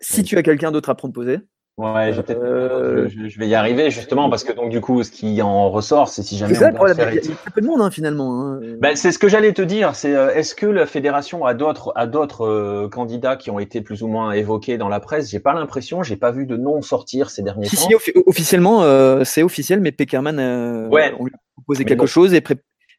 Si 0.00 0.22
tu 0.22 0.36
as 0.36 0.42
quelqu'un 0.42 0.70
d'autre 0.70 0.90
à 0.90 0.94
proposer, 0.94 1.38
Ouais, 1.78 2.12
euh, 2.30 3.08
je, 3.08 3.28
je, 3.28 3.38
vais 3.38 3.46
y 3.46 3.54
arriver 3.54 3.92
justement 3.92 4.28
parce 4.28 4.42
que 4.42 4.52
donc 4.52 4.70
du 4.70 4.80
coup, 4.80 5.04
ce 5.04 5.12
qui 5.12 5.40
en 5.40 5.70
ressort, 5.70 6.08
c'est 6.08 6.24
si 6.24 6.36
jamais. 6.36 6.54
C'est 6.54 6.58
ça, 6.58 6.70
il 6.72 6.88
y 7.14 7.18
a 7.18 7.20
très 7.20 7.50
peu 7.54 7.60
de 7.60 7.66
monde 7.66 7.80
hein, 7.80 7.92
finalement. 7.92 8.42
Hein. 8.42 8.60
Ben, 8.80 8.96
c'est 8.96 9.12
ce 9.12 9.18
que 9.20 9.28
j'allais 9.28 9.52
te 9.52 9.62
dire. 9.62 9.94
C'est 9.94 10.12
euh, 10.12 10.34
est-ce 10.34 10.56
que 10.56 10.66
la 10.66 10.86
fédération 10.86 11.46
a 11.46 11.54
d'autres 11.54 11.92
a 11.94 12.08
d'autres 12.08 12.44
euh, 12.44 12.88
candidats 12.88 13.36
qui 13.36 13.52
ont 13.52 13.60
été 13.60 13.80
plus 13.80 14.02
ou 14.02 14.08
moins 14.08 14.32
évoqués 14.32 14.76
dans 14.76 14.88
la 14.88 14.98
presse? 14.98 15.30
J'ai 15.30 15.38
pas 15.38 15.54
l'impression, 15.54 16.02
j'ai 16.02 16.16
pas 16.16 16.32
vu 16.32 16.46
de 16.46 16.56
nom 16.56 16.82
sortir 16.82 17.30
ces 17.30 17.42
derniers 17.42 17.68
temps. 17.68 17.76
Si, 17.76 17.94
officiellement, 18.26 18.82
c'est 19.24 19.44
officiel, 19.44 19.80
mais 19.80 19.92
Peckerman, 19.92 20.88
ouais. 20.90 21.14
on 21.20 21.26
lui 21.26 21.32
a 21.32 21.38
proposé 21.54 21.84
quelque 21.84 22.06
chose 22.06 22.34
et 22.34 22.42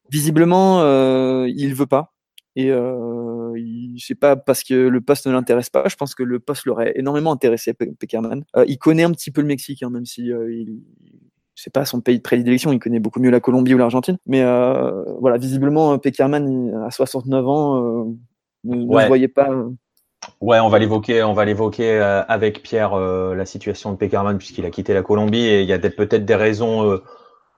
visiblement, 0.09 0.85
il 1.45 1.75
veut 1.75 1.85
pas. 1.85 2.13
Et 2.55 2.71
euh, 2.71 3.38
c'est 3.97 4.15
pas 4.15 4.35
parce 4.35 4.63
que 4.63 4.73
le 4.73 5.01
poste 5.01 5.27
ne 5.27 5.31
l'intéresse 5.31 5.69
pas. 5.69 5.83
Je 5.87 5.95
pense 5.95 6.15
que 6.15 6.23
le 6.23 6.39
poste 6.39 6.65
l'aurait 6.65 6.93
énormément 6.95 7.31
intéressé, 7.31 7.73
Peckerman. 7.73 8.43
Euh, 8.55 8.65
il 8.67 8.77
connaît 8.77 9.03
un 9.03 9.11
petit 9.11 9.31
peu 9.31 9.41
le 9.41 9.47
Mexique, 9.47 9.83
hein, 9.83 9.89
même 9.89 10.05
si 10.05 10.31
euh, 10.31 10.53
il, 10.53 10.81
c'est 11.55 11.73
pas 11.73 11.85
son 11.85 12.01
pays 12.01 12.17
de 12.17 12.23
prédilection. 12.23 12.71
Il 12.71 12.79
connaît 12.79 12.99
beaucoup 12.99 13.19
mieux 13.19 13.31
la 13.31 13.39
Colombie 13.39 13.73
ou 13.73 13.77
l'Argentine. 13.77 14.17
Mais 14.25 14.41
euh, 14.43 15.03
voilà, 15.19 15.37
visiblement, 15.37 15.97
Peckerman 15.97 16.83
à 16.85 16.91
69 16.91 17.47
ans 17.47 17.77
euh, 17.77 18.03
ne, 18.63 18.81
se 18.81 19.07
voyait 19.07 19.27
pas. 19.27 19.49
Ouais, 20.41 20.59
on 20.59 20.69
va 20.69 20.79
l'évoquer, 20.79 21.23
on 21.23 21.33
va 21.33 21.45
l'évoquer 21.45 21.99
avec 22.27 22.61
Pierre 22.61 22.95
la 22.97 23.45
situation 23.45 23.91
de 23.91 23.97
Peckerman 23.97 24.37
puisqu'il 24.37 24.65
a 24.65 24.69
quitté 24.69 24.93
la 24.93 25.01
Colombie 25.01 25.45
et 25.45 25.61
il 25.61 25.67
y 25.67 25.73
a 25.73 25.79
peut-être 25.79 26.25
des 26.25 26.35
raisons 26.35 26.99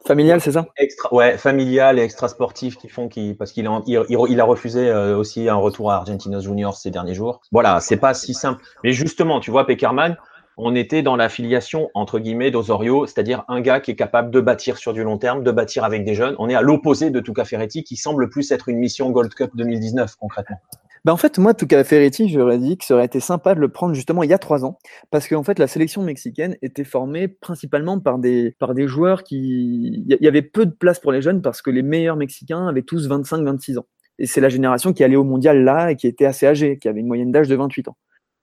Familial, 0.06 0.42
c'est 0.42 0.54
ça? 0.54 0.66
Extra, 0.78 1.14
Ouais, 1.14 1.38
familial 1.38 2.00
et 2.00 2.02
extra 2.02 2.28
sportif 2.28 2.78
qui 2.78 2.90
font 2.90 3.08
qui 3.08 3.34
parce 3.34 3.52
qu'il 3.52 3.68
a, 3.68 4.44
refusé 4.44 4.90
euh, 4.90 5.16
aussi 5.16 5.48
un 5.48 5.56
retour 5.56 5.92
à 5.92 5.96
Argentinos 5.96 6.42
Juniors 6.44 6.76
ces 6.76 6.90
derniers 6.90 7.14
jours. 7.14 7.42
Voilà, 7.52 7.80
c'est 7.80 7.98
pas 7.98 8.14
si 8.14 8.34
simple. 8.34 8.64
Mais 8.84 8.94
justement, 8.94 9.40
tu 9.40 9.52
vois, 9.52 9.66
Peckerman, 9.68 10.18
on 10.58 10.76
était 10.76 11.02
dans 11.02 11.16
la 11.16 11.30
filiation 11.30 11.90
entre 11.94 12.20
guillemets 12.20 12.52
d'Osorio, 12.52 13.06
c'est-à-dire 13.06 13.44
un 13.48 13.62
gars 13.62 13.80
qui 13.80 13.92
est 13.92 13.96
capable 13.96 14.32
de 14.32 14.42
bâtir 14.42 14.78
sur 14.78 14.94
du 14.94 15.04
long 15.04 15.18
terme, 15.18 15.44
de 15.44 15.52
bâtir 15.52 15.84
avec 15.84 16.04
des 16.04 16.16
jeunes. 16.16 16.36
On 16.40 16.50
est 16.50 16.56
à 16.56 16.62
l'opposé 16.62 17.10
de 17.10 17.20
Tuca 17.20 17.46
Ferretti 17.46 17.84
qui 17.84 17.96
semble 17.96 18.30
plus 18.30 18.52
être 18.52 18.70
une 18.70 18.78
mission 18.78 19.10
Gold 19.12 19.34
Cup 19.34 19.52
2019 19.56 20.16
concrètement. 20.16 20.58
Bah 21.04 21.14
en 21.14 21.18
fait, 21.18 21.40
moi, 21.40 21.56
tout 21.56 21.66
cas, 21.66 21.84
Ferretti, 21.84 22.30
j'aurais 22.30 22.60
dit 22.60 22.78
que 22.78 22.86
ça 22.86 22.94
aurait 22.94 23.06
été 23.06 23.20
sympa 23.20 23.56
de 23.56 23.60
le 23.60 23.70
prendre 23.70 23.96
justement 23.96 24.22
il 24.22 24.30
y 24.30 24.34
a 24.34 24.38
trois 24.38 24.66
ans, 24.66 24.78
parce 25.10 25.28
qu'en 25.28 25.42
fait, 25.42 25.58
la 25.58 25.66
sélection 25.66 26.04
mexicaine 26.04 26.58
était 26.62 26.84
formée 26.84 27.28
principalement 27.28 28.00
par 28.00 28.20
des, 28.20 28.56
par 28.60 28.76
des 28.76 28.88
joueurs 28.88 29.24
qui. 29.24 30.04
Il 30.08 30.18
y 30.22 30.28
avait 30.28 30.44
peu 30.44 30.66
de 30.68 30.72
place 30.72 31.00
pour 31.00 31.12
les 31.12 31.22
jeunes 31.24 31.42
parce 31.42 31.64
que 31.64 31.72
les 31.72 31.82
meilleurs 31.82 32.18
Mexicains 32.18 32.68
avaient 32.68 32.84
tous 32.84 33.10
25-26 33.10 33.80
ans. 33.80 33.88
Et 34.20 34.28
c'est 34.28 34.42
la 34.42 34.50
génération 34.50 34.94
qui 34.94 35.04
allait 35.04 35.16
au 35.16 35.24
mondial 35.24 35.64
là 35.64 35.92
et 35.92 35.96
qui 35.96 36.06
était 36.06 36.26
assez 36.26 36.46
âgée, 36.46 36.78
qui 36.78 36.88
avait 36.88 37.00
une 37.00 37.08
moyenne 37.08 37.32
d'âge 37.32 37.48
de 37.48 37.56
28 37.56 37.88
ans. 37.88 37.98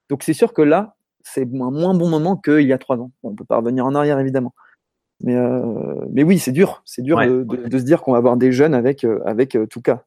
Donc 0.08 0.24
c'est 0.24 0.32
sûr 0.32 0.52
que 0.52 0.62
là, 0.62 0.96
c'est 1.22 1.42
un 1.42 1.70
moins 1.70 1.94
bon 1.94 2.08
moment 2.08 2.36
qu'il 2.36 2.66
y 2.66 2.72
a 2.72 2.78
trois 2.78 2.96
ans. 2.96 3.12
on 3.22 3.34
peut 3.34 3.44
pas 3.44 3.58
revenir 3.58 3.86
en 3.86 3.94
arrière, 3.94 4.18
évidemment. 4.18 4.54
Mais, 5.20 5.36
euh, 5.36 5.94
mais 6.10 6.22
oui, 6.22 6.38
c'est 6.38 6.52
dur. 6.52 6.82
C'est 6.84 7.02
dur 7.02 7.18
de, 7.18 7.42
de, 7.42 7.78
se 7.78 7.84
dire 7.84 8.02
qu'on 8.02 8.12
va 8.12 8.18
avoir 8.18 8.36
des 8.36 8.52
jeunes 8.52 8.74
avec, 8.74 9.04
euh, 9.04 9.20
avec 9.24 9.56
euh, 9.56 9.66
tout 9.66 9.82
cas. 9.82 10.04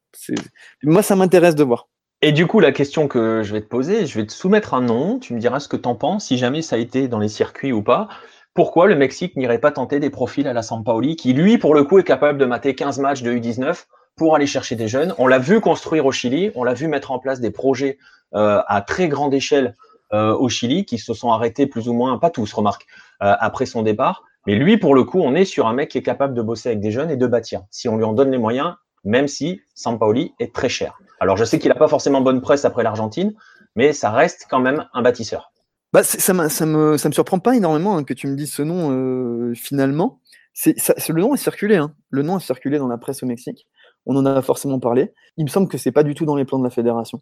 Moi, 0.84 1.04
ça 1.04 1.16
m'intéresse 1.16 1.56
de 1.56 1.64
voir. 1.64 1.88
Et 2.24 2.32
du 2.32 2.46
coup, 2.46 2.60
la 2.60 2.72
question 2.72 3.08
que 3.08 3.42
je 3.42 3.52
vais 3.52 3.62
te 3.62 3.68
poser, 3.68 4.06
je 4.06 4.20
vais 4.20 4.28
te 4.28 4.32
soumettre 4.32 4.76
un 4.76 4.82
nom, 4.82 5.18
tu 5.18 5.34
me 5.34 5.40
diras 5.40 5.60
ce 5.60 5.68
que 5.68 5.76
tu 5.76 5.90
en 5.90 5.96
penses, 5.96 6.26
si 6.26 6.38
jamais 6.38 6.62
ça 6.62 6.76
a 6.76 6.80
été 6.80 7.08
dans 7.08 7.18
les 7.18 7.28
circuits 7.28 7.72
ou 7.72 7.82
pas. 7.82 8.10
Pourquoi 8.54 8.86
le 8.86 8.96
Mexique 8.96 9.36
n'irait 9.36 9.58
pas 9.58 9.72
tenter 9.72 10.00
des 10.00 10.12
profils 10.12 10.48
à 10.48 10.54
la 10.54 10.62
Sampaoli, 10.62 11.16
qui 11.16 11.34
lui, 11.34 11.58
pour 11.58 11.74
le 11.74 11.84
coup, 11.84 11.98
est 11.98 12.04
capable 12.04 12.38
de 12.38 12.46
mater 12.46 12.76
15 12.76 13.00
matchs 13.00 13.24
de 13.24 13.34
U19 13.34 13.86
pour 14.18 14.36
aller 14.36 14.46
chercher 14.46 14.76
des 14.76 14.88
jeunes? 14.88 15.16
On 15.18 15.26
l'a 15.26 15.40
vu 15.40 15.62
construire 15.62 16.06
au 16.06 16.12
Chili, 16.12 16.52
on 16.54 16.64
l'a 16.64 16.76
vu 16.76 16.88
mettre 16.88 17.10
en 17.12 17.18
place 17.18 17.40
des 17.40 17.50
projets 17.50 17.98
euh, 18.36 18.62
à 18.68 18.82
très 18.82 19.08
grande 19.08 19.34
échelle 19.34 19.76
euh, 20.14 20.36
au 20.36 20.48
Chili 20.48 20.86
qui 20.86 21.00
se 21.00 21.16
sont 21.16 21.32
arrêtés 21.32 21.66
plus 21.66 21.90
ou 21.90 21.94
moins, 21.94 22.20
pas 22.20 22.30
tous, 22.30 22.54
remarque, 22.54 22.86
euh, 23.24 23.34
après 23.40 23.66
son 23.66 23.82
départ. 23.82 24.26
Mais 24.46 24.54
lui, 24.54 24.78
pour 24.78 24.94
le 24.94 25.06
coup, 25.06 25.22
on 25.22 25.34
est 25.34 25.46
sur 25.46 25.66
un 25.66 25.74
mec 25.74 25.90
qui 25.90 25.98
est 25.98 26.04
capable 26.04 26.36
de 26.36 26.44
bosser 26.44 26.70
avec 26.70 26.82
des 26.82 26.92
jeunes 26.92 27.10
et 27.10 27.18
de 27.18 27.26
bâtir. 27.26 27.64
Si 27.72 27.90
on 27.90 27.98
lui 27.98 28.04
en 28.04 28.14
donne 28.14 28.30
les 28.30 28.38
moyens, 28.38 28.76
même 29.04 29.28
si 29.28 29.62
Sampaoli 29.74 30.36
est 30.40 30.54
très 30.54 30.70
cher. 30.70 31.00
Alors, 31.22 31.38
je 31.38 31.46
sais 31.46 31.60
qu'il 31.60 31.70
n'a 31.70 31.76
pas 31.76 31.88
forcément 31.88 32.20
bonne 32.20 32.42
presse 32.42 32.66
après 32.66 32.82
l'Argentine, 32.82 33.36
mais 33.76 33.94
ça 33.94 34.10
reste 34.10 34.48
quand 34.50 34.60
même 34.60 34.88
un 34.92 35.04
bâtisseur. 35.04 35.54
Bah, 35.94 36.02
ça, 36.02 36.34
me, 36.34 36.50
ça, 36.50 36.66
me, 36.66 36.98
ça 36.98 37.10
me 37.10 37.14
surprend 37.14 37.38
pas 37.38 37.56
énormément 37.56 37.96
hein, 37.96 38.04
que 38.04 38.16
tu 38.16 38.26
me 38.26 38.36
dises 38.36 38.52
ce 38.52 38.64
nom 38.64 38.90
euh, 38.92 39.54
finalement. 39.54 40.20
C'est, 40.54 40.76
le 41.10 41.22
nom 41.22 41.36
est 41.36 41.38
circulé, 41.38 41.76
hein. 41.76 41.94
le 42.10 42.24
nom 42.24 42.40
est 42.40 42.42
circulé 42.42 42.80
dans 42.80 42.88
la 42.88 42.98
presse 42.98 43.22
au 43.22 43.28
Mexique. 43.28 43.68
On 44.08 44.16
en 44.16 44.26
a 44.26 44.42
forcément 44.42 44.80
parlé. 44.80 45.14
Il 45.38 45.44
me 45.44 45.50
semble 45.50 45.68
que 45.68 45.78
c'est 45.78 45.92
pas 45.92 46.02
du 46.02 46.16
tout 46.16 46.26
dans 46.26 46.36
les 46.36 46.44
plans 46.44 46.58
de 46.58 46.64
la 46.64 46.72
fédération. 46.72 47.22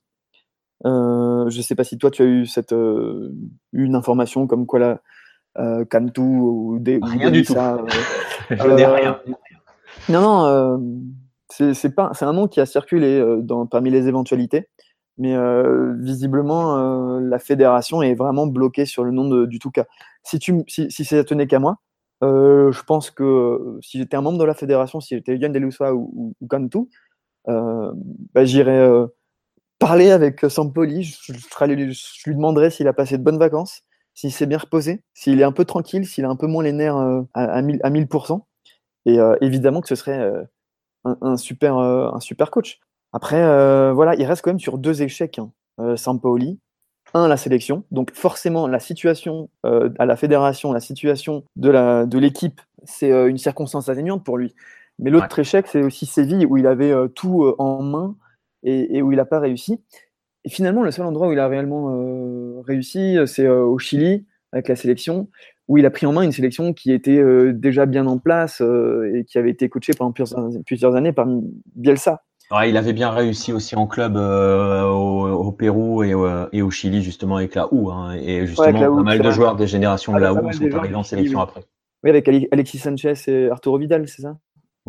Euh, 0.85 1.49
je 1.49 1.57
ne 1.57 1.61
sais 1.61 1.75
pas 1.75 1.83
si 1.83 1.97
toi 1.97 2.09
tu 2.09 2.21
as 2.21 2.25
eu 2.25 2.45
cette 2.45 2.71
euh, 2.71 3.35
une 3.73 3.95
information 3.95 4.47
comme 4.47 4.65
quoi 4.65 4.79
la 4.79 5.01
euh, 5.57 5.83
Cantu 5.83 6.21
ou 6.21 6.77
des 6.79 7.01
rien 7.03 7.31
du 7.31 7.43
tout. 7.43 7.53
je 8.49 8.67
n'ai 8.69 8.85
rien. 8.85 9.19
Non 10.07 10.21
non, 10.21 11.09
c'est 11.49 11.99
un 11.99 12.33
nom 12.33 12.47
qui 12.47 12.59
a 12.59 12.65
circulé 12.65 13.23
dans, 13.41 13.65
parmi 13.65 13.89
les 13.89 14.07
éventualités, 14.07 14.67
mais 15.17 15.35
visiblement 15.97 17.19
la 17.19 17.39
fédération 17.39 18.01
est 18.01 18.13
vraiment 18.13 18.47
bloquée 18.47 18.85
sur 18.85 19.03
le 19.03 19.11
nom 19.11 19.27
de, 19.27 19.45
du 19.45 19.59
Touka. 19.59 19.85
Si 20.23 20.39
tu 20.39 20.63
si, 20.67 20.91
si 20.91 21.05
ça 21.05 21.23
tenait 21.23 21.47
qu'à 21.47 21.59
moi, 21.59 21.77
je 22.21 22.83
pense 22.83 23.11
que 23.11 23.79
si 23.81 23.97
j'étais 23.97 24.15
un 24.15 24.21
membre 24.21 24.37
de 24.37 24.45
la 24.45 24.53
fédération, 24.53 25.01
si 25.01 25.15
j'étais 25.15 25.37
Yann 25.37 25.51
Deluswa 25.51 25.93
ou, 25.93 26.35
ou, 26.39 26.47
bah, 27.47 28.45
j'irais 28.45 29.07
parler 29.79 30.11
avec 30.11 30.41
Sampoli. 30.49 31.03
Je, 31.03 31.33
lui 32.27 32.35
demanderais 32.35 32.69
s'il 32.69 32.87
a 32.87 32.93
passé 32.93 33.17
de 33.17 33.23
bonnes 33.23 33.39
vacances, 33.39 33.81
s'il 34.13 34.31
s'est 34.31 34.45
bien 34.45 34.57
reposé, 34.57 35.01
s'il 35.13 35.39
est 35.39 35.45
un 35.45 35.51
peu 35.51 35.65
tranquille, 35.65 36.05
s'il 36.05 36.25
a 36.25 36.29
un 36.29 36.35
peu 36.35 36.47
moins 36.47 36.63
les 36.63 36.73
nerfs 36.73 36.97
euh, 36.97 37.21
à, 37.33 37.45
à, 37.45 37.61
1000, 37.61 37.79
à 37.81 37.89
1000%. 37.89 38.41
Et 39.05 39.17
euh, 39.19 39.35
évidemment 39.41 39.81
que 39.81 39.87
ce 39.87 39.95
serait 39.95 40.31
euh, 41.07 41.15
un, 41.21 41.37
super, 41.37 41.77
un 41.77 42.19
super 42.19 42.51
coach. 42.51 42.79
Après, 43.13 43.41
voilà, 43.93 44.15
il 44.15 44.25
reste 44.25 44.43
quand 44.43 44.51
même 44.51 44.59
sur 44.59 44.77
deux 44.77 45.01
échecs, 45.01 45.39
hein. 45.39 45.51
Sampoli. 45.95 46.59
Un, 47.15 47.27
la 47.27 47.37
sélection. 47.37 47.85
Donc 47.89 48.11
forcément, 48.13 48.67
la 48.67 48.79
situation 48.79 49.49
à 49.63 50.05
la 50.05 50.15
fédération, 50.15 50.71
la 50.73 50.79
situation 50.79 51.43
de 51.55 52.17
l'équipe, 52.19 52.57
de 52.57 52.85
c'est 52.85 53.09
une 53.27 53.39
circonstance 53.39 53.89
atténuante 53.89 54.23
pour 54.23 54.37
lui. 54.37 54.53
Mais 54.99 55.09
l'autre 55.09 55.39
échec, 55.39 55.65
c'est 55.67 55.81
aussi 55.81 56.05
Séville, 56.05 56.45
où 56.45 56.57
il 56.57 56.67
avait 56.67 56.93
tout 57.15 57.55
en 57.57 57.81
main 57.81 58.15
et, 58.63 59.01
où 59.01 59.11
il 59.11 59.15
n'a 59.15 59.25
pas 59.25 59.39
réussi. 59.39 59.81
Et 60.45 60.49
finalement, 60.49 60.83
le 60.83 60.91
seul 60.91 61.05
endroit 61.05 61.27
où 61.27 61.33
il 61.33 61.39
a 61.39 61.47
réellement 61.47 61.93
euh, 61.93 62.61
réussi, 62.61 63.17
c'est 63.25 63.45
euh, 63.45 63.63
au 63.63 63.77
Chili, 63.77 64.25
avec 64.51 64.67
la 64.67 64.75
sélection, 64.75 65.29
où 65.69 65.77
il 65.77 65.85
a 65.85 65.89
pris 65.89 66.05
en 66.05 66.11
main 66.11 66.23
une 66.23 66.33
sélection 66.33 66.73
qui 66.73 66.91
était 66.91 67.17
euh, 67.17 67.53
déjà 67.53 67.85
bien 67.85 68.05
en 68.07 68.17
place 68.17 68.61
et 68.61 69.23
qui 69.23 69.37
avait 69.37 69.51
été 69.51 69.69
coachée 69.69 69.93
pendant 69.97 70.11
plusieurs, 70.11 70.95
années 70.95 71.13
par 71.13 71.27
Bielsa. 71.75 72.23
il 72.65 72.75
avait 72.75 72.93
bien 72.93 73.11
réussi 73.11 73.53
aussi 73.53 73.77
en 73.77 73.87
club 73.87 74.17
au, 74.17 75.51
Pérou 75.53 76.03
et, 76.03 76.61
au 76.61 76.71
Chili, 76.71 77.01
justement, 77.01 77.37
avec 77.37 77.55
la 77.55 77.73
OU. 77.73 77.91
Hein, 77.91 78.15
et 78.21 78.45
justement, 78.45 78.97
pas 78.97 79.03
mal 79.03 79.19
de 79.19 79.31
joueurs 79.31 79.55
des 79.55 79.67
générations 79.67 80.13
de 80.13 80.19
la 80.19 80.33
OU 80.33 80.51
sont 80.51 80.73
arrivés 80.73 80.95
en 80.95 81.03
sélection 81.03 81.39
après. 81.39 81.61
Oui, 82.03 82.09
avec 82.09 82.27
Alexis 82.27 82.79
Sanchez 82.79 83.13
et 83.27 83.49
Arturo 83.49 83.77
Vidal, 83.77 84.07
c'est 84.07 84.21
ça? 84.21 84.37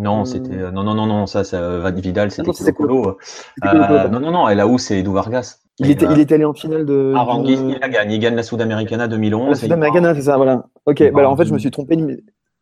Non, 0.00 0.24
c'était 0.24 0.54
euh, 0.54 0.70
non 0.70 0.82
non 0.82 0.94
non 0.94 1.06
non 1.06 1.26
ça 1.26 1.44
ça 1.44 1.78
va 1.78 1.90
Vidal 1.90 2.30
c'était 2.30 2.72
Colo 2.72 3.02
Colo. 3.02 3.18
Euh, 3.64 4.08
non 4.08 4.20
non 4.20 4.30
non 4.30 4.48
et 4.48 4.54
là 4.54 4.66
où 4.66 4.78
c'est 4.78 5.00
Edu 5.00 5.12
Vargas. 5.12 5.59
Il 5.80 5.90
était, 5.90 6.06
il 6.10 6.20
est 6.20 6.30
allé 6.30 6.44
en 6.44 6.52
finale 6.52 6.84
de. 6.84 7.12
Aranguiz, 7.16 7.60
il 7.60 7.78
la 7.80 7.88
gagne. 7.88 8.12
Il 8.12 8.18
gagne 8.18 8.36
la 8.36 8.42
Sudamericana 8.42 9.08
2011. 9.08 9.48
La 9.48 9.54
Sudamericana, 9.54 10.14
c'est 10.14 10.22
ça, 10.22 10.36
voilà. 10.36 10.66
Ok, 10.86 11.02
bah 11.12 11.20
alors 11.20 11.32
en 11.32 11.36
fait, 11.36 11.46
je 11.46 11.52
me 11.52 11.58
suis 11.58 11.70
trompé 11.70 11.96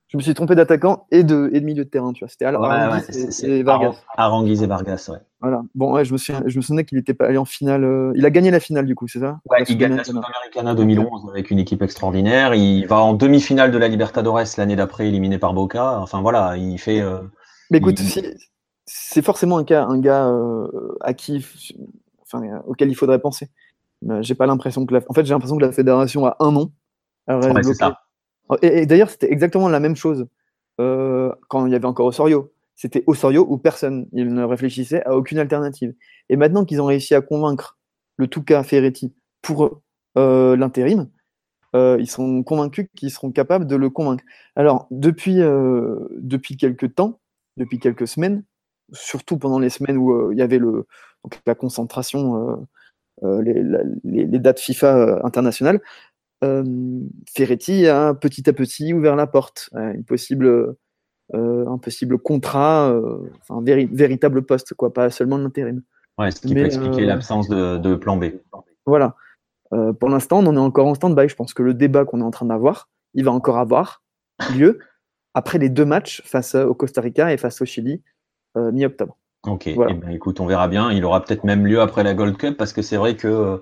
je 0.09 0.17
me 0.17 0.23
suis 0.23 0.33
trompé 0.33 0.55
d'attaquant 0.55 1.07
et 1.11 1.23
de, 1.23 1.51
et 1.53 1.61
de 1.61 1.67
milieu 1.67 1.85
de 1.85 1.91
terrain, 1.91 2.15
tu 2.15 2.25
vois. 2.25 2.31
C'était 2.31 2.47
Aranguiz 2.47 3.45
et, 3.45 3.63
Vargas. 3.63 3.95
Aranguiz 4.17 4.63
et 4.63 4.67
Vargas, 4.67 5.11
ouais. 5.13 5.19
Voilà. 5.41 5.61
Bon, 5.75 5.93
ouais, 5.93 6.07
je 6.07 6.15
me, 6.15 6.19
souviens, 6.19 6.43
je 6.47 6.57
me 6.57 6.63
souvenais 6.63 6.87
qu'il 6.87 6.97
était 6.97 7.13
pas 7.13 7.27
allé 7.27 7.37
en 7.37 7.45
finale. 7.45 7.85
Euh, 7.85 8.13
il 8.17 8.25
a 8.25 8.31
gagné 8.31 8.51
la 8.51 8.59
finale, 8.59 8.87
du 8.87 8.95
coup, 8.95 9.07
c'est 9.07 9.21
ça? 9.21 9.39
Ouais, 9.51 9.63
il 9.69 9.77
gagne 9.77 9.97
la 9.97 10.05
Sudamericana 10.05 10.75
2011 10.75 11.31
avec 11.31 11.51
une 11.51 11.59
équipe 11.59 11.83
extraordinaire. 11.83 12.55
Il 12.55 12.87
va 12.87 13.03
en 13.03 13.13
demi-finale 13.13 13.71
de 13.71 13.77
la 13.77 13.89
Libertadores 13.89 14.41
l'année 14.57 14.77
d'après, 14.77 15.09
éliminé 15.09 15.37
par 15.37 15.53
Boca. 15.53 16.01
Enfin, 16.01 16.23
voilà, 16.23 16.57
il 16.57 16.79
fait. 16.79 17.05
Mais 17.71 17.77
écoute, 17.79 18.01
c'est 18.87 19.23
forcément 19.23 19.59
un 19.59 19.65
cas, 19.65 19.85
un 19.85 19.99
gars 19.99 20.27
euh, 20.29 20.97
à 21.03 21.13
qui, 21.13 21.45
enfin, 22.31 22.62
auquel 22.67 22.91
il 22.91 22.95
faudrait 22.95 23.21
penser. 23.21 23.49
J'ai 24.21 24.35
pas 24.35 24.47
l'impression 24.47 24.87
que 24.87 24.95
la, 24.95 25.01
en 25.09 25.14
fait, 25.14 25.25
j'ai 25.25 25.35
l'impression 25.35 25.57
que 25.57 25.64
la 25.64 25.73
fédération 25.73 26.27
a 26.27 26.37
un 26.41 26.53
nom. 26.53 26.73
Et, 28.62 28.87
d'ailleurs, 28.87 29.11
c'était 29.11 29.31
exactement 29.31 29.69
la 29.69 29.81
même 29.81 29.97
chose 29.97 30.27
euh, 30.81 31.33
quand 31.49 31.67
il 31.67 31.73
y 31.73 31.75
avait 31.75 31.87
encore 31.87 32.07
Osorio. 32.07 32.53
C'était 32.77 33.03
Osorio 33.07 33.45
ou 33.49 33.59
personne. 33.59 34.07
Ils 34.12 34.33
ne 34.33 34.45
réfléchissaient 34.45 35.05
à 35.05 35.17
aucune 35.17 35.38
alternative. 35.38 35.95
Et 36.29 36.37
maintenant 36.37 36.64
qu'ils 36.64 36.81
ont 36.81 36.87
réussi 36.87 37.14
à 37.14 37.21
convaincre 37.21 37.77
le 38.17 38.29
Touka 38.29 38.62
Ferretti 38.62 39.12
pour 39.43 39.83
euh, 40.17 40.57
l'intérim, 40.57 41.09
ils 41.75 42.11
sont 42.11 42.43
convaincus 42.43 42.88
qu'ils 42.97 43.11
seront 43.11 43.31
capables 43.31 43.67
de 43.67 43.77
le 43.77 43.91
convaincre. 43.91 44.25
Alors, 44.57 44.87
depuis, 44.91 45.37
depuis 45.37 46.57
quelques 46.57 46.95
temps, 46.95 47.21
depuis 47.57 47.79
quelques 47.79 48.09
semaines, 48.09 48.43
surtout 48.92 49.38
pendant 49.38 49.59
les 49.59 49.70
semaines 49.70 49.96
où 49.96 50.12
euh, 50.12 50.31
il 50.33 50.38
y 50.38 50.42
avait 50.42 50.59
le, 50.59 50.87
la 51.46 51.55
concentration, 51.55 52.48
euh, 52.51 52.57
euh, 53.24 53.42
les, 54.05 54.38
dates 54.38 54.61
FIFA 54.61 55.20
internationales, 55.24 55.81
Ferretti 57.35 57.88
a 57.88 58.14
petit 58.14 58.48
à 58.48 58.53
petit 58.53 58.92
ouvert 58.92 59.16
la 59.16 59.27
porte 59.27 59.70
à 59.74 59.90
une 59.90 60.05
possible, 60.05 60.77
un 61.35 61.79
possible 61.79 62.16
contrat, 62.18 62.94
un 63.51 63.62
véritable 63.62 64.42
poste, 64.42 64.74
quoi, 64.74 64.92
pas 64.92 65.11
seulement 65.11 65.37
l'intérim. 65.37 65.83
Ouais, 66.16 66.31
ce 66.31 66.40
qui 66.40 66.55
peut 66.55 66.64
expliquer 66.64 67.07
l'absence 67.07 67.48
de, 67.48 67.94
plan 67.96 68.16
B. 68.16 68.27
Voilà. 68.87 69.16
pour 69.98 70.09
l'instant, 70.09 70.38
on 70.38 70.46
en 70.46 70.55
est 70.55 70.61
encore 70.61 70.87
en 70.87 70.94
stand-by. 70.94 71.29
Je 71.29 71.35
pense 71.35 71.55
que 71.55 71.64
le 71.64 71.74
débat 71.74 72.05
qu'on 72.05 72.20
est 72.20 72.24
en 72.24 72.31
train 72.31 72.46
d'avoir, 72.46 72.88
il 73.14 73.24
va 73.24 73.33
encore 73.33 73.59
avoir 73.59 74.05
lieu 74.55 74.79
après 75.35 75.59
les 75.59 75.70
deux 75.70 75.85
matchs 75.85 76.22
face 76.24 76.55
au 76.55 76.74
Costa 76.74 77.01
Rica 77.01 77.33
et 77.33 77.37
face 77.37 77.61
au 77.61 77.64
Chili 77.64 78.01
mi-octobre. 78.73 79.16
Ok, 79.47 79.68
eh 79.68 79.77
ben, 79.77 80.11
écoute, 80.11 80.40
on 80.40 80.47
verra 80.47 80.68
bien. 80.68 80.90
Il 80.90 81.05
aura 81.05 81.23
peut-être 81.23 81.44
même 81.44 81.66
lieu 81.66 81.81
après 81.81 82.03
la 82.03 82.14
Gold 82.14 82.37
Cup 82.37 82.57
parce 82.57 82.73
que 82.73 82.83
c'est 82.83 82.97
vrai 82.97 83.14
que 83.14 83.29
euh, 83.29 83.57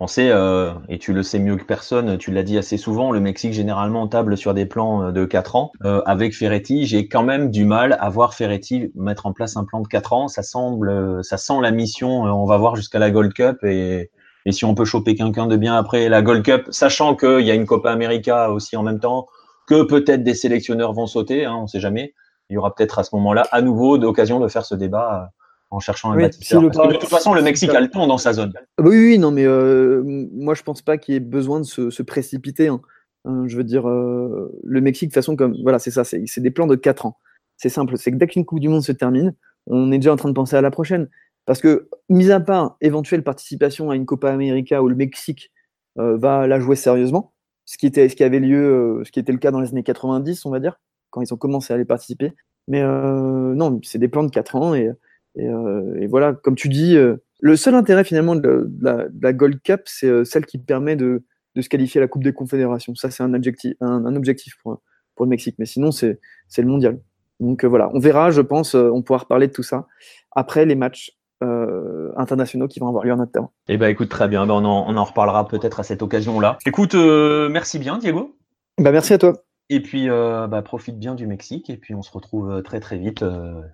on 0.00 0.06
sait, 0.06 0.28
euh, 0.30 0.72
et 0.88 0.98
tu 0.98 1.12
le 1.12 1.22
sais 1.22 1.38
mieux 1.38 1.56
que 1.56 1.64
personne, 1.64 2.18
tu 2.18 2.30
l'as 2.30 2.42
dit 2.42 2.58
assez 2.58 2.76
souvent, 2.76 3.10
le 3.10 3.20
Mexique 3.20 3.54
généralement 3.54 4.06
table 4.06 4.36
sur 4.36 4.52
des 4.52 4.66
plans 4.66 5.12
de 5.12 5.24
4 5.24 5.56
ans. 5.56 5.72
avec 6.04 6.34
Ferretti, 6.34 6.86
j'ai 6.86 7.08
quand 7.08 7.22
même 7.22 7.50
du 7.50 7.64
mal 7.64 7.96
à 8.00 8.10
voir 8.10 8.34
Ferretti 8.34 8.92
mettre 8.94 9.26
en 9.26 9.32
place 9.32 9.56
un 9.56 9.64
plan 9.64 9.80
de 9.80 9.88
4 9.88 10.12
ans. 10.12 10.28
Ça 10.28 10.42
semble, 10.42 11.24
ça 11.24 11.38
sent 11.38 11.60
la 11.62 11.70
mission, 11.70 12.22
on 12.22 12.44
va 12.44 12.58
voir 12.58 12.76
jusqu'à 12.76 12.98
la 12.98 13.10
Gold 13.10 13.32
Cup 13.32 13.64
et, 13.64 14.10
et 14.46 14.52
si 14.52 14.64
on 14.64 14.74
peut 14.74 14.84
choper 14.84 15.14
quelqu'un 15.14 15.46
de 15.46 15.56
bien 15.56 15.74
après 15.74 16.08
la 16.08 16.22
Gold 16.22 16.44
Cup, 16.44 16.66
sachant 16.70 17.16
qu'il 17.16 17.40
y 17.40 17.50
a 17.50 17.54
une 17.54 17.66
Copa 17.66 17.90
América 17.90 18.50
aussi 18.50 18.76
en 18.76 18.82
même 18.82 19.00
temps, 19.00 19.26
que 19.66 19.82
peut-être 19.84 20.22
des 20.22 20.34
sélectionneurs 20.34 20.92
vont 20.92 21.06
sauter, 21.06 21.44
hein, 21.44 21.54
on 21.58 21.62
ne 21.62 21.66
sait 21.66 21.80
jamais. 21.80 22.14
Il 22.50 22.54
y 22.54 22.56
aura 22.56 22.74
peut-être 22.74 22.98
à 22.98 23.04
ce 23.04 23.14
moment-là 23.14 23.46
à 23.50 23.62
nouveau 23.62 23.98
d'occasion 23.98 24.40
de 24.40 24.48
faire 24.48 24.64
ce 24.64 24.74
débat 24.74 25.22
euh, 25.22 25.42
en 25.70 25.80
cherchant 25.80 26.12
un 26.12 26.16
bâtisseur. 26.16 26.62
de 26.62 26.96
toute 26.96 27.08
façon, 27.08 27.34
le 27.34 27.42
Mexique 27.42 27.70
a 27.70 27.80
le 27.80 27.88
temps 27.88 28.06
dans 28.06 28.18
sa 28.18 28.32
zone. 28.32 28.52
Ah 28.56 28.82
bah 28.82 28.90
oui, 28.90 28.96
oui, 28.96 29.18
non, 29.18 29.30
mais 29.30 29.44
euh, 29.44 30.02
moi 30.32 30.54
je 30.54 30.62
pense 30.62 30.82
pas 30.82 30.98
qu'il 30.98 31.14
y 31.14 31.16
ait 31.16 31.20
besoin 31.20 31.60
de 31.60 31.64
se, 31.64 32.02
précipiter. 32.02 32.68
Hein. 32.68 32.80
Euh, 33.26 33.44
je 33.46 33.56
veux 33.56 33.64
dire, 33.64 33.86
le 33.86 34.80
Mexique, 34.80 35.08
de 35.08 35.14
toute 35.14 35.22
façon, 35.22 35.36
comme 35.36 35.56
voilà, 35.62 35.78
c'est 35.78 35.90
ça, 35.90 36.04
c'est 36.04 36.40
des 36.40 36.50
plans 36.50 36.66
de 36.66 36.76
4 36.76 37.06
ans. 37.06 37.18
C'est 37.56 37.68
simple, 37.68 37.96
c'est 37.96 38.10
que 38.10 38.16
dès 38.16 38.26
qu'une 38.26 38.44
Coupe 38.44 38.60
du 38.60 38.68
Monde 38.68 38.82
se 38.82 38.92
termine, 38.92 39.34
on 39.66 39.90
est 39.92 39.98
déjà 39.98 40.12
en 40.12 40.16
train 40.16 40.28
de 40.28 40.34
penser 40.34 40.56
à 40.56 40.60
la 40.60 40.70
prochaine. 40.70 41.08
Parce 41.46 41.60
que, 41.60 41.88
mis 42.08 42.30
à 42.30 42.40
part 42.40 42.76
éventuelle 42.80 43.22
participation 43.22 43.90
à 43.90 43.96
une 43.96 44.06
Copa 44.06 44.30
América 44.30 44.82
où 44.82 44.88
le 44.88 44.96
Mexique 44.96 45.52
va 45.96 46.46
la 46.46 46.58
jouer 46.58 46.76
sérieusement, 46.76 47.32
ce 47.64 47.78
qui, 47.78 47.86
était, 47.86 48.08
ce 48.08 48.16
qui 48.16 48.24
avait 48.24 48.40
lieu, 48.40 49.02
ce 49.04 49.10
qui 49.10 49.20
était 49.20 49.32
le 49.32 49.38
cas 49.38 49.50
dans 49.50 49.60
les 49.60 49.68
années 49.70 49.82
90, 49.82 50.44
on 50.44 50.50
va 50.50 50.60
dire, 50.60 50.78
quand 51.14 51.22
ils 51.22 51.32
ont 51.32 51.36
commencé 51.36 51.72
à 51.72 51.76
aller 51.76 51.84
participer. 51.84 52.32
Mais 52.66 52.82
euh, 52.82 53.54
non, 53.54 53.80
c'est 53.84 53.98
des 53.98 54.08
plans 54.08 54.24
de 54.24 54.30
4 54.30 54.56
ans 54.56 54.74
et, 54.74 54.90
euh, 55.38 56.00
et, 56.00 56.06
voilà, 56.06 56.32
comme 56.32 56.56
tu 56.56 56.68
dis, 56.68 56.96
le 57.40 57.56
seul 57.56 57.74
intérêt 57.74 58.04
finalement 58.04 58.34
de 58.34 58.70
la, 58.80 59.32
Gold 59.32 59.60
Cup, 59.62 59.82
c'est 59.84 60.24
celle 60.24 60.46
qui 60.46 60.58
permet 60.58 60.96
de, 60.96 61.24
de, 61.54 61.62
se 61.62 61.68
qualifier 61.68 62.00
à 62.00 62.02
la 62.02 62.08
Coupe 62.08 62.24
des 62.24 62.32
Confédérations. 62.32 62.94
Ça, 62.94 63.10
c'est 63.10 63.22
un 63.22 63.34
objectif, 63.34 63.74
un, 63.80 64.16
objectif 64.16 64.56
pour, 64.62 64.80
pour, 65.14 65.26
le 65.26 65.30
Mexique. 65.30 65.56
Mais 65.58 65.66
sinon, 65.66 65.92
c'est 65.92 66.18
le 66.56 66.66
mondial. 66.66 66.98
Donc 67.40 67.64
voilà, 67.64 67.90
on 67.92 67.98
verra, 67.98 68.30
je 68.30 68.40
pense, 68.40 68.74
on 68.74 69.02
pourra 69.02 69.20
reparler 69.20 69.48
de 69.48 69.52
tout 69.52 69.62
ça 69.62 69.86
après 70.32 70.66
les 70.66 70.74
matchs 70.74 71.12
euh, 71.44 72.12
internationaux 72.16 72.68
qui 72.68 72.80
vont 72.80 72.88
avoir 72.88 73.04
lieu 73.04 73.12
en 73.12 73.18
octobre. 73.18 73.50
Eh 73.68 73.76
ben 73.76 73.88
écoute, 73.88 74.08
très 74.08 74.28
bien, 74.28 74.46
ben, 74.46 74.54
on, 74.54 74.64
en, 74.64 74.86
on 74.88 74.96
en 74.96 75.04
reparlera 75.04 75.46
peut-être 75.48 75.80
à 75.80 75.82
cette 75.82 76.00
occasion-là. 76.00 76.58
Écoute, 76.64 76.94
euh, 76.94 77.48
merci 77.48 77.78
bien 77.78 77.98
Diego. 77.98 78.36
Bah, 78.78 78.92
merci 78.92 79.12
à 79.12 79.18
toi. 79.18 79.34
Et 79.70 79.80
puis, 79.80 80.08
bah, 80.08 80.62
profite 80.64 80.98
bien 80.98 81.14
du 81.14 81.26
Mexique. 81.26 81.70
Et 81.70 81.76
puis, 81.76 81.94
on 81.94 82.02
se 82.02 82.12
retrouve 82.12 82.62
très, 82.62 82.80
très 82.80 82.98
vite 82.98 83.24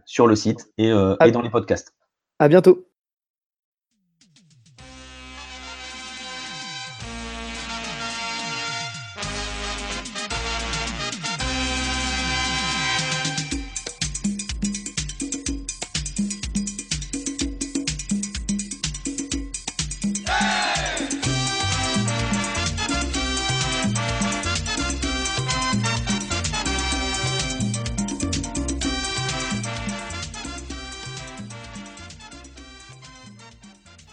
sur 0.04 0.26
le 0.26 0.36
site 0.36 0.70
et, 0.78 0.88
et 0.88 1.30
dans 1.30 1.42
les 1.42 1.50
podcasts. 1.50 1.94
À 2.38 2.48
bientôt. 2.48 2.89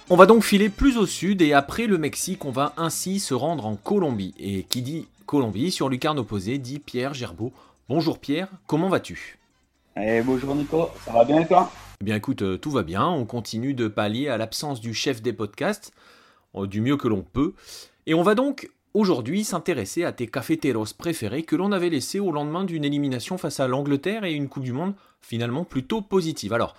On 0.09 0.15
va 0.15 0.25
donc 0.25 0.45
filer 0.45 0.69
plus 0.69 0.97
au 0.97 1.05
sud 1.05 1.41
et 1.41 1.51
après 1.51 1.85
le 1.85 1.97
Mexique, 1.97 2.45
on 2.45 2.51
va 2.51 2.71
ainsi 2.77 3.19
se 3.19 3.33
rendre 3.33 3.65
en 3.65 3.75
Colombie. 3.75 4.33
Et 4.39 4.63
qui 4.63 4.81
dit 4.81 5.05
Colombie 5.25 5.69
sur 5.69 5.89
lucarne 5.89 6.17
opposée 6.17 6.59
dit 6.59 6.79
Pierre 6.79 7.13
Gerbeau. 7.13 7.51
Bonjour 7.89 8.17
Pierre, 8.17 8.47
comment 8.67 8.87
vas-tu? 8.87 9.37
Eh, 9.97 10.21
Bonjour 10.21 10.55
Nico, 10.55 10.87
ça 11.03 11.11
va 11.11 11.25
bien 11.25 11.41
et 11.41 11.45
toi? 11.45 11.69
Eh 11.99 12.05
bien 12.05 12.15
écoute, 12.15 12.41
euh, 12.41 12.57
tout 12.57 12.71
va 12.71 12.83
bien, 12.83 13.05
on 13.05 13.25
continue 13.25 13.73
de 13.73 13.89
pallier 13.89 14.29
à 14.29 14.37
l'absence 14.37 14.79
du 14.79 14.93
chef 14.93 15.21
des 15.21 15.33
podcasts, 15.33 15.91
euh, 16.55 16.67
du 16.67 16.79
mieux 16.79 16.95
que 16.95 17.09
l'on 17.09 17.21
peut. 17.21 17.53
Et 18.05 18.13
on 18.13 18.23
va 18.23 18.33
donc 18.33 18.69
aujourd'hui 18.93 19.43
s'intéresser 19.43 20.05
à 20.05 20.13
tes 20.13 20.27
cafeteros 20.27 20.93
préférés 20.97 21.43
que 21.43 21.57
l'on 21.57 21.73
avait 21.73 21.89
laissés 21.89 22.21
au 22.21 22.31
lendemain 22.31 22.63
d'une 22.63 22.85
élimination 22.85 23.37
face 23.37 23.59
à 23.59 23.67
l'Angleterre 23.67 24.23
et 24.23 24.31
une 24.31 24.47
Coupe 24.47 24.63
du 24.63 24.71
Monde 24.71 24.93
finalement 25.19 25.65
plutôt 25.65 26.01
positive. 26.01 26.53
Alors, 26.53 26.75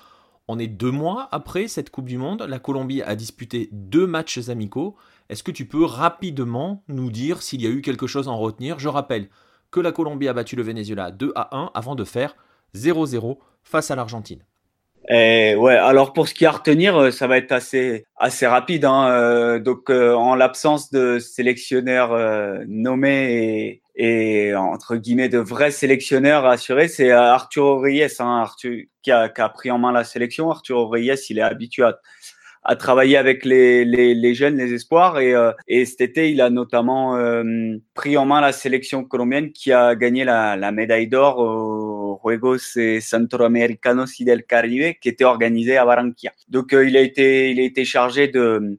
on 0.49 0.59
est 0.59 0.67
deux 0.67 0.91
mois 0.91 1.29
après 1.31 1.69
cette 1.69 1.91
Coupe 1.91 2.07
du 2.07 2.17
Monde. 2.17 2.43
La 2.49 2.59
Colombie 2.59 3.03
a 3.03 3.15
disputé 3.15 3.69
deux 3.71 4.07
matchs 4.07 4.49
amicaux. 4.49 4.97
Est-ce 5.29 5.43
que 5.43 5.51
tu 5.51 5.67
peux 5.67 5.85
rapidement 5.85 6.83
nous 6.89 7.11
dire 7.11 7.43
s'il 7.43 7.61
y 7.61 7.67
a 7.67 7.71
eu 7.71 7.83
quelque 7.83 8.07
chose 8.07 8.29
à 8.29 8.31
en 8.31 8.39
retenir? 8.39 8.79
Je 8.79 8.89
rappelle 8.89 9.29
que 9.71 9.81
la 9.81 9.93
Colombie 9.93 10.29
a 10.29 10.33
battu 10.33 10.57
le 10.57 10.63
Venezuela 10.63 11.11
2 11.11 11.33
à 11.35 11.55
1 11.57 11.71
avant 11.75 11.95
de 11.95 12.05
faire 12.05 12.35
0-0 12.75 13.39
face 13.63 13.91
à 13.91 13.97
l'Argentine. 13.97 14.43
Eh, 15.11 15.55
ouais, 15.57 15.75
alors 15.75 16.13
pour 16.13 16.29
ce 16.29 16.35
qui 16.35 16.45
est 16.45 16.47
à 16.49 16.51
retenir, 16.51 16.95
euh, 16.97 17.11
ça 17.11 17.27
va 17.27 17.39
être 17.39 17.53
assez 17.53 18.05
assez 18.17 18.47
rapide. 18.47 18.85
Hein. 18.85 19.09
Euh, 19.11 19.59
donc 19.59 19.91
euh, 19.91 20.13
en 20.13 20.35
l'absence 20.35 20.91
de 20.91 21.19
sélectionneurs 21.19 22.11
nommés 22.67 23.81
et, 23.97 24.49
et, 24.49 24.55
entre 24.55 24.97
guillemets 24.97 25.31
de 25.31 25.39
vrais 25.39 25.71
sélectionneurs 25.71 26.45
assurés, 26.45 26.89
c'est 26.89 27.11
Arturo 27.11 27.79
Reyes 27.79 28.07
hein, 28.19 28.43
Arthur, 28.43 28.83
qui, 29.03 29.11
a, 29.11 29.31
qui, 29.31 29.41
a, 29.41 29.49
pris 29.49 29.71
en 29.71 29.79
main 29.79 29.93
la 29.93 30.05
sélection. 30.05 30.51
Arturo 30.51 30.89
Reyes, 30.89 31.15
il 31.31 31.39
est 31.39 31.43
habitué 31.43 31.85
à, 31.85 31.99
à 32.65 32.77
travailler 32.77 33.17
avec 33.17 33.47
les, 33.47 33.87
les, 33.87 34.15
les, 34.15 34.35
jeunes, 34.35 34.59
les 34.59 34.75
espoirs. 34.75 35.19
Et, 35.21 35.35
et 35.69 35.87
cet 35.87 36.03
été, 36.03 36.31
il 36.31 36.43
a 36.43 36.51
notamment 36.51 37.19
pris 37.95 38.19
en 38.19 38.27
main 38.27 38.43
la 38.43 38.53
sélection 38.53 39.05
colombienne 39.05 39.53
qui 39.53 39.73
a 39.73 39.95
gagné 39.95 40.25
la, 40.25 40.57
la 40.57 40.71
médaille 40.71 41.09
d'or 41.09 41.39
au 41.39 41.88
Juegos 42.23 42.77
Centroamericanos 43.01 44.19
y 44.21 44.25
del 44.25 44.45
Caribe 44.45 44.95
qui 45.01 45.09
était 45.09 45.25
organisé 45.25 45.77
à 45.77 45.85
Barranquilla. 45.85 46.33
Donc, 46.49 46.73
il, 46.73 46.97
a 46.97 47.01
été, 47.01 47.51
il 47.51 47.61
a 47.61 47.63
été 47.63 47.85
chargé 47.85 48.29
de 48.29 48.79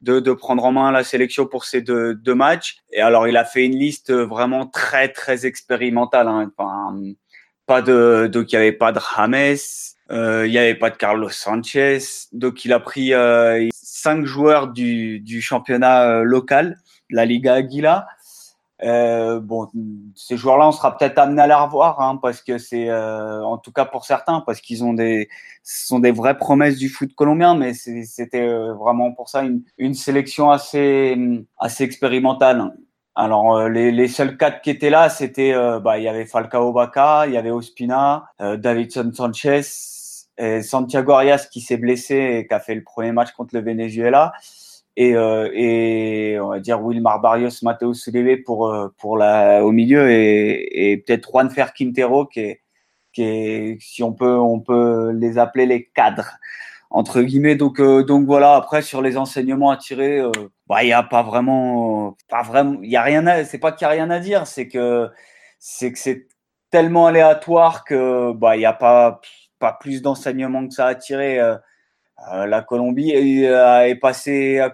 de, 0.00 0.32
prendre 0.32 0.64
en 0.64 0.72
main 0.72 0.92
la 0.92 1.04
sélection 1.04 1.46
pour 1.46 1.64
ces 1.64 1.82
deux, 1.82 2.34
matchs. 2.34 2.78
Et 2.92 3.00
alors, 3.00 3.28
il 3.28 3.36
a 3.36 3.44
fait 3.44 3.64
une 3.64 3.76
liste 3.76 4.12
vraiment 4.12 4.66
très, 4.66 5.08
très 5.08 5.46
expérimentale. 5.46 6.28
Hein. 6.28 6.50
Enfin, 6.56 6.96
pas 7.66 7.82
de, 7.82 8.28
donc 8.32 8.52
il 8.52 8.56
n'y 8.56 8.62
avait 8.62 8.72
pas 8.72 8.92
de 8.92 9.00
James, 9.16 9.56
euh, 10.10 10.46
il 10.46 10.50
n'y 10.50 10.58
avait 10.58 10.74
pas 10.74 10.90
de 10.90 10.96
Carlos 10.96 11.30
Sanchez. 11.30 11.98
Donc, 12.32 12.64
il 12.64 12.72
a 12.72 12.80
pris 12.80 13.12
euh, 13.14 13.68
cinq 13.72 14.24
joueurs 14.24 14.68
du, 14.68 15.20
du 15.20 15.40
championnat 15.40 16.08
euh, 16.08 16.22
local, 16.22 16.78
la 17.10 17.24
Liga 17.24 17.54
Aguila. 17.54 18.06
Euh, 18.82 19.40
bon, 19.40 19.68
ces 20.14 20.36
joueurs-là, 20.36 20.68
on 20.68 20.72
sera 20.72 20.96
peut-être 20.96 21.18
amené 21.18 21.42
à 21.42 21.46
les 21.46 21.54
revoir, 21.54 22.00
hein, 22.00 22.18
parce 22.20 22.40
que 22.40 22.58
c'est, 22.58 22.88
euh, 22.88 23.42
en 23.44 23.58
tout 23.58 23.72
cas 23.72 23.84
pour 23.84 24.04
certains, 24.04 24.40
parce 24.40 24.60
qu'ils 24.60 24.84
ont 24.84 24.94
des, 24.94 25.28
ce 25.62 25.86
sont 25.86 25.98
des 25.98 26.12
vraies 26.12 26.38
promesses 26.38 26.78
du 26.78 26.88
foot 26.88 27.14
colombien, 27.14 27.54
mais 27.54 27.74
c'était 27.74 28.40
euh, 28.40 28.72
vraiment 28.74 29.12
pour 29.12 29.28
ça 29.28 29.42
une, 29.42 29.62
une, 29.76 29.94
sélection 29.94 30.50
assez, 30.50 31.16
assez 31.58 31.84
expérimentale. 31.84 32.74
Alors 33.14 33.56
euh, 33.56 33.68
les, 33.68 33.90
les, 33.92 34.08
seuls 34.08 34.36
quatre 34.38 34.62
qui 34.62 34.70
étaient 34.70 34.90
là, 34.90 35.10
c'était, 35.10 35.52
bah, 35.82 35.98
il 35.98 36.04
y 36.04 36.08
avait 36.08 36.24
Falcao 36.24 36.72
Baca, 36.72 37.26
il 37.26 37.34
y 37.34 37.36
avait 37.36 37.50
Ospina, 37.50 38.24
Davidson 38.38 39.10
Sanchez, 39.12 39.62
et 40.38 40.62
Santiago 40.62 41.12
Arias 41.12 41.48
qui 41.50 41.60
s'est 41.60 41.76
blessé 41.76 42.14
et 42.14 42.46
qui 42.46 42.54
a 42.54 42.60
fait 42.60 42.74
le 42.74 42.82
premier 42.82 43.12
match 43.12 43.32
contre 43.32 43.54
le 43.54 43.60
Venezuela 43.60 44.32
et, 44.96 45.14
euh, 45.16 45.50
et 45.54 46.38
on 46.40 46.48
va 46.48 46.60
dire 46.60 46.82
Wilmar 46.82 47.20
Barrios, 47.20 47.62
Mateus 47.62 48.08
Uribe 48.08 48.44
pour 48.44 48.68
euh, 48.68 48.88
pour 48.98 49.16
la 49.16 49.64
au 49.64 49.72
milieu 49.72 50.10
et, 50.10 51.02
peut-être 51.06 51.30
Juan 51.30 51.50
Fer 51.50 51.72
Quintero 51.72 52.26
qui 52.26 52.40
est 52.40 52.62
qui 53.12 53.76
si 53.80 54.02
on 54.02 54.12
peut 54.12 54.38
on 54.38 54.60
peut 54.60 55.12
les 55.12 55.38
appeler 55.38 55.66
les 55.66 55.86
cadres 55.86 56.38
entre 56.90 57.22
guillemets. 57.22 57.56
Donc 57.56 57.80
euh, 57.80 58.02
donc 58.04 58.26
voilà 58.26 58.56
après 58.56 58.82
sur 58.82 59.02
les 59.02 59.16
enseignements 59.16 59.70
à 59.70 59.76
tirer 59.76 60.18
euh, 60.20 60.30
bah 60.68 60.82
il 60.82 60.88
y 60.88 60.92
a 60.92 61.02
pas 61.02 61.22
vraiment 61.22 62.16
pas 62.28 62.42
vraiment 62.42 62.78
il 62.82 62.90
y 62.90 62.96
a 62.96 63.02
rien 63.02 63.44
c'est 63.44 63.58
pas 63.58 63.72
qu'il 63.72 63.84
y 63.86 63.88
a 63.88 63.90
rien 63.90 64.10
à 64.10 64.18
dire 64.20 64.46
c'est 64.46 64.68
que 64.68 65.08
c'est 65.58 65.92
que 65.92 65.98
c'est 65.98 66.28
tellement 66.70 67.06
aléatoire 67.06 67.84
que 67.84 68.32
bah 68.32 68.56
il 68.56 68.62
y 68.62 68.66
a 68.66 68.72
pas 68.72 69.20
pas 69.58 69.72
plus 69.72 70.02
d'enseignements 70.02 70.66
que 70.66 70.74
ça 70.74 70.86
à 70.86 70.94
tirer 70.94 71.40
euh, 71.40 71.56
la 72.28 72.62
Colombie 72.62 73.10
est, 73.10 73.48
euh, 73.48 73.86
est 73.86 73.94
passée 73.96 74.58
à 74.60 74.70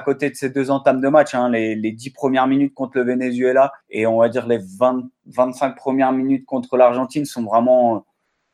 côté 0.00 0.30
de 0.30 0.34
ces 0.34 0.50
deux 0.50 0.70
entames 0.70 1.00
de 1.00 1.08
match, 1.08 1.34
hein, 1.34 1.50
les, 1.50 1.74
les 1.74 1.92
10 1.92 2.10
premières 2.10 2.46
minutes 2.46 2.74
contre 2.74 2.98
le 2.98 3.04
Venezuela 3.04 3.72
et 3.90 4.06
on 4.06 4.18
va 4.18 4.28
dire 4.28 4.46
les 4.46 4.58
20, 4.58 5.04
25 5.26 5.76
premières 5.76 6.12
minutes 6.12 6.46
contre 6.46 6.76
l'Argentine 6.76 7.24
sont 7.24 7.44
vraiment, 7.44 8.04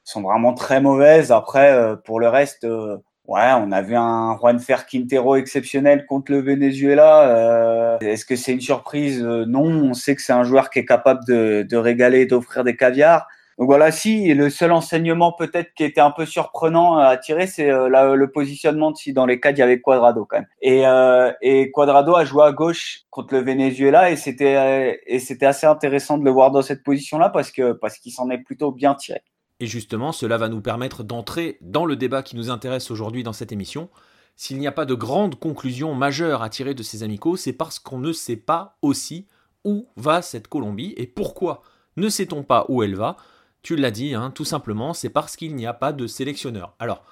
sont 0.02 0.22
vraiment 0.22 0.54
très 0.54 0.80
mauvaises. 0.80 1.32
Après, 1.32 1.72
euh, 1.72 1.96
pour 1.96 2.20
le 2.20 2.28
reste, 2.28 2.64
ouais, 2.64 3.52
on 3.58 3.72
a 3.72 3.82
vu 3.82 3.94
un 3.96 4.36
Juan 4.38 4.58
Fer 4.58 4.86
Quintero 4.86 5.36
exceptionnel 5.36 6.04
contre 6.06 6.32
le 6.32 6.40
Venezuela. 6.40 7.98
Est-ce 8.00 8.24
que 8.24 8.36
c'est 8.36 8.52
une 8.52 8.60
surprise? 8.60 9.22
Non, 9.22 9.64
on 9.64 9.94
sait 9.94 10.14
que 10.16 10.22
c'est 10.22 10.32
un 10.32 10.44
joueur 10.44 10.70
qui 10.70 10.80
est 10.80 10.84
capable 10.84 11.24
de, 11.26 11.66
de 11.68 11.76
régaler, 11.76 12.26
d'offrir 12.26 12.64
des 12.64 12.76
caviars. 12.76 13.26
Donc 13.58 13.66
voilà, 13.68 13.92
si 13.92 14.32
le 14.34 14.50
seul 14.50 14.72
enseignement 14.72 15.32
peut-être 15.32 15.72
qui 15.74 15.84
était 15.84 16.00
un 16.00 16.10
peu 16.10 16.26
surprenant 16.26 16.98
à 16.98 17.16
tirer, 17.16 17.46
c'est 17.46 17.70
euh, 17.70 18.16
le 18.16 18.30
positionnement 18.30 18.94
si 18.94 19.12
dans 19.12 19.26
les 19.26 19.40
cas 19.40 19.52
il 19.52 19.58
y 19.58 19.62
avait 19.62 19.80
Quadrado 19.80 20.24
quand 20.24 20.38
même. 20.38 20.48
Et, 20.60 20.86
euh, 20.86 21.32
Quadrado 21.72 22.16
a 22.16 22.24
joué 22.24 22.44
à 22.44 22.52
gauche 22.52 23.02
contre 23.10 23.34
le 23.34 23.40
Venezuela 23.40 24.10
et 24.10 24.16
c'était 24.16 25.00
et 25.06 25.18
c'était 25.18 25.46
assez 25.46 25.66
intéressant 25.66 26.18
de 26.18 26.24
le 26.24 26.30
voir 26.30 26.50
dans 26.50 26.62
cette 26.62 26.82
position-là 26.82 27.28
parce 27.28 27.52
parce 27.80 27.98
qu'il 27.98 28.12
s'en 28.12 28.30
est 28.30 28.38
plutôt 28.38 28.72
bien 28.72 28.94
tiré. 28.94 29.22
Et 29.60 29.66
justement, 29.66 30.12
cela 30.12 30.36
va 30.36 30.48
nous 30.48 30.60
permettre 30.60 31.04
d'entrer 31.04 31.58
dans 31.60 31.84
le 31.84 31.96
débat 31.96 32.22
qui 32.22 32.36
nous 32.36 32.50
intéresse 32.50 32.90
aujourd'hui 32.90 33.22
dans 33.22 33.32
cette 33.32 33.52
émission. 33.52 33.88
S'il 34.36 34.58
n'y 34.58 34.66
a 34.66 34.72
pas 34.72 34.84
de 34.84 34.94
grande 34.94 35.38
conclusion 35.38 35.94
majeure 35.94 36.42
à 36.42 36.48
tirer 36.48 36.74
de 36.74 36.82
ces 36.82 37.04
amicaux, 37.04 37.36
c'est 37.36 37.52
parce 37.52 37.78
qu'on 37.78 37.98
ne 37.98 38.12
sait 38.12 38.36
pas 38.36 38.76
aussi 38.82 39.28
où 39.64 39.86
va 39.96 40.22
cette 40.22 40.48
Colombie 40.48 40.92
et 40.96 41.06
pourquoi 41.06 41.62
ne 41.96 42.08
sait-on 42.08 42.42
pas 42.42 42.66
où 42.68 42.82
elle 42.82 42.96
va 42.96 43.16
tu 43.64 43.74
l'as 43.76 43.90
dit, 43.90 44.14
hein, 44.14 44.30
tout 44.30 44.44
simplement, 44.44 44.92
c'est 44.92 45.08
parce 45.08 45.36
qu'il 45.36 45.56
n'y 45.56 45.66
a 45.66 45.72
pas 45.72 45.92
de 45.92 46.06
sélectionneur. 46.06 46.74
Alors, 46.78 47.02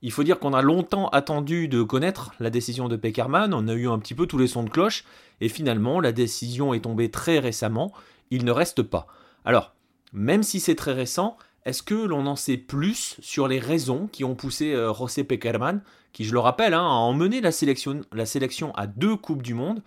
il 0.00 0.10
faut 0.10 0.24
dire 0.24 0.38
qu'on 0.38 0.54
a 0.54 0.62
longtemps 0.62 1.08
attendu 1.10 1.68
de 1.68 1.82
connaître 1.82 2.32
la 2.40 2.48
décision 2.50 2.88
de 2.88 2.96
Peckerman, 2.96 3.52
on 3.52 3.68
a 3.68 3.74
eu 3.74 3.88
un 3.88 3.98
petit 3.98 4.14
peu 4.14 4.26
tous 4.26 4.38
les 4.38 4.46
sons 4.46 4.62
de 4.62 4.70
cloche, 4.70 5.04
et 5.42 5.50
finalement, 5.50 6.00
la 6.00 6.12
décision 6.12 6.72
est 6.72 6.80
tombée 6.80 7.10
très 7.10 7.38
récemment, 7.38 7.92
il 8.30 8.46
ne 8.46 8.50
reste 8.50 8.82
pas. 8.82 9.06
Alors, 9.44 9.74
même 10.14 10.42
si 10.42 10.60
c'est 10.60 10.76
très 10.76 10.94
récent, 10.94 11.36
est-ce 11.66 11.82
que 11.82 11.94
l'on 11.94 12.26
en 12.26 12.36
sait 12.36 12.56
plus 12.56 13.16
sur 13.20 13.46
les 13.46 13.58
raisons 13.58 14.08
qui 14.10 14.24
ont 14.24 14.34
poussé 14.34 14.72
euh, 14.72 14.94
José 14.94 15.24
Peckerman, 15.24 15.82
qui, 16.14 16.24
je 16.24 16.32
le 16.32 16.38
rappelle, 16.38 16.72
hein, 16.72 16.86
a 16.86 16.94
emmené 16.94 17.42
la 17.42 17.52
sélection, 17.52 18.00
la 18.12 18.24
sélection 18.24 18.74
à 18.76 18.86
deux 18.86 19.16
Coupes 19.16 19.42
du 19.42 19.52
Monde, 19.52 19.82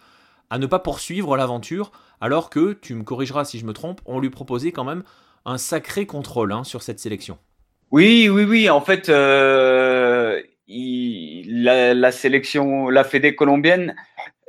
à 0.52 0.60
ne 0.60 0.68
pas 0.68 0.78
poursuivre 0.78 1.36
l'aventure, 1.36 1.92
alors 2.20 2.52
que, 2.52 2.74
tu 2.74 2.94
me 2.94 3.04
corrigeras 3.04 3.46
si 3.46 3.58
je 3.58 3.66
me 3.66 3.74
trompe, 3.74 4.02
on 4.06 4.20
lui 4.20 4.30
proposait 4.30 4.72
quand 4.72 4.84
même 4.84 5.02
un 5.46 5.58
sacré 5.58 6.06
contrôle 6.06 6.52
hein, 6.52 6.64
sur 6.64 6.82
cette 6.82 7.00
sélection. 7.00 7.38
Oui, 7.92 8.30
oui, 8.30 8.46
oui. 8.46 8.70
En 8.70 8.82
fait, 8.82 9.10
euh, 9.10 10.42
la, 10.68 12.12
sélection, 12.12 12.90
la 12.90 13.04
Fédé 13.04 13.36
colombienne, 13.36 13.96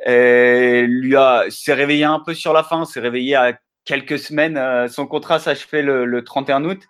euh, 0.07 0.87
lui 0.87 1.17
a 1.17 1.45
s'est 1.49 1.75
réveillé 1.75 2.05
un 2.05 2.21
peu 2.21 2.35
sur 2.35 2.53
la 2.53 2.63
fin. 2.63 2.85
S'est 2.85 3.01
réveillé 3.01 3.35
à 3.35 3.59
quelques 3.85 4.19
semaines. 4.19 4.57
Euh, 4.57 4.87
son 4.89 5.07
contrat 5.07 5.41
s'achevait 5.41 5.83
le, 5.83 6.05
le 6.05 6.25
31 6.25 6.65
août. 6.65 6.83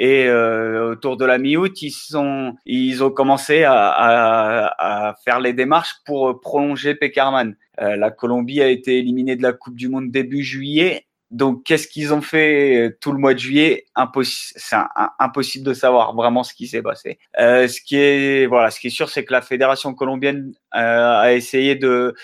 Et 0.00 0.30
autour 0.30 1.16
de 1.16 1.24
la 1.24 1.38
mi-août, 1.38 1.82
ils 1.82 3.02
ont 3.02 3.10
commencé 3.10 3.64
à, 3.64 4.72
à, 4.78 5.14
faire 5.24 5.40
les 5.40 5.52
démarches 5.52 5.96
pour 6.06 6.40
prolonger 6.40 6.94
Peckerman. 6.94 7.56
la 7.78 8.10
Colombie 8.12 8.62
a 8.62 8.68
été 8.68 8.98
éliminée 8.98 9.34
de 9.34 9.42
la 9.42 9.52
Coupe 9.52 9.74
du 9.74 9.88
Monde 9.88 10.12
début 10.12 10.44
juillet 10.44 11.07
donc, 11.30 11.64
qu'est-ce 11.64 11.86
qu'ils 11.88 12.14
ont 12.14 12.22
fait 12.22 12.96
tout 13.00 13.12
le 13.12 13.18
mois 13.18 13.34
de 13.34 13.38
juillet? 13.38 13.84
C'est 14.14 14.76
impossible 15.18 15.64
de 15.64 15.74
savoir 15.74 16.14
vraiment 16.14 16.42
ce 16.42 16.54
qui 16.54 16.66
s'est 16.66 16.82
passé. 16.82 17.18
ce 17.36 17.80
qui 17.80 17.96
est 17.96 18.46
voilà, 18.46 18.70
ce 18.70 18.80
qui 18.80 18.86
est 18.86 18.90
sûr, 18.90 19.10
c'est 19.10 19.24
que 19.24 19.32
la 19.32 19.42
fédération 19.42 19.92
colombienne 19.94 20.54
a 20.72 21.32
essayé 21.34 21.74
de 21.74 22.14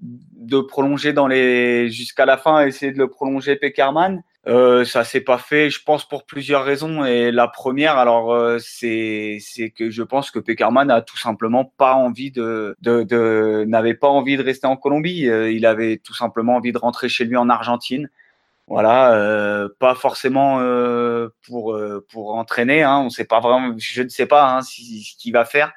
de 0.00 0.60
prolonger 0.60 1.12
dans 1.12 1.26
les 1.26 1.90
jusqu'à 1.90 2.26
la 2.26 2.36
fin, 2.36 2.66
essayer 2.66 2.92
de 2.92 2.98
le 2.98 3.08
prolonger 3.08 3.56
Peckerman. 3.56 4.22
Euh, 4.46 4.84
ça 4.84 5.04
s'est 5.04 5.22
pas 5.22 5.38
fait, 5.38 5.70
je 5.70 5.82
pense 5.82 6.06
pour 6.06 6.26
plusieurs 6.26 6.64
raisons. 6.64 7.04
Et 7.04 7.30
la 7.30 7.48
première, 7.48 7.96
alors 7.96 8.32
euh, 8.32 8.58
c'est 8.60 9.38
c'est 9.40 9.70
que 9.70 9.90
je 9.90 10.02
pense 10.02 10.30
que 10.30 10.38
Peckerman 10.38 10.90
a 10.90 11.00
tout 11.00 11.16
simplement 11.16 11.72
pas 11.78 11.94
envie 11.94 12.30
de 12.30 12.76
de, 12.82 13.02
de 13.04 13.64
n'avait 13.66 13.94
pas 13.94 14.08
envie 14.08 14.36
de 14.36 14.42
rester 14.42 14.66
en 14.66 14.76
Colombie. 14.76 15.28
Euh, 15.28 15.50
il 15.50 15.64
avait 15.64 15.96
tout 15.96 16.14
simplement 16.14 16.56
envie 16.56 16.72
de 16.72 16.78
rentrer 16.78 17.08
chez 17.08 17.24
lui 17.24 17.36
en 17.36 17.48
Argentine. 17.48 18.10
Voilà, 18.66 19.14
euh, 19.14 19.68
pas 19.78 19.94
forcément 19.94 20.60
euh, 20.60 21.28
pour 21.46 21.78
pour 22.10 22.34
entraîner. 22.34 22.82
Hein, 22.82 22.98
on 22.98 23.10
sait 23.10 23.26
pas 23.26 23.40
vraiment, 23.40 23.74
je 23.78 24.02
ne 24.02 24.08
sais 24.08 24.26
pas 24.26 24.56
hein, 24.56 24.62
si, 24.62 25.04
ce 25.04 25.16
qu'il 25.16 25.32
va 25.32 25.44
faire. 25.44 25.72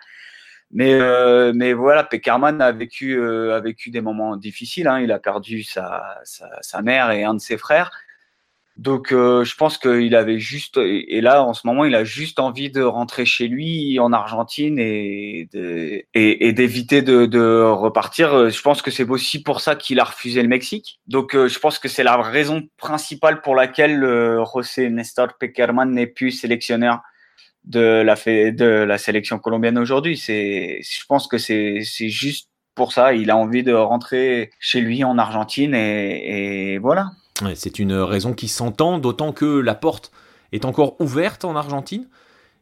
Mais, 0.72 0.94
euh, 0.94 1.54
mais 1.56 1.74
voilà, 1.74 2.04
Peckerman 2.04 2.62
a 2.62 2.72
vécu, 2.72 3.18
euh, 3.18 3.56
a 3.56 3.60
vécu 3.62 3.90
des 3.90 4.02
moments 4.02 4.36
difficiles. 4.36 4.88
Hein. 4.88 5.00
Il 5.00 5.12
a 5.12 5.20
perdu 5.20 5.64
sa, 5.64 6.20
sa, 6.24 6.50
sa, 6.62 6.82
mère 6.82 7.12
et 7.12 7.24
un 7.24 7.34
de 7.36 7.40
ses 7.40 7.58
frères. 7.58 7.92
Donc, 8.78 9.12
euh, 9.12 9.44
je 9.44 9.56
pense 9.56 9.80
qu'il 9.80 10.16
avait 10.16 10.38
juste, 10.38 10.78
et 10.78 11.20
là, 11.22 11.44
en 11.44 11.54
ce 11.54 11.66
moment, 11.66 11.84
il 11.84 11.96
a 11.96 12.04
juste 12.04 12.40
envie 12.40 12.70
de 12.70 12.84
rentrer 12.84 13.26
chez 13.26 13.48
lui 13.48 14.00
en 14.00 14.14
Argentine 14.14 14.78
et, 14.78 15.50
de, 15.52 16.04
et, 16.14 16.54
d'éviter 16.54 17.02
de, 17.02 17.26
de, 17.26 17.64
repartir. 17.64 18.52
Je 18.52 18.62
pense 18.62 18.84
que 18.84 18.92
c'est 18.92 19.10
aussi 19.10 19.42
pour 19.42 19.62
ça 19.62 19.76
qu'il 19.76 20.00
a 20.00 20.04
refusé 20.04 20.44
le 20.44 20.48
Mexique. 20.48 21.00
Donc, 21.08 21.36
euh, 21.36 21.48
je 21.48 21.58
pense 21.58 21.80
que 21.80 21.88
c'est 21.88 22.04
la 22.04 22.18
raison 22.18 22.70
principale 22.78 23.42
pour 23.42 23.56
laquelle 23.56 24.04
euh, 24.04 24.46
José 24.54 24.92
Nestor 24.92 25.30
Peckerman 25.40 25.92
n'est 25.92 26.06
plus 26.06 26.30
sélectionneur 26.30 27.00
de 27.64 28.04
la, 28.04 28.16
de 28.16 28.84
la 28.84 28.98
sélection 29.00 29.40
colombienne 29.40 29.80
aujourd'hui. 29.80 30.18
C'est, 30.18 30.82
je 30.84 31.06
pense 31.08 31.28
que 31.28 31.40
c'est, 31.40 31.80
c'est 31.84 32.10
juste 32.10 32.50
pour 32.76 32.94
ça. 32.94 33.14
Il 33.14 33.32
a 33.32 33.38
envie 33.38 33.64
de 33.64 33.74
rentrer 33.74 34.52
chez 34.60 34.82
lui 34.82 35.04
en 35.04 35.18
Argentine 35.18 35.74
et, 35.74 36.74
et 36.74 36.78
voilà. 36.78 37.10
C'est 37.56 37.80
une 37.80 37.94
raison 37.94 38.34
qui 38.34 38.48
s'entend, 38.48 38.98
d'autant 38.98 39.32
que 39.32 39.46
la 39.46 39.76
porte 39.76 40.12
est 40.52 40.66
encore 40.66 41.00
ouverte 41.00 41.46
en 41.46 41.56
Argentine. 41.56 42.08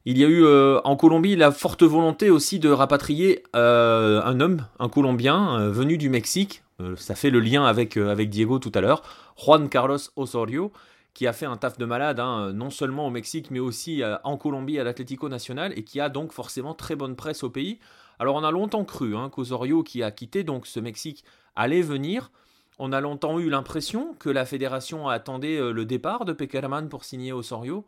Il 0.06 0.18
y 0.18 0.24
a 0.24 0.28
eu 0.28 0.44
euh, 0.46 0.80
en 0.84 0.96
Colombie 0.96 1.36
la 1.36 1.52
forte 1.52 1.84
volonté 1.84 2.30
aussi 2.30 2.60
de 2.60 2.70
rapatrier 2.70 3.44
euh, 3.56 4.22
un 4.24 4.40
homme, 4.40 4.66
un 4.80 4.90
Colombien, 4.90 5.60
euh, 5.60 5.72
venu 5.72 5.98
du 5.98 6.10
Mexique. 6.10 6.64
ça 6.98 7.16
fait 7.16 7.30
le 7.30 7.40
lien 7.40 7.66
avec, 7.66 7.98
avec 7.98 8.30
Diego 8.30 8.60
tout 8.60 8.72
à 8.76 8.82
l'heure, 8.82 9.02
Juan 9.38 9.70
Carlos 9.70 9.98
Osorio, 10.16 10.72
qui 11.16 11.26
a 11.28 11.34
fait 11.34 11.46
un 11.46 11.56
taf 11.56 11.78
de 11.78 11.86
malade, 11.86 12.20
hein, 12.20 12.52
non 12.54 12.70
seulement 12.70 13.08
au 13.08 13.10
Mexique, 13.10 13.50
mais 13.50 13.60
aussi 13.60 14.04
euh, 14.04 14.18
en 14.26 14.38
Colombie 14.38 14.78
à 14.80 14.84
l'Atlético 14.84 15.30
Nacional, 15.30 15.74
et 15.76 15.84
qui 15.84 16.00
a 16.00 16.10
donc 16.10 16.34
forcément 16.34 16.76
très 16.76 16.96
bonne 16.96 17.16
presse 17.16 17.42
au 17.42 17.50
pays. 17.50 17.80
Alors 18.20 18.36
on 18.36 18.44
a 18.44 18.52
longtemps 18.52 18.84
cru 18.84 19.16
hein, 19.16 19.30
qu'Osorio, 19.30 19.82
qui 19.82 20.04
a 20.04 20.12
quitté 20.12 20.44
donc 20.44 20.68
ce 20.68 20.80
Mexique, 20.80 21.24
allait 21.56 21.82
venir. 21.82 22.32
On 22.78 22.92
a 22.92 23.00
longtemps 23.00 23.40
eu 23.40 23.50
l'impression 23.50 24.16
que 24.16 24.30
la 24.30 24.46
fédération 24.46 25.08
attendait 25.08 25.58
euh, 25.58 25.72
le 25.72 25.86
départ 25.86 26.26
de 26.26 26.34
Peckerman 26.34 26.90
pour 26.90 27.06
signer 27.06 27.32
Osorio. 27.32 27.86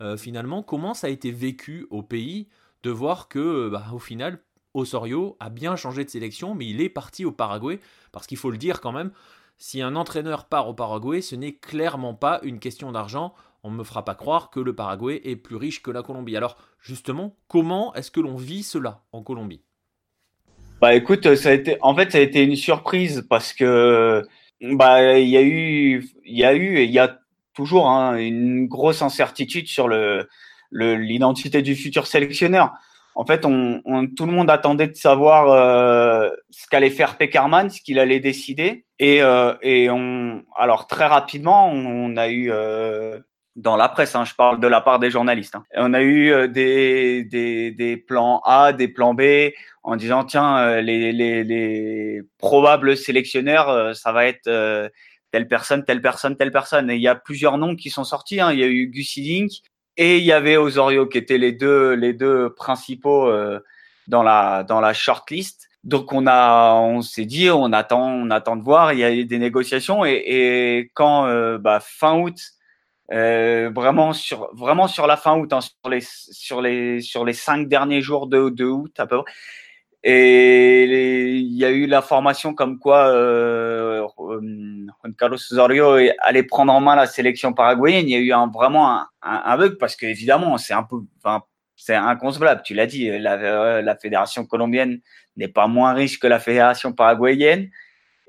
Euh, 0.00 0.16
finalement, 0.16 0.62
comment 0.62 0.94
ça 0.94 1.08
a 1.08 1.10
été 1.10 1.30
vécu 1.30 1.86
au 1.90 2.02
pays 2.02 2.48
de 2.82 2.90
voir 2.90 3.28
que, 3.28 3.68
bah, 3.68 3.84
au 3.92 3.98
final, 3.98 4.38
Osorio 4.72 5.36
a 5.40 5.50
bien 5.50 5.76
changé 5.76 6.04
de 6.04 6.10
sélection, 6.10 6.54
mais 6.54 6.66
il 6.66 6.80
est 6.80 6.88
parti 6.88 7.26
au 7.26 7.32
Paraguay, 7.32 7.80
parce 8.12 8.26
qu'il 8.26 8.38
faut 8.38 8.50
le 8.50 8.56
dire 8.56 8.80
quand 8.80 8.92
même, 8.92 9.10
si 9.58 9.82
un 9.82 9.94
entraîneur 9.94 10.46
part 10.46 10.68
au 10.68 10.74
Paraguay, 10.74 11.20
ce 11.20 11.36
n'est 11.36 11.56
clairement 11.56 12.14
pas 12.14 12.40
une 12.42 12.60
question 12.60 12.92
d'argent. 12.92 13.34
On 13.62 13.70
ne 13.70 13.76
me 13.76 13.84
fera 13.84 14.06
pas 14.06 14.14
croire 14.14 14.48
que 14.48 14.58
le 14.58 14.74
Paraguay 14.74 15.20
est 15.24 15.36
plus 15.36 15.56
riche 15.56 15.82
que 15.82 15.90
la 15.90 16.02
Colombie. 16.02 16.34
Alors 16.34 16.56
justement, 16.80 17.36
comment 17.46 17.92
est-ce 17.92 18.10
que 18.10 18.20
l'on 18.20 18.36
vit 18.36 18.62
cela 18.62 19.02
en 19.12 19.22
Colombie? 19.22 19.60
Bah 20.80 20.94
écoute, 20.94 21.34
ça 21.34 21.50
a 21.50 21.52
été, 21.52 21.76
en 21.82 21.94
fait, 21.94 22.12
ça 22.12 22.18
a 22.18 22.20
été 22.22 22.42
une 22.42 22.56
surprise 22.56 23.26
parce 23.28 23.52
que 23.52 24.22
bah 24.60 25.18
il 25.18 25.28
y 25.28 25.36
a 25.36 25.42
eu, 25.42 26.08
il 26.24 26.38
y 26.38 26.44
a 26.44 26.54
eu, 26.54 26.78
et 26.78 26.84
il 26.84 26.90
y 26.90 26.98
a 26.98 27.18
toujours 27.54 27.88
hein, 27.88 28.16
une 28.16 28.66
grosse 28.66 29.02
incertitude 29.02 29.66
sur 29.68 29.88
le 29.88 30.26
l'identité 30.72 31.62
du 31.62 31.74
futur 31.74 32.06
sélectionneur 32.06 32.72
en 33.14 33.24
fait, 33.24 33.44
on, 33.44 33.82
tout 34.16 34.26
le 34.26 34.32
monde 34.32 34.50
attendait 34.50 34.86
de 34.86 34.94
savoir 34.94 35.50
euh, 35.50 36.30
ce 36.50 36.66
qu'allait 36.68 36.90
faire 36.90 37.16
Peckerman, 37.16 37.68
ce 37.68 37.80
qu'il 37.80 37.98
allait 37.98 38.20
décider. 38.20 38.86
Et, 38.98 39.20
euh, 39.22 39.54
et 39.62 39.90
on, 39.90 40.42
alors 40.56 40.86
très 40.86 41.06
rapidement, 41.06 41.70
on, 41.70 42.16
a 42.16 42.28
eu 42.28 42.50
euh, 42.50 43.18
dans 43.60 43.76
la 43.76 43.88
presse, 43.88 44.14
hein, 44.14 44.24
je 44.24 44.34
parle 44.34 44.60
de 44.60 44.66
la 44.66 44.80
part 44.80 44.98
des 44.98 45.10
journalistes, 45.10 45.54
hein, 45.54 45.64
on 45.76 45.92
a 45.94 46.00
eu 46.00 46.32
euh, 46.32 46.48
des, 46.48 47.24
des, 47.24 47.70
des, 47.70 47.96
plans 47.96 48.40
A, 48.44 48.72
des 48.72 48.88
plans 48.88 49.14
B, 49.14 49.50
en 49.82 49.96
disant 49.96 50.24
tiens, 50.24 50.58
euh, 50.58 50.80
les, 50.80 51.12
les, 51.12 51.44
les 51.44 52.22
probables 52.38 52.96
sélectionneurs, 52.96 53.68
euh, 53.68 53.94
ça 53.94 54.12
va 54.12 54.26
être 54.26 54.48
telle 55.30 55.48
personne, 55.48 55.84
telle 55.84 56.02
personne, 56.02 56.36
telle 56.36 56.50
personne. 56.50 56.90
Et 56.90 56.96
il 56.96 57.02
y 57.02 57.08
a 57.08 57.14
plusieurs 57.14 57.56
noms 57.56 57.76
qui 57.76 57.88
sont 57.88 58.04
sortis. 58.04 58.40
Hein. 58.40 58.52
Il 58.52 58.58
y 58.58 58.64
a 58.64 58.66
eu 58.66 58.86
Gus 58.86 59.16
Link, 59.16 59.50
et 59.96 60.18
il 60.18 60.24
y 60.24 60.32
avait 60.32 60.56
Osorio 60.56 61.06
qui 61.06 61.18
étaient 61.18 61.38
les 61.38 61.52
deux, 61.52 61.92
les 61.92 62.14
deux 62.14 62.54
principaux 62.54 63.28
euh, 63.28 63.60
dans 64.06 64.22
la, 64.22 64.64
dans 64.64 64.80
la 64.80 64.94
shortlist. 64.94 65.68
Donc 65.84 66.12
on 66.12 66.26
a, 66.26 66.74
on 66.74 67.02
s'est 67.02 67.24
dit, 67.26 67.50
on 67.50 67.72
attend, 67.72 68.10
on 68.10 68.30
attend 68.30 68.56
de 68.56 68.62
voir. 68.62 68.92
Il 68.92 68.98
y 68.98 69.04
a 69.04 69.12
eu 69.12 69.24
des 69.24 69.38
négociations 69.38 70.04
et, 70.04 70.22
et 70.26 70.90
quand 70.94 71.26
euh, 71.26 71.58
bah, 71.58 71.80
fin 71.80 72.18
août, 72.18 72.38
euh, 73.12 73.70
vraiment 73.74 74.12
sur, 74.12 74.50
vraiment 74.54 74.88
sur 74.88 75.06
la 75.06 75.16
fin 75.16 75.36
août, 75.36 75.52
hein, 75.52 75.60
sur 75.60 75.90
les, 75.90 76.00
sur 76.00 76.62
les, 76.62 77.00
sur 77.00 77.24
les 77.24 77.32
cinq 77.32 77.68
derniers 77.68 78.02
jours 78.02 78.26
de, 78.26 78.50
de 78.50 78.64
août 78.64 78.92
à 78.98 79.06
peu 79.06 79.22
près, 79.22 79.32
et 80.02 81.36
il 81.36 81.56
y 81.56 81.64
a 81.64 81.70
eu 81.70 81.86
l'information 81.86 82.54
comme 82.54 82.78
quoi 82.78 83.08
euh, 83.08 84.06
Juan 84.16 85.14
Carlos 85.18 85.36
Osorio 85.36 85.98
allait 86.20 86.42
prendre 86.42 86.72
en 86.72 86.80
main 86.80 86.96
la 86.96 87.06
sélection 87.06 87.52
paraguayenne. 87.52 88.08
Il 88.08 88.12
y 88.12 88.14
a 88.14 88.18
eu 88.18 88.32
un, 88.32 88.46
vraiment 88.46 89.02
un, 89.20 89.56
bug 89.58 89.76
parce 89.78 89.96
qu'évidemment, 89.96 90.56
c'est 90.56 90.72
un 90.72 90.84
peu, 90.84 90.96
c'est 91.76 91.94
inconcevable. 91.94 92.62
Tu 92.64 92.72
l'as 92.72 92.86
dit, 92.86 93.10
la, 93.18 93.82
la, 93.82 93.96
fédération 93.96 94.46
colombienne 94.46 95.00
n'est 95.36 95.48
pas 95.48 95.66
moins 95.66 95.92
riche 95.92 96.18
que 96.18 96.26
la 96.26 96.40
fédération 96.40 96.94
paraguayenne. 96.94 97.70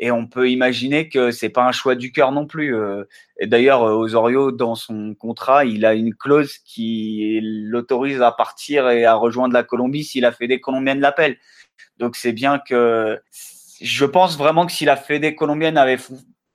Et 0.04 0.12
on 0.12 0.26
peut 0.26 0.50
imaginer 0.50 1.10
que 1.10 1.30
c'est 1.30 1.50
pas 1.50 1.64
un 1.64 1.72
choix 1.72 1.94
du 1.94 2.12
cœur 2.12 2.32
non 2.32 2.48
plus. 2.48 2.76
Euh. 2.76 3.04
Et 3.40 3.46
d'ailleurs, 3.46 3.84
Osorio, 3.84 4.52
dans 4.52 4.74
son 4.74 5.14
contrat, 5.14 5.64
il 5.64 5.86
a 5.86 5.94
une 5.94 6.16
clause 6.16 6.58
qui 6.66 7.40
l'autorise 7.42 8.22
à 8.22 8.32
partir 8.32 8.90
et 8.90 9.06
à 9.06 9.14
rejoindre 9.14 9.54
la 9.54 9.64
Colombie 9.64 10.04
si 10.04 10.20
la 10.20 10.32
Fédé 10.32 10.60
colombienne 10.60 11.00
l'appelle. 11.00 11.38
Donc 11.98 12.16
c'est 12.16 12.34
bien 12.34 12.58
que 12.58 13.22
je 13.80 14.06
pense 14.06 14.38
vraiment 14.38 14.66
que 14.66 14.72
si 14.72 14.86
la 14.86 14.96
Fédé 14.98 15.36
colombienne 15.36 15.78
avait 15.78 16.00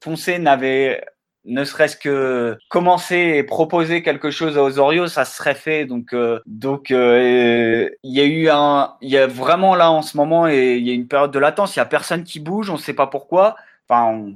foncé, 0.03 0.41
n'avait 0.41 1.05
ne 1.47 1.65
serait-ce 1.65 1.97
que 1.97 2.59
commencer 2.69 3.35
et 3.37 3.43
proposer 3.43 4.03
quelque 4.03 4.31
chose 4.31 4.59
à 4.59 4.63
Osorio, 4.63 5.07
ça 5.07 5.25
serait 5.25 5.55
fait. 5.55 5.87
Donc, 5.87 6.13
euh, 6.13 6.41
donc, 6.47 6.91
euh, 6.91 7.89
il 8.03 8.13
y 8.13 8.21
a 8.21 8.25
eu 8.25 8.49
un, 8.49 8.95
il 9.01 9.11
y 9.11 9.17
a 9.17 9.27
vraiment 9.27 9.75
là 9.75 9.91
en 9.91 10.03
ce 10.03 10.17
moment 10.17 10.49
et 10.49 10.77
il 10.77 10.87
y 10.87 10.91
a 10.91 10.95
une 10.95 11.07
période 11.07 11.31
de 11.31 11.39
latence. 11.39 11.77
Il 11.77 11.79
y 11.79 11.83
a 11.83 11.87
personne 11.87 12.25
qui 12.25 12.41
bouge, 12.41 12.69
on 12.69 12.75
ne 12.75 12.79
sait 12.79 12.95
pas 12.95 13.07
pourquoi. 13.07 13.57
Enfin, 13.89 14.07
on, 14.07 14.35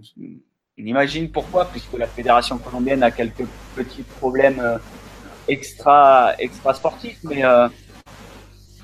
imagine 0.79 1.31
pourquoi, 1.31 1.67
puisque 1.67 1.99
la 1.99 2.07
fédération 2.07 2.57
colombienne 2.59 3.03
a 3.03 3.11
quelques 3.11 3.47
petits 3.75 4.03
problèmes 4.03 4.61
euh, 4.61 4.79
extra, 5.49 6.35
extra 6.39 6.75
sportifs, 6.75 7.19
mais 7.25 7.43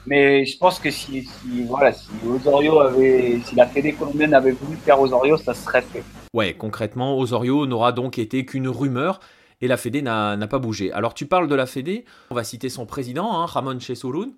mais 0.06 0.44
je 0.44 0.56
pense 0.56 0.78
que 0.78 0.90
si, 0.90 1.28
voilà, 1.66 1.92
si 1.92 2.08
Osorio 2.28 2.80
avait, 2.80 3.40
si 3.44 3.54
la 3.54 3.66
Fédé 3.66 3.92
colombienne 3.92 4.34
avait 4.34 4.52
voulu 4.52 4.76
faire 4.76 5.00
Osorio, 5.00 5.36
ça 5.36 5.54
serait 5.54 5.82
fait. 5.82 6.04
Ouais, 6.32 6.54
concrètement, 6.54 7.18
Osorio 7.18 7.66
n'aura 7.66 7.92
donc 7.92 8.18
été 8.18 8.44
qu'une 8.44 8.68
rumeur 8.68 9.20
et 9.60 9.68
la 9.68 9.76
Fédé 9.76 10.02
n'a 10.02 10.36
pas 10.48 10.58
bougé. 10.58 10.92
Alors 10.92 11.14
tu 11.14 11.26
parles 11.26 11.48
de 11.48 11.54
la 11.54 11.66
Fédé, 11.66 12.04
on 12.30 12.34
va 12.34 12.44
citer 12.44 12.68
son 12.68 12.86
président, 12.86 13.40
hein, 13.40 13.46
Ramon 13.46 13.80
Chesurun, 13.80 14.30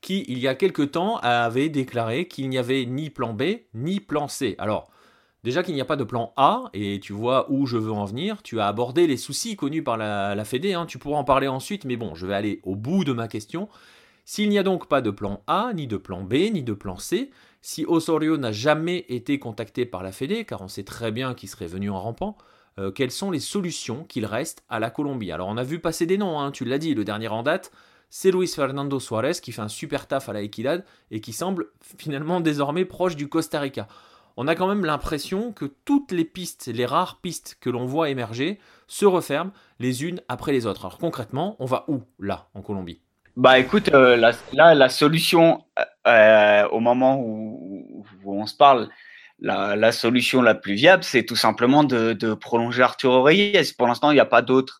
qui 0.00 0.24
il 0.28 0.38
y 0.38 0.48
a 0.48 0.54
quelque 0.54 0.82
temps 0.82 1.18
avait 1.22 1.70
déclaré 1.70 2.28
qu'il 2.28 2.48
n'y 2.48 2.58
avait 2.58 2.84
ni 2.84 3.10
plan 3.10 3.32
B 3.32 3.42
ni 3.74 4.00
plan 4.00 4.28
C. 4.28 4.54
Alors 4.58 4.90
déjà 5.42 5.62
qu'il 5.62 5.74
n'y 5.74 5.80
a 5.80 5.86
pas 5.86 5.96
de 5.96 6.04
plan 6.04 6.32
A, 6.36 6.64
et 6.74 7.00
tu 7.00 7.12
vois 7.12 7.50
où 7.50 7.66
je 7.66 7.76
veux 7.76 7.92
en 7.92 8.04
venir, 8.04 8.42
tu 8.42 8.60
as 8.60 8.66
abordé 8.66 9.06
les 9.06 9.16
soucis 9.16 9.56
connus 9.56 9.82
par 9.82 9.96
la, 9.96 10.34
la 10.34 10.44
Fédé, 10.44 10.74
hein, 10.74 10.86
tu 10.86 10.98
pourras 10.98 11.18
en 11.18 11.24
parler 11.24 11.48
ensuite, 11.48 11.84
mais 11.84 11.96
bon, 11.96 12.14
je 12.14 12.26
vais 12.26 12.34
aller 12.34 12.60
au 12.64 12.76
bout 12.76 13.04
de 13.04 13.12
ma 13.12 13.28
question. 13.28 13.68
S'il 14.28 14.48
n'y 14.48 14.58
a 14.58 14.64
donc 14.64 14.88
pas 14.88 15.02
de 15.02 15.12
plan 15.12 15.44
A, 15.46 15.70
ni 15.72 15.86
de 15.86 15.96
plan 15.96 16.24
B, 16.24 16.34
ni 16.52 16.64
de 16.64 16.72
plan 16.72 16.98
C, 16.98 17.30
si 17.62 17.84
Osorio 17.86 18.36
n'a 18.36 18.50
jamais 18.50 19.06
été 19.08 19.38
contacté 19.38 19.86
par 19.86 20.02
la 20.02 20.10
Fédé, 20.10 20.44
car 20.44 20.62
on 20.62 20.68
sait 20.68 20.82
très 20.82 21.12
bien 21.12 21.32
qu'il 21.32 21.48
serait 21.48 21.68
venu 21.68 21.90
en 21.90 22.00
rampant, 22.00 22.36
euh, 22.80 22.90
quelles 22.90 23.12
sont 23.12 23.30
les 23.30 23.38
solutions 23.38 24.02
qu'il 24.02 24.26
reste 24.26 24.64
à 24.68 24.80
la 24.80 24.90
Colombie? 24.90 25.30
Alors 25.30 25.46
on 25.46 25.56
a 25.56 25.62
vu 25.62 25.78
passer 25.78 26.06
des 26.06 26.18
noms, 26.18 26.40
hein, 26.40 26.50
tu 26.50 26.64
l'as 26.64 26.78
dit, 26.78 26.92
le 26.92 27.04
dernier 27.04 27.28
en 27.28 27.44
date, 27.44 27.70
c'est 28.10 28.32
Luis 28.32 28.48
Fernando 28.48 28.98
Suarez 28.98 29.34
qui 29.40 29.52
fait 29.52 29.62
un 29.62 29.68
super 29.68 30.08
taf 30.08 30.28
à 30.28 30.32
la 30.32 30.42
Equidad 30.42 30.84
et 31.12 31.20
qui 31.20 31.32
semble 31.32 31.68
finalement 31.96 32.40
désormais 32.40 32.84
proche 32.84 33.14
du 33.14 33.28
Costa 33.28 33.60
Rica. 33.60 33.86
on 34.36 34.48
a 34.48 34.56
quand 34.56 34.66
même 34.66 34.84
l'impression 34.84 35.52
que 35.52 35.66
toutes 35.84 36.10
les 36.10 36.24
pistes, 36.24 36.66
les 36.66 36.84
rares 36.84 37.20
pistes 37.20 37.58
que 37.60 37.70
l'on 37.70 37.86
voit 37.86 38.10
émerger, 38.10 38.58
se 38.88 39.06
referment 39.06 39.52
les 39.78 40.02
unes 40.02 40.20
après 40.26 40.50
les 40.50 40.66
autres. 40.66 40.84
Alors 40.84 40.98
concrètement, 40.98 41.54
on 41.60 41.66
va 41.66 41.84
où 41.86 42.02
là 42.18 42.48
en 42.54 42.62
Colombie? 42.62 43.05
Bah 43.36 43.58
écoute, 43.58 43.90
euh, 43.92 44.16
là 44.54 44.74
la 44.74 44.88
solution 44.88 45.62
euh, 45.78 45.82
euh, 46.06 46.68
au 46.68 46.80
moment 46.80 47.20
où, 47.20 48.02
on 48.24 48.46
se 48.46 48.56
parle, 48.56 48.88
la, 49.40 49.92
solution 49.92 50.40
la 50.40 50.54
plus 50.54 50.72
viable, 50.72 51.04
c'est 51.04 51.24
tout 51.24 51.36
simplement 51.36 51.84
de, 51.84 52.34
prolonger 52.34 52.82
Arthur 52.82 53.22
Reyes. 53.22 53.74
Pour 53.76 53.88
l'instant, 53.88 54.10
il 54.10 54.14
n'y 54.14 54.20
a 54.20 54.24
pas 54.24 54.42
d'autre. 54.42 54.78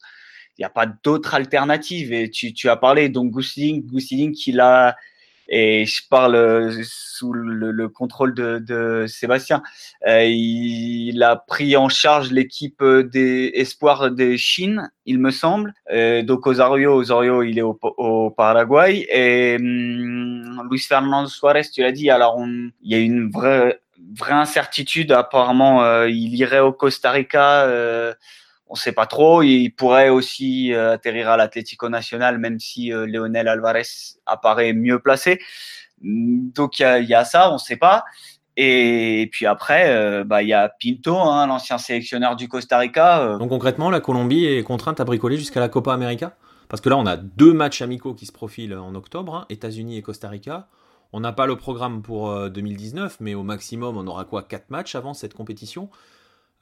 Il 0.59 0.63
n'y 0.63 0.65
a 0.65 0.71
pas 0.71 0.87
d'autre 0.87 1.35
alternative. 1.35 2.13
Et 2.15 2.31
tu, 2.31 2.55
tu 2.55 2.71
as 2.71 2.77
parlé, 2.77 3.11
donc 3.11 3.31
Gousling, 3.31 3.85
Gousling 3.87 4.33
qui 4.33 4.53
l'a, 4.53 4.97
et 5.49 5.87
je 5.87 6.03
parle 6.09 6.35
euh, 6.35 6.83
sous 6.83 7.33
le, 7.33 7.89
contrôle 7.89 8.35
de, 8.35 9.07
Sébastien. 9.09 9.63
Euh, 10.07 10.25
il, 10.25 11.23
a 11.23 11.37
pris 11.37 11.77
en 11.77 11.89
charge 11.89 12.31
l'équipe 12.31 12.83
des 12.83 13.53
espoirs 13.55 14.11
des 14.11 14.37
Chine, 14.37 14.91
il 15.05 15.19
me 15.19 15.31
semble. 15.31 15.73
Euh, 15.93 16.23
donc 16.23 16.47
Osorio, 16.47 16.95
Osorio, 16.95 17.43
il 17.43 17.59
est 17.59 17.63
au, 17.63 18.31
Paraguay. 18.37 19.07
Et 19.11 19.57
hum, 19.59 20.69
Luis 20.71 20.81
Fernando 20.81 21.29
Suarez, 21.29 21.63
tu 21.73 21.83
l'as 21.83 21.93
dit. 21.93 22.11
Alors 22.11 22.39
il 22.41 22.73
y 22.83 22.95
a 22.95 22.99
une 22.99 23.31
vraie 23.31 23.79
incertitude. 24.29 25.13
Apparemment, 25.13 26.05
il 26.05 26.35
irait 26.35 26.61
au 26.61 26.73
Costa 26.73 27.13
Rica 27.13 27.67
on 28.69 28.75
ne 28.75 28.79
sait 28.79 28.93
pas 28.93 29.07
trop. 29.07 29.43
Il 29.43 29.71
pourrait 29.71 30.09
aussi 30.09 30.73
euh, 30.73 30.95
atterrir 30.95 31.29
à 31.29 31.37
l'Atlético 31.37 31.89
Nacional, 31.89 32.39
même 32.39 32.59
si 32.59 32.93
euh, 32.93 33.07
Lionel 33.07 33.49
Alvarez 33.49 33.83
apparaît 34.27 34.73
mieux 34.73 34.99
placé. 34.99 35.41
Donc 36.03 36.79
il 36.79 37.07
y, 37.09 37.15
a 37.15 37.25
ça, 37.25 37.51
on 37.51 37.55
ne 37.55 37.59
sait 37.59 37.77
pas. 37.77 38.05
Et 38.57 39.29
puis 39.33 39.47
après, 39.47 39.91
euh, 39.91 40.25
bah, 40.25 40.43
il 40.43 40.49
y 40.49 40.53
a 40.53 40.71
Pinto, 40.83 41.17
hein, 41.17 41.47
l'ancien 41.47 41.79
sélectionneur 41.79 42.37
du 42.37 42.49
Costa 42.49 42.79
Rica. 42.79 43.37
Donc 43.39 43.51
concrètement, 43.51 43.91
la 43.91 44.01
Colombie 44.01 44.47
est 44.47 44.63
contrainte 44.63 45.01
à 45.01 45.05
bricoler 45.05 45.37
jusqu'à 45.37 45.61
la 45.61 45.69
Copa 45.69 45.93
América? 45.93 46.37
Parce 46.69 46.81
que 46.81 46.89
là, 46.89 46.97
on 46.97 47.07
a 47.07 47.17
deux 47.17 47.53
matchs 47.53 47.81
amicaux 47.81 48.15
qui 48.15 48.27
se 48.27 48.33
profilent 48.33 48.75
en 48.75 48.95
octobre, 48.95 49.35
hein, 49.35 49.47
États-Unis 49.51 49.99
et 49.99 50.03
Costa 50.03 50.29
Rica. 50.29 50.67
On 51.13 51.21
n'a 51.21 51.33
pas 51.33 51.47
le 51.47 51.55
programme 51.55 52.03
pour 52.03 52.51
2019, 52.51 53.19
mais 53.21 53.35
au 53.35 53.45
maximum, 53.45 53.97
on 53.97 54.07
aura 54.09 54.25
quoi? 54.25 54.43
Quatre 54.43 54.71
matchs 54.71 54.97
avant 54.97 55.15
cette 55.15 55.33
compétition? 55.33 55.89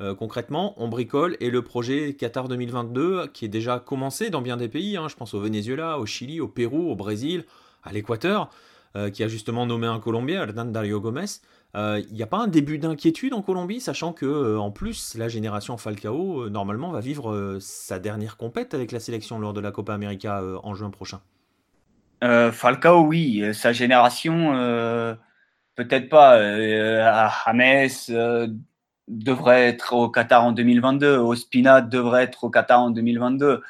Euh, 0.01 0.15
concrètement, 0.15 0.75
on 0.77 0.89
bricole 0.89 1.37
et 1.39 1.51
le 1.51 1.63
projet 1.63 2.15
Qatar 2.15 2.49
2022 2.49 3.29
qui 3.29 3.45
est 3.45 3.49
déjà 3.49 3.79
commencé 3.79 4.29
dans 4.29 4.43
bien 4.43 4.57
des 4.57 4.69
pays, 4.69 4.97
hein, 4.97 5.07
je 5.09 5.15
pense 5.15 5.35
au 5.35 5.41
Venezuela, 5.41 5.99
au 5.99 6.07
Chili, 6.07 6.41
au 6.41 6.49
Pérou, 6.49 6.91
au 6.91 6.97
Brésil, 6.97 7.45
à 7.85 7.93
l'Équateur, 7.93 8.51
euh, 8.97 9.11
qui 9.11 9.23
a 9.23 9.29
justement 9.29 9.67
nommé 9.67 9.87
un 9.87 10.01
Colombien, 10.01 10.43
Hernan 10.43 10.65
Dario 10.65 11.01
Gomez. 11.01 11.27
Il 11.75 11.81
euh, 11.81 12.03
n'y 12.11 12.23
a 12.25 12.27
pas 12.27 12.39
un 12.39 12.49
début 12.49 12.79
d'inquiétude 12.79 13.35
en 13.35 13.43
Colombie, 13.43 13.81
sachant 13.81 14.13
que 14.13 14.57
en 14.57 14.73
plus 14.73 15.17
la 15.17 15.29
génération 15.29 15.77
Falcao 15.77 16.49
normalement 16.49 16.91
va 16.91 17.01
vivre 17.01 17.59
sa 17.61 18.01
dernière 18.01 18.37
compète 18.37 18.75
avec 18.75 18.91
la 18.91 19.01
sélection 19.01 19.39
lors 19.39 19.53
de 19.53 19.61
la 19.61 19.71
Copa 19.71 19.95
América 19.95 20.43
en 20.63 20.75
juin 20.75 20.91
prochain. 20.91 21.21
Falcao, 22.53 23.01
oui, 23.03 23.45
sa 23.53 23.73
génération, 23.73 24.53
peut-être 25.75 26.09
pas. 26.09 26.39
James 27.53 28.65
devrait 29.09 29.69
être 29.69 29.93
au 29.95 30.09
Qatar 30.09 30.45
en 30.45 30.53
2022. 30.53 31.17
Ospina 31.17 31.81
devrait 31.81 32.25
être 32.25 32.45
au 32.45 32.51
Qatar 32.51 32.81
en 32.81 32.91
2022. 32.91 33.63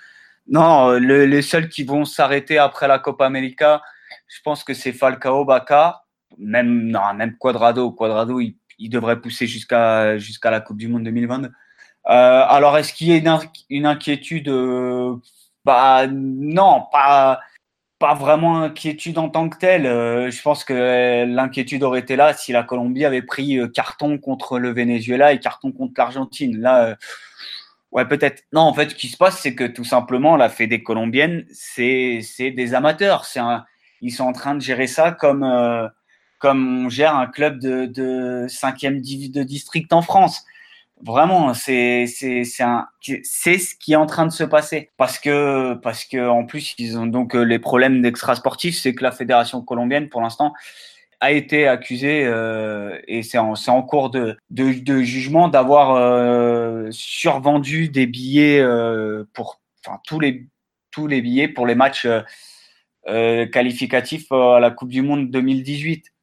Non, 0.48 0.92
les 0.92 1.42
seuls 1.42 1.68
qui 1.68 1.84
vont 1.84 2.04
s'arrêter 2.04 2.58
après 2.58 2.86
la 2.86 2.98
Copa 2.98 3.24
América, 3.26 3.82
je 4.28 4.40
pense 4.44 4.64
que 4.64 4.74
c'est 4.74 4.92
Falcao, 4.92 5.44
Baca, 5.44 6.04
même, 6.38 6.88
non, 6.88 7.14
même 7.14 7.36
Quadrado. 7.38 7.90
Quadrado, 7.92 8.40
il, 8.40 8.56
devrait 8.90 9.20
pousser 9.20 9.46
jusqu'à 9.46 10.18
jusqu'à 10.18 10.50
la 10.50 10.60
Coupe 10.60 10.78
du 10.78 10.88
Monde 10.88 11.04
2022. 11.04 11.48
Euh, 11.48 11.50
alors, 12.10 12.76
est-ce 12.76 12.92
qu'il 12.92 13.08
y 13.08 13.12
a 13.12 13.16
une, 13.16 13.38
une 13.70 13.86
inquiétude 13.86 14.48
euh, 14.48 15.16
Bah 15.64 16.06
non, 16.08 16.84
pas 16.92 17.40
pas 18.04 18.12
vraiment 18.12 18.60
inquiétude 18.60 19.16
en 19.16 19.30
tant 19.30 19.48
que 19.48 19.56
telle. 19.56 19.86
Euh, 19.86 20.30
je 20.30 20.42
pense 20.42 20.62
que 20.62 21.24
l'inquiétude 21.24 21.82
aurait 21.82 22.00
été 22.00 22.16
là 22.16 22.34
si 22.34 22.52
la 22.52 22.62
Colombie 22.62 23.06
avait 23.06 23.22
pris 23.22 23.56
euh, 23.56 23.66
carton 23.66 24.18
contre 24.18 24.58
le 24.58 24.74
Venezuela 24.74 25.32
et 25.32 25.40
carton 25.40 25.72
contre 25.72 25.94
l'Argentine. 25.96 26.60
Là, 26.60 26.84
euh, 26.84 26.94
ouais, 27.92 28.06
peut-être. 28.06 28.42
Non, 28.52 28.60
en 28.60 28.74
fait, 28.74 28.90
ce 28.90 28.94
qui 28.94 29.08
se 29.08 29.16
passe, 29.16 29.38
c'est 29.40 29.54
que 29.54 29.64
tout 29.64 29.84
simplement, 29.84 30.36
la 30.36 30.50
Fédé 30.50 30.82
colombienne, 30.82 31.46
c'est 31.50 32.20
des 32.38 32.74
amateurs. 32.74 33.24
C'est 33.24 33.40
ils 34.02 34.12
sont 34.12 34.24
en 34.24 34.34
train 34.34 34.54
de 34.54 34.60
gérer 34.60 34.86
ça 34.86 35.10
comme, 35.12 35.90
comme 36.40 36.84
on 36.84 36.90
gère 36.90 37.16
un 37.16 37.26
club 37.26 37.58
de, 37.58 37.86
de 37.86 38.44
5e 38.48 39.00
de 39.32 39.42
district 39.44 39.94
en 39.94 40.02
France. 40.02 40.44
Vraiment, 41.02 41.52
c'est 41.54 42.06
c'est 42.06 42.44
c'est 42.44 43.58
ce 43.58 43.74
qui 43.74 43.92
est 43.92 43.96
en 43.96 44.06
train 44.06 44.26
de 44.26 44.32
se 44.32 44.44
passer 44.44 44.90
parce 44.96 45.18
que 45.18 45.74
parce 45.74 46.04
que 46.04 46.28
en 46.28 46.46
plus 46.46 46.74
ils 46.78 46.96
ont 46.96 47.06
donc 47.06 47.34
euh, 47.34 47.42
les 47.42 47.58
problèmes 47.58 48.00
d'extra 48.00 48.36
sportifs, 48.36 48.78
c'est 48.78 48.94
que 48.94 49.02
la 49.02 49.10
fédération 49.12 49.60
colombienne 49.60 50.08
pour 50.08 50.22
l'instant 50.22 50.54
a 51.20 51.32
été 51.32 51.66
accusée 51.66 52.24
euh, 52.24 52.98
et 53.08 53.22
c'est 53.22 53.38
en, 53.38 53.54
en 53.54 53.82
cours 53.82 54.10
de, 54.10 54.38
de, 54.50 54.72
de 54.72 55.02
jugement 55.02 55.48
d'avoir 55.48 55.94
euh, 55.96 56.88
survendu 56.90 57.88
des 57.88 58.06
billets 58.06 58.60
euh, 58.60 59.24
pour 59.34 59.60
enfin 59.86 60.00
tous 60.06 60.20
les 60.20 60.46
tous 60.90 61.06
les 61.06 61.20
billets 61.22 61.48
pour 61.48 61.66
les 61.66 61.74
matchs 61.74 62.06
euh, 63.08 63.46
qualificatifs 63.46 64.30
à 64.32 64.60
la 64.60 64.70
Coupe 64.70 64.90
du 64.90 65.02
Monde 65.02 65.30
2018. 65.30 66.13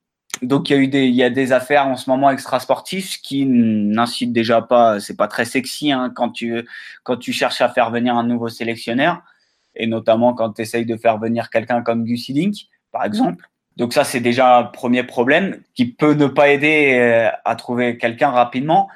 Donc 0.41 0.69
il 0.69 0.73
y 0.73 0.75
a 0.75 0.79
eu 0.79 0.87
des, 0.87 1.07
il 1.07 1.15
y 1.15 1.23
a 1.23 1.29
des 1.29 1.51
affaires 1.51 1.85
en 1.87 1.95
ce 1.95 2.09
moment 2.09 2.29
extrasportives 2.29 3.19
qui 3.21 3.45
n'incitent 3.45 4.33
déjà 4.33 4.61
pas, 4.61 4.99
c'est 4.99 5.15
pas 5.15 5.27
très 5.27 5.45
sexy 5.45 5.91
hein, 5.91 6.11
quand 6.15 6.29
tu 6.29 6.67
quand 7.03 7.17
tu 7.17 7.31
cherches 7.31 7.61
à 7.61 7.69
faire 7.69 7.91
venir 7.91 8.15
un 8.15 8.23
nouveau 8.23 8.49
sélectionneur 8.49 9.21
et 9.75 9.87
notamment 9.87 10.33
quand 10.33 10.53
tu 10.53 10.61
essayes 10.61 10.85
de 10.85 10.97
faire 10.97 11.19
venir 11.19 11.49
quelqu'un 11.49 11.81
comme 11.81 12.05
Gus 12.05 12.29
Link, 12.29 12.55
par 12.91 13.05
exemple. 13.05 13.47
Donc 13.77 13.93
ça 13.93 14.03
c'est 14.03 14.19
déjà 14.19 14.57
un 14.57 14.63
premier 14.63 15.03
problème 15.03 15.61
qui 15.75 15.85
peut 15.85 16.13
ne 16.13 16.27
pas 16.27 16.49
aider 16.49 16.97
euh, 16.99 17.29
à 17.45 17.55
trouver 17.55 17.97
quelqu'un 17.97 18.29
rapidement. 18.29 18.89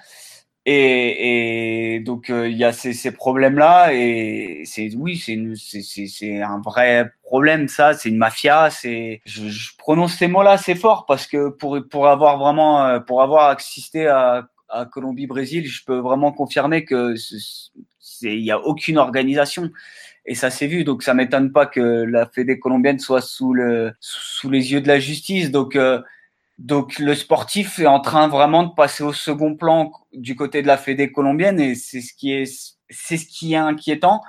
Et, 0.67 1.95
et, 1.95 1.99
donc 1.99 2.31
euh, 2.31 2.49
il 2.49 2.57
y 2.57 2.63
a 2.63 2.73
ces, 2.73 2.93
ces 2.93 3.11
problèmes-là 3.11 3.93
et 3.93 4.63
c'est 4.65 4.89
oui 4.95 5.15
c'est 5.15 6.41
un 6.41 6.59
vrai 6.59 7.11
problème 7.23 7.67
ça. 7.67 7.93
C'est 7.93 8.09
une 8.09 8.17
mafia 8.17 8.71
c'est 8.71 9.21
je, 9.25 9.47
je, 9.47 9.77
prononce 9.77 10.15
ces 10.15 10.27
mots-là 10.27 10.57
c'est 10.57 10.73
fort 10.73 11.05
parce 11.05 11.27
que 11.27 11.49
pour 11.49 11.77
pour 11.89 12.07
avoir 12.07 12.39
vraiment 12.39 12.83
euh, 12.83 12.99
pour 12.99 13.21
avoir 13.21 13.49
assisté 13.49 14.07
à, 14.07 14.47
à 14.69 14.85
Colombie 14.85 15.27
Brésil 15.27 15.67
je 15.67 15.85
peux 15.85 15.99
vraiment 15.99 16.31
confirmer 16.31 16.83
que 16.83 17.15
il 18.21 18.43
y 18.43 18.51
a 18.51 18.59
aucune 18.59 18.97
organisation. 18.97 19.71
Et 20.25 20.35
ça 20.35 20.49
s'est 20.49 20.67
vu. 20.67 20.83
Donc 20.83 21.03
ça 21.03 21.13
m'étonne 21.13 21.51
pas 21.51 21.65
que 21.65 21.79
la 21.79 22.25
Fédé 22.25 22.59
colombienne 22.59 22.99
soit 22.99 23.21
sous 23.21 23.53
le 23.53 23.93
sous 23.99 24.49
les 24.49 24.71
yeux 24.71 24.81
de 24.81 24.87
la 24.87 24.99
justice. 24.99 25.51
Donc 25.51 25.75
euh, 25.75 26.01
donc 26.57 26.99
le 26.99 27.15
sportif 27.15 27.79
est 27.79 27.87
en 27.87 27.99
train 27.99 28.27
vraiment 28.27 28.63
de 28.63 28.73
passer 28.73 29.03
au 29.03 29.13
second 29.13 29.55
plan 29.55 29.91
du 30.13 30.35
côté 30.35 30.61
de 30.61 30.67
la 30.67 30.77
Fédé 30.77 31.11
colombienne 31.11 31.59
et 31.59 31.75
c'est 31.75 32.01
ce 32.01 32.13
qui 32.13 32.31
est 32.31 32.77
c'est 32.89 33.17
ce 33.17 33.25
qui 33.25 33.53
est 33.53 33.57
inquiétant 33.57 34.21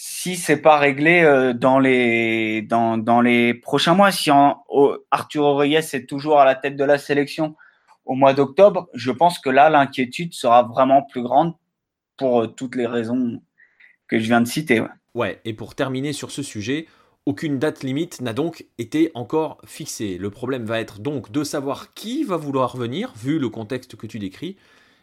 si 0.00 0.36
c'est 0.36 0.62
pas 0.62 0.78
réglé 0.78 1.22
euh, 1.22 1.52
dans 1.52 1.80
les 1.80 2.62
dans, 2.62 2.98
dans 2.98 3.20
les 3.20 3.52
prochains 3.52 3.94
mois. 3.94 4.12
Si 4.12 4.30
en, 4.30 4.62
Arturo 5.10 5.56
Reyes 5.56 5.74
est 5.92 6.08
toujours 6.08 6.38
à 6.38 6.44
la 6.44 6.54
tête 6.54 6.76
de 6.76 6.84
la 6.84 6.98
sélection 6.98 7.56
au 8.04 8.14
mois 8.14 8.32
d'octobre, 8.32 8.88
je 8.94 9.10
pense 9.10 9.40
que 9.40 9.50
là 9.50 9.70
l'inquiétude 9.70 10.34
sera 10.34 10.62
vraiment 10.62 11.02
plus 11.02 11.22
grande 11.22 11.54
pour 12.16 12.42
euh, 12.42 12.46
toutes 12.46 12.76
les 12.76 12.86
raisons 12.86 13.42
que 14.06 14.20
je 14.20 14.24
viens 14.24 14.40
de 14.40 14.46
citer. 14.46 14.84
Ouais, 15.14 15.40
et 15.44 15.52
pour 15.52 15.74
terminer 15.74 16.12
sur 16.12 16.30
ce 16.30 16.44
sujet, 16.44 16.86
aucune 17.28 17.58
date 17.58 17.82
limite 17.82 18.22
n'a 18.22 18.32
donc 18.32 18.64
été 18.78 19.10
encore 19.12 19.58
fixée. 19.66 20.16
Le 20.16 20.30
problème 20.30 20.64
va 20.64 20.80
être 20.80 20.98
donc 20.98 21.30
de 21.30 21.44
savoir 21.44 21.92
qui 21.92 22.24
va 22.24 22.38
vouloir 22.38 22.74
venir, 22.74 23.12
vu 23.22 23.38
le 23.38 23.50
contexte 23.50 23.96
que 23.96 24.06
tu 24.06 24.18
décris. 24.18 24.56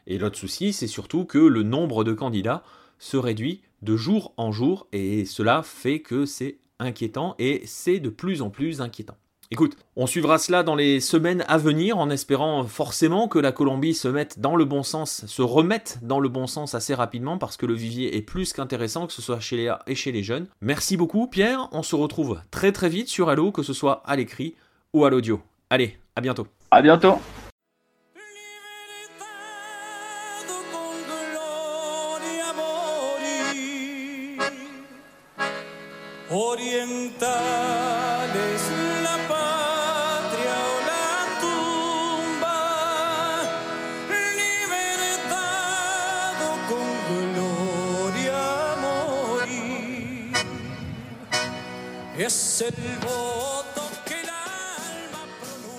Et 0.07 0.17
l'autre 0.17 0.36
souci, 0.36 0.73
c'est 0.73 0.88
surtout 0.88 1.26
que 1.26 1.38
le 1.38 1.61
nombre 1.61 2.03
de 2.03 2.13
candidats 2.13 2.63
se 2.97 3.15
réduit 3.15 3.61
de 3.84 3.95
jour 3.95 4.34
en 4.38 4.51
jour, 4.51 4.88
et 4.91 5.26
cela 5.26 5.61
fait 5.61 5.99
que 5.99 6.26
c'est 6.26 6.57
inquiétant, 6.80 7.36
et 7.38 7.61
c'est 7.65 7.99
de 7.99 8.09
plus 8.09 8.41
en 8.41 8.49
plus 8.49 8.82
inquiétant. 8.82 9.17
Écoute, 9.52 9.78
on 9.96 10.08
suivra 10.08 10.39
cela 10.39 10.64
dans 10.64 10.76
les 10.76 11.00
semaines 11.00 11.46
à 11.48 11.58
venir 11.58 12.00
en 12.00 12.10
espérant 12.10 12.64
forcément 12.64 13.28
que 13.28 13.38
la 13.38 13.52
Colombie 13.52 13.93
se 13.93 14.08
mette 14.08 14.39
dans 14.39 14.56
le 14.56 14.66
bon 14.66 14.82
sens, 14.82 15.26
se 15.28 15.41
remette 15.43 16.00
dans 16.02 16.20
le 16.20 16.30
bon 16.30 16.48
sens 16.48 16.74
assez 16.74 16.96
rapidement 16.96 17.38
parce 17.38 17.56
que 17.56 17.68
le 17.68 17.76
vivier 17.76 18.18
est 18.18 18.24
plus 18.24 18.54
qu'intéressant 18.54 19.06
que 19.06 19.14
ce 19.14 19.22
soit 19.22 19.39
chez 19.39 19.58
les 19.58 19.68
A 19.68 19.80
et 19.86 19.93
chez 19.96 20.12
les 20.12 20.24
jeunes. 20.24 20.48
Merci 20.62 20.98
beaucoup 20.98 21.28
Pierre, 21.28 21.70
on 21.72 21.84
se 21.84 21.96
retrouve 21.96 22.39
très 22.50 22.72
très 22.72 22.89
vite 22.89 23.08
sur 23.08 23.30
Allo, 23.30 23.52
que 23.52 23.62
ce 23.64 23.74
soit 23.74 24.02
à 24.06 24.16
l'écrit 24.16 24.56
ou 24.93 25.06
à 25.06 25.10
l'audio. 25.12 25.41
Allez, 25.70 25.98
à 26.16 26.22
bientôt. 26.22 26.48
À 26.72 26.82
bientôt. 26.82 27.20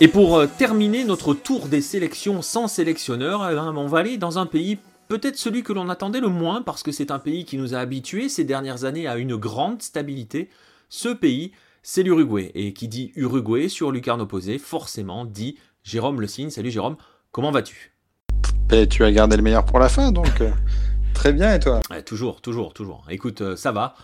Et 0.00 0.08
pour 0.08 0.36
euh, 0.36 0.46
terminer 0.46 1.04
notre 1.04 1.32
tour 1.32 1.68
des 1.68 1.80
sélections 1.80 2.42
sans 2.42 2.68
sélectionneur, 2.68 3.48
eh 3.50 3.54
ben, 3.54 3.74
on 3.74 3.86
va 3.86 4.00
aller 4.00 4.18
dans 4.18 4.38
un 4.38 4.44
pays 4.44 4.76
peut-être 5.08 5.38
celui 5.38 5.62
que 5.62 5.72
l'on 5.72 5.88
attendait 5.88 6.20
le 6.20 6.28
moins 6.28 6.60
parce 6.60 6.82
que 6.82 6.92
c'est 6.92 7.10
un 7.10 7.18
pays 7.18 7.46
qui 7.46 7.56
nous 7.56 7.74
a 7.74 7.78
habitués 7.78 8.28
ces 8.28 8.44
dernières 8.44 8.84
années 8.84 9.06
à 9.06 9.16
une 9.16 9.36
grande 9.36 9.80
stabilité. 9.80 10.50
Ce 10.90 11.08
pays, 11.08 11.52
c'est 11.82 12.02
l'Uruguay. 12.02 12.52
Et 12.54 12.74
qui 12.74 12.88
dit 12.88 13.12
Uruguay 13.16 13.70
sur 13.70 13.90
lucarne 13.90 14.20
opposée, 14.20 14.58
forcément 14.58 15.24
dit 15.24 15.56
Jérôme 15.84 16.20
Le 16.20 16.26
Signe. 16.26 16.50
Salut 16.50 16.70
Jérôme, 16.70 16.96
comment 17.32 17.50
vas-tu? 17.50 17.92
Ben, 18.68 18.86
Tu 18.86 19.04
as 19.04 19.10
gardé 19.10 19.38
le 19.38 19.42
meilleur 19.42 19.64
pour 19.64 19.78
la 19.78 19.88
fin, 19.88 20.12
donc 20.12 20.42
euh, 20.42 20.50
très 21.14 21.32
bien 21.32 21.54
et 21.54 21.60
toi? 21.60 21.80
Toujours, 22.04 22.42
toujours, 22.42 22.74
toujours. 22.74 23.06
Écoute, 23.08 23.40
euh, 23.40 23.56
ça 23.56 23.72
va. 23.72 23.94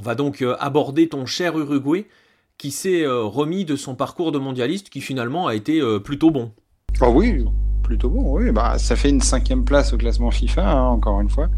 On 0.00 0.02
va 0.02 0.14
donc 0.14 0.40
euh, 0.40 0.56
aborder 0.58 1.10
ton 1.10 1.26
cher 1.26 1.58
Uruguay 1.58 2.06
qui 2.56 2.70
s'est 2.70 3.06
remis 3.06 3.66
de 3.66 3.76
son 3.76 3.94
parcours 3.94 4.32
de 4.32 4.38
mondialiste 4.38 4.88
qui 4.90 5.00
finalement 5.00 5.46
a 5.46 5.54
été 5.54 5.80
plutôt 6.04 6.30
bon. 6.30 6.52
Oh 7.00 7.10
oui, 7.14 7.42
plutôt 7.90 8.08
bon, 8.08 8.38
oui. 8.38 8.52
Bah, 8.52 8.78
ça 8.78 8.94
fait 8.94 9.10
une 9.10 9.20
cinquième 9.20 9.64
place 9.64 9.92
au 9.92 9.98
classement 9.98 10.30
FIFA, 10.30 10.70
hein, 10.70 10.84
encore 10.84 11.20
une 11.20 11.28
fois. 11.28 11.48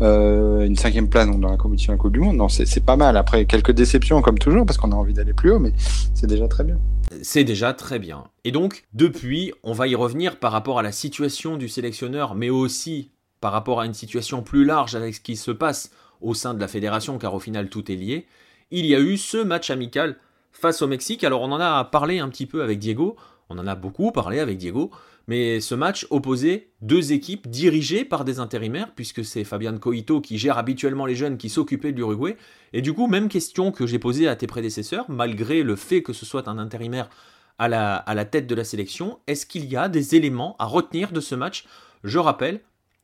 Euh, 0.00 0.64
une 0.64 0.76
cinquième 0.76 1.08
place 1.08 1.28
dans 1.28 1.50
la 1.50 1.56
compétition 1.58 1.92
à 1.92 1.96
la 1.96 2.00
Coupe 2.00 2.12
du 2.12 2.20
Monde. 2.20 2.36
Non, 2.36 2.48
c'est 2.48 2.84
pas 2.84 2.96
mal. 2.96 3.16
Après, 3.16 3.44
quelques 3.44 3.72
déceptions, 3.72 4.22
comme 4.22 4.38
toujours, 4.38 4.64
parce 4.64 4.78
qu'on 4.78 4.92
a 4.92 4.94
envie 4.94 5.12
d'aller 5.12 5.34
plus 5.34 5.50
haut, 5.50 5.58
mais 5.58 5.72
c'est 6.14 6.26
déjà 6.26 6.48
très 6.48 6.64
bien. 6.64 6.78
C'est 7.22 7.44
déjà 7.44 7.74
très 7.74 7.98
bien. 7.98 8.24
Et 8.44 8.50
donc, 8.50 8.86
depuis, 8.94 9.52
on 9.62 9.72
va 9.72 9.86
y 9.86 9.94
revenir 9.94 10.38
par 10.38 10.52
rapport 10.52 10.78
à 10.78 10.82
la 10.82 10.92
situation 10.92 11.56
du 11.56 11.68
sélectionneur, 11.68 12.34
mais 12.34 12.48
aussi 12.48 13.10
par 13.40 13.52
rapport 13.52 13.80
à 13.80 13.86
une 13.86 13.94
situation 13.94 14.42
plus 14.42 14.64
large 14.64 14.94
avec 14.94 15.14
ce 15.14 15.20
qui 15.20 15.36
se 15.36 15.50
passe 15.50 15.90
au 16.20 16.34
sein 16.34 16.54
de 16.54 16.60
la 16.60 16.68
fédération, 16.68 17.18
car 17.18 17.34
au 17.34 17.40
final, 17.40 17.68
tout 17.68 17.90
est 17.90 17.96
lié. 17.96 18.26
Il 18.70 18.86
y 18.86 18.94
a 18.94 19.00
eu 19.00 19.16
ce 19.16 19.38
match 19.38 19.70
amical 19.70 20.16
face 20.52 20.82
au 20.82 20.86
Mexique. 20.86 21.24
Alors, 21.24 21.42
on 21.42 21.52
en 21.52 21.60
a 21.60 21.84
parlé 21.84 22.18
un 22.18 22.28
petit 22.28 22.46
peu 22.46 22.62
avec 22.62 22.78
Diego. 22.78 23.16
On 23.48 23.58
en 23.58 23.66
a 23.66 23.74
beaucoup 23.74 24.12
parlé 24.12 24.40
avec 24.40 24.58
Diego. 24.58 24.90
Mais 25.26 25.60
ce 25.60 25.74
match 25.74 26.06
opposait 26.08 26.70
deux 26.80 27.12
équipes 27.12 27.48
dirigées 27.48 28.06
par 28.06 28.24
des 28.24 28.40
intérimaires, 28.40 28.92
puisque 28.94 29.24
c'est 29.24 29.44
Fabian 29.44 29.76
Coito 29.76 30.22
qui 30.22 30.38
gère 30.38 30.56
habituellement 30.56 31.04
les 31.04 31.14
jeunes 31.14 31.36
qui 31.36 31.50
s'occupaient 31.50 31.92
de 31.92 31.98
l'Uruguay. 31.98 32.36
Et 32.72 32.80
du 32.80 32.94
coup, 32.94 33.06
même 33.08 33.28
question 33.28 33.70
que 33.70 33.86
j'ai 33.86 33.98
posée 33.98 34.26
à 34.26 34.36
tes 34.36 34.46
prédécesseurs, 34.46 35.04
malgré 35.10 35.62
le 35.62 35.76
fait 35.76 36.02
que 36.02 36.14
ce 36.14 36.24
soit 36.24 36.48
un 36.48 36.56
intérimaire 36.56 37.10
à 37.58 37.68
la, 37.68 37.96
à 37.96 38.14
la 38.14 38.24
tête 38.24 38.46
de 38.46 38.54
la 38.54 38.64
sélection, 38.64 39.18
est-ce 39.26 39.44
qu'il 39.44 39.66
y 39.66 39.76
a 39.76 39.90
des 39.90 40.14
éléments 40.14 40.56
à 40.58 40.64
retenir 40.64 41.12
de 41.12 41.20
ce 41.20 41.34
match? 41.34 41.66
Je 42.04 42.18
rappelle 42.18 42.60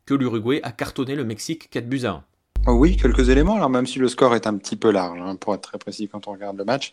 que 0.06 0.14
l'Uruguay 0.14 0.60
a 0.62 0.72
cartonné 0.72 1.16
le 1.16 1.24
Mexique 1.24 1.68
4 1.70 1.88
buts 1.88 2.04
à 2.04 2.10
1. 2.10 2.24
Oui, 2.66 2.96
quelques 2.96 3.28
éléments, 3.28 3.56
alors 3.56 3.68
même 3.68 3.86
si 3.86 3.98
le 3.98 4.08
score 4.08 4.34
est 4.34 4.46
un 4.46 4.56
petit 4.56 4.76
peu 4.76 4.90
large, 4.90 5.20
hein, 5.20 5.36
pour 5.36 5.54
être 5.54 5.60
très 5.60 5.78
précis 5.78 6.08
quand 6.08 6.28
on 6.28 6.32
regarde 6.32 6.56
le 6.56 6.64
match. 6.64 6.92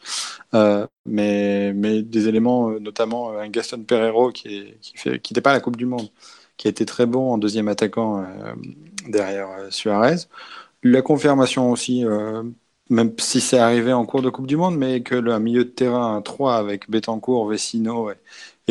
Euh, 0.53 0.85
mais, 1.05 1.71
mais 1.73 2.01
des 2.01 2.27
éléments, 2.27 2.71
euh, 2.71 2.79
notamment 2.79 3.31
euh, 3.31 3.39
un 3.39 3.49
Gaston 3.49 3.83
Pereiro 3.83 4.31
qui 4.31 4.75
n'était 5.05 5.19
qui 5.19 5.33
pas 5.35 5.51
à 5.51 5.53
la 5.53 5.59
Coupe 5.61 5.77
du 5.77 5.85
Monde, 5.85 6.09
qui 6.57 6.67
a 6.67 6.71
été 6.71 6.85
très 6.85 7.05
bon 7.05 7.31
en 7.31 7.37
deuxième 7.37 7.69
attaquant 7.69 8.25
derrière 9.07 9.47
Suarez. 9.71 10.27
La 10.83 11.01
confirmation 11.01 11.71
aussi, 11.71 12.05
même 12.89 13.13
si 13.17 13.41
c'est 13.41 13.57
arrivé 13.57 13.93
en 13.93 14.05
cours 14.05 14.21
de 14.21 14.29
Coupe 14.29 14.47
du 14.47 14.57
Monde, 14.57 14.77
mais 14.77 15.01
que 15.01 15.15
le 15.15 15.39
milieu 15.39 15.63
de 15.65 15.69
terrain 15.69 16.17
à 16.17 16.21
3 16.21 16.55
avec 16.55 16.89
Betancourt, 16.89 17.47
Vecino 17.47 18.11
et, 18.11 18.15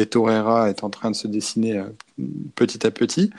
et 0.01 0.07
Torreira 0.07 0.71
est 0.71 0.83
en 0.83 0.91
train 0.91 1.11
de 1.11 1.17
se 1.17 1.29
dessiner 1.29 1.79
euh, 1.79 1.85
petit 2.55 2.87
à 2.87 2.91
petit. 2.91 3.31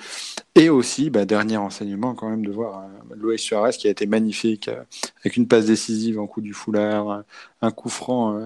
Et 0.56 0.70
aussi, 0.70 1.10
bah, 1.10 1.26
dernier 1.26 1.58
enseignement 1.58 2.14
quand 2.14 2.30
même 2.30 2.46
de 2.46 2.52
voir 2.52 2.84
euh, 2.84 3.16
Luis 3.16 3.40
Suarez 3.40 3.72
qui 3.72 3.88
a 3.88 3.92
été 3.92 4.06
magnifique 4.06 4.68
euh, 4.68 4.84
avec 5.22 5.38
une 5.38 5.48
passe 5.48 5.66
décisive 5.66 6.20
en 6.20 6.28
coup 6.28 6.42
du 6.42 6.54
foulard, 6.54 7.24
un 7.62 7.72
coup 7.72 7.90
franc 7.90 8.40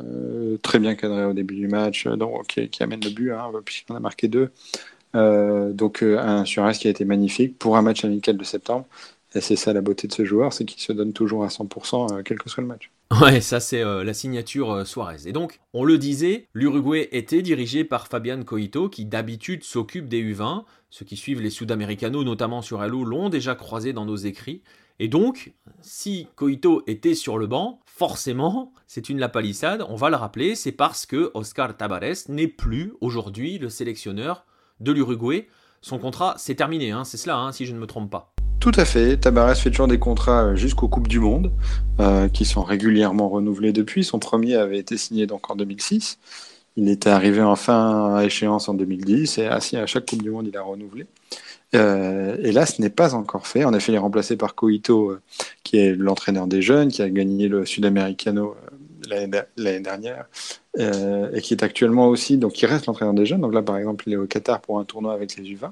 très 0.62 0.80
bien 0.80 0.96
cadré 0.96 1.26
au 1.26 1.34
début 1.34 1.56
du 1.56 1.68
match, 1.68 2.08
qui, 2.48 2.84
amène 2.84 3.02
le 3.04 3.10
but, 3.10 3.32
hein, 3.32 3.52
puisqu'on 3.64 3.96
a 3.96 4.00
marqué 4.00 4.28
deux. 4.28 4.52
donc 5.14 6.04
un 6.04 6.46
Suarez 6.46 6.74
qui 6.74 6.88
a 6.88 6.92
été 6.92 7.06
magnifique 7.06 7.58
pour 7.58 7.78
un 7.78 7.82
match 7.82 8.04
amical 8.04 8.38
de 8.38 8.44
septembre. 8.44 8.86
Et 9.36 9.42
c'est 9.42 9.56
ça 9.56 9.74
la 9.74 9.82
beauté 9.82 10.08
de 10.08 10.14
ce 10.14 10.26
joueur, 10.26 10.54
c'est 10.54 10.66
qu'il 10.66 10.82
se 10.82 10.94
donne 10.94 11.14
toujours 11.14 11.44
à 11.44 11.48
100%, 11.48 12.24
quel 12.24 12.38
que 12.40 12.50
soit 12.50 12.62
le 12.62 12.68
match. 12.68 12.90
Ouais, 13.12 13.40
ça 13.40 13.60
c'est 13.60 13.84
euh, 13.84 14.04
la 14.04 14.14
signature 14.14 14.72
euh, 14.72 14.84
Suarez. 14.84 15.28
Et 15.28 15.32
donc, 15.32 15.60
on 15.74 15.84
le 15.84 15.98
disait, 15.98 16.48
l'Uruguay 16.54 17.08
était 17.12 17.44
dirigé 17.44 17.84
par 17.84 18.08
Fabian 18.08 18.44
Coito, 18.44 18.90
qui 18.90 19.06
d'habitude 19.06 19.64
s'occupe 19.64 20.10
des 20.10 20.24
U20. 20.24 20.64
Ceux 20.90 21.06
qui 21.06 21.16
suivent 21.16 21.42
les 21.42 21.52
Sud-Américanos, 21.52 22.24
notamment 22.24 22.62
sur 22.62 22.82
Halo, 22.82 23.04
l'ont 23.04 23.30
déjà 23.30 23.54
croisé 23.54 23.94
dans 23.94 24.06
nos 24.06 24.16
écrits. 24.16 24.64
Et 25.00 25.08
donc, 25.08 25.54
si 25.82 26.28
Coito 26.36 26.84
était 26.88 27.16
sur 27.16 27.38
le 27.38 27.48
banc, 27.48 27.80
forcément, 27.86 28.74
c'est 28.88 29.10
une 29.10 29.20
lapalissade, 29.20 29.86
on 29.88 29.96
va 29.96 30.10
le 30.10 30.16
rappeler, 30.16 30.56
c'est 30.56 30.72
parce 30.72 31.06
que 31.06 31.32
Oscar 31.34 31.76
Tabares 31.78 32.28
n'est 32.30 32.48
plus 32.48 32.94
aujourd'hui 33.02 33.58
le 33.60 33.70
sélectionneur 33.70 34.46
de 34.80 34.92
l'Uruguay. 34.92 35.48
Son 35.82 36.00
contrat, 36.00 36.36
c'est 36.38 36.56
terminé, 36.56 36.92
hein, 36.92 37.04
c'est 37.04 37.18
cela, 37.18 37.38
hein, 37.38 37.52
si 37.52 37.66
je 37.66 37.74
ne 37.74 37.80
me 37.80 37.88
trompe 37.88 38.10
pas. 38.10 38.35
Tout 38.66 38.72
à 38.78 38.86
fait. 38.86 39.18
Tabarès 39.18 39.60
fait 39.60 39.70
toujours 39.70 39.88
des 39.88 40.00
contrats 40.00 40.46
euh, 40.46 40.56
jusqu'aux 40.56 40.88
Coupes 40.88 41.08
du 41.08 41.20
Monde, 41.20 41.52
euh, 42.00 42.28
qui 42.30 42.46
sont 42.46 42.64
régulièrement 42.64 43.30
renouvelés 43.30 43.74
depuis. 43.74 44.04
Son 44.04 44.18
premier 44.18 44.56
avait 44.56 44.80
été 44.80 44.98
signé 44.98 45.28
donc 45.28 45.52
en 45.52 45.56
2006. 45.56 46.18
Il 46.76 46.90
était 46.90 47.12
arrivé 47.12 47.44
enfin 47.44 48.16
à 48.16 48.24
échéance 48.24 48.68
en 48.68 48.74
2010 48.74 49.38
et 49.38 49.46
à 49.46 49.60
chaque 49.60 50.08
Coupe 50.08 50.24
du 50.24 50.32
Monde, 50.32 50.48
il 50.48 50.58
a 50.58 50.64
renouvelé. 50.64 51.06
Euh, 51.76 52.38
et 52.42 52.52
là, 52.52 52.66
ce 52.66 52.82
n'est 52.82 52.90
pas 52.90 53.14
encore 53.14 53.46
fait. 53.46 53.66
En 53.66 53.74
effet, 53.76 53.92
il 53.92 53.96
est 53.96 54.00
remplacé 54.00 54.36
par 54.36 54.56
Coito, 54.56 55.16
qui 55.64 55.78
est 55.78 55.94
l'entraîneur 55.96 56.48
des 56.48 56.64
jeunes, 56.64 56.88
qui 56.88 57.04
a 57.04 57.10
gagné 57.12 57.48
le 57.48 57.68
Sudamericano 57.68 58.56
l'année 59.08 59.80
dernière, 59.80 60.26
et 60.80 61.40
qui 61.42 61.54
est 61.54 61.62
actuellement 61.62 62.08
aussi, 62.08 62.38
donc 62.38 62.54
qui 62.54 62.66
reste 62.66 62.88
l'entraîneur 62.88 63.14
des 63.14 63.28
jeunes. 63.28 63.42
Donc 63.42 63.54
là, 63.54 63.62
par 63.62 63.78
exemple, 63.78 64.06
il 64.08 64.14
est 64.14 64.18
au 64.18 64.26
Qatar 64.26 64.60
pour 64.60 64.80
un 64.80 64.86
tournoi 64.86 65.14
avec 65.14 65.36
les 65.38 65.44
U20 65.44 65.70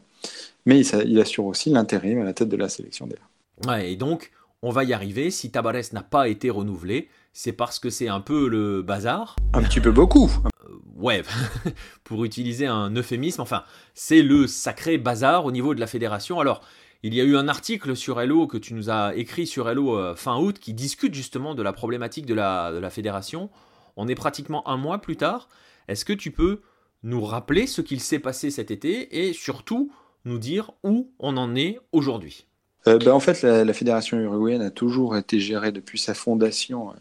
mais 0.66 0.86
il, 0.86 1.20
assure 1.20 1.46
aussi 1.46 1.70
l'intérim 1.70 2.22
à 2.22 2.24
la 2.24 2.34
tête 2.34 2.50
de 2.50 2.58
la 2.58 2.70
sélection 2.70 3.08
d'air. 3.08 3.30
Ouais, 3.68 3.92
et 3.92 3.96
donc, 3.96 4.32
on 4.62 4.72
va 4.72 4.84
y 4.84 4.94
arriver. 4.94 5.30
Si 5.30 5.52
Tabarès 5.52 5.94
n'a 5.94 6.04
pas 6.04 6.28
été 6.28 6.50
renouvelé, 6.50 7.10
c'est 7.34 7.52
parce 7.52 7.80
que 7.80 7.90
c'est 7.90 8.08
un 8.08 8.22
peu 8.22 8.48
le 8.48 8.82
bazar. 8.82 9.36
Un 9.54 9.64
petit 9.64 9.82
peu 9.82 9.92
beaucoup. 9.92 10.32
Euh, 10.46 10.76
ouais, 10.96 11.24
pour 12.04 12.24
utiliser 12.24 12.66
un 12.66 12.96
euphémisme, 12.96 13.42
enfin, 13.42 13.64
c'est 13.94 14.22
le 14.22 14.48
sacré 14.48 14.98
bazar 14.98 15.46
au 15.46 15.52
niveau 15.52 15.76
de 15.76 15.80
la 15.80 15.88
fédération. 15.88 16.40
Alors, 16.40 16.62
il 17.04 17.14
y 17.14 17.20
a 17.20 17.26
eu 17.26 17.36
un 17.36 17.50
article 17.50 17.98
sur 17.98 18.22
Hello 18.22 18.48
que 18.48 18.58
tu 18.58 18.74
nous 18.74 18.90
as 18.90 19.14
écrit 19.16 19.46
sur 19.46 19.70
Hello 19.70 19.98
euh, 19.98 20.16
fin 20.16 20.38
août 20.38 20.58
qui 20.60 20.74
discute 20.74 21.14
justement 21.14 21.54
de 21.54 21.62
la 21.62 21.74
problématique 21.74 22.26
de 22.26 22.34
la, 22.34 22.72
de 22.72 22.78
la 22.78 22.90
fédération. 22.90 23.50
On 23.98 24.08
est 24.08 24.16
pratiquement 24.16 24.68
un 24.70 24.78
mois 24.78 25.00
plus 25.00 25.18
tard. 25.18 25.50
Est-ce 25.90 26.06
que 26.06 26.14
tu 26.14 26.32
peux 26.32 26.62
nous 27.04 27.26
rappeler 27.26 27.68
ce 27.68 27.82
qu'il 27.82 28.00
s'est 28.00 28.20
passé 28.20 28.50
cet 28.50 28.72
été 28.72 29.28
et 29.28 29.34
surtout 29.34 29.92
nous 30.26 30.38
dire 30.38 30.72
où 30.84 31.10
on 31.20 31.38
en 31.38 31.56
est 31.56 31.80
aujourd'hui 31.92 32.46
euh, 32.88 32.98
ben, 32.98 33.12
En 33.12 33.20
fait, 33.20 33.42
la, 33.44 33.74
fédération 33.74 34.20
uruguayenne 34.20 34.62
a 34.62 34.72
toujours 34.72 35.18
été 35.18 35.40
gérée 35.40 35.72
depuis 35.72 36.00
sa 36.00 36.14
fondation 36.14 36.92
euh, 36.92 36.94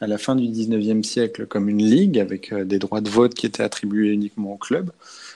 à 0.00 0.06
la 0.06 0.18
fin 0.18 0.36
du 0.36 0.46
19e 0.46 1.02
siècle 1.02 1.46
comme 1.46 1.68
une 1.68 1.82
ligue 1.82 2.18
avec 2.18 2.52
euh, 2.52 2.64
des 2.64 2.78
droits 2.78 3.00
de 3.00 3.10
vote 3.10 3.34
qui 3.34 3.46
étaient 3.46 3.62
attribués 3.62 4.10
uniquement 4.10 4.52
au 4.52 4.58
club. 4.58 4.90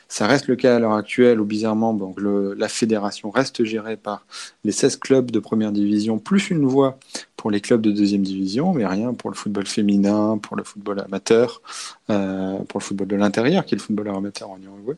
Ça 0.09 0.27
reste 0.27 0.47
le 0.47 0.57
cas 0.57 0.77
à 0.77 0.79
l'heure 0.79 0.95
actuelle 0.95 1.39
où 1.39 1.45
bizarrement 1.45 1.93
donc 1.93 2.19
la 2.21 2.69
fédération 2.69 3.31
reste 3.31 3.65
gérée 3.65 3.99
par 3.99 4.27
les 4.65 4.73
16 4.73 4.97
clubs 4.97 5.31
de 5.31 5.39
première 5.39 5.71
division 5.71 6.19
plus 6.19 6.51
une 6.51 6.65
voix 6.65 6.99
pour 7.37 7.51
les 7.51 7.61
clubs 7.61 7.81
de 7.83 7.93
deuxième 7.93 8.23
division, 8.23 8.73
mais 8.73 8.87
rien 8.87 9.15
pour 9.15 9.31
le 9.31 9.37
football 9.37 9.67
féminin, 9.67 10.39
pour 10.39 10.57
le 10.57 10.65
football 10.65 11.01
amateur, 11.01 11.63
euh, 12.11 12.59
pour 12.65 12.81
le 12.81 12.85
football 12.85 13.07
de 13.07 13.17
l'intérieur 13.17 13.65
qui 13.65 13.75
est 13.75 13.79
le 13.79 13.83
football 13.83 14.09
amateur 14.09 14.51
en 14.51 14.59
Uruguay, 14.61 14.97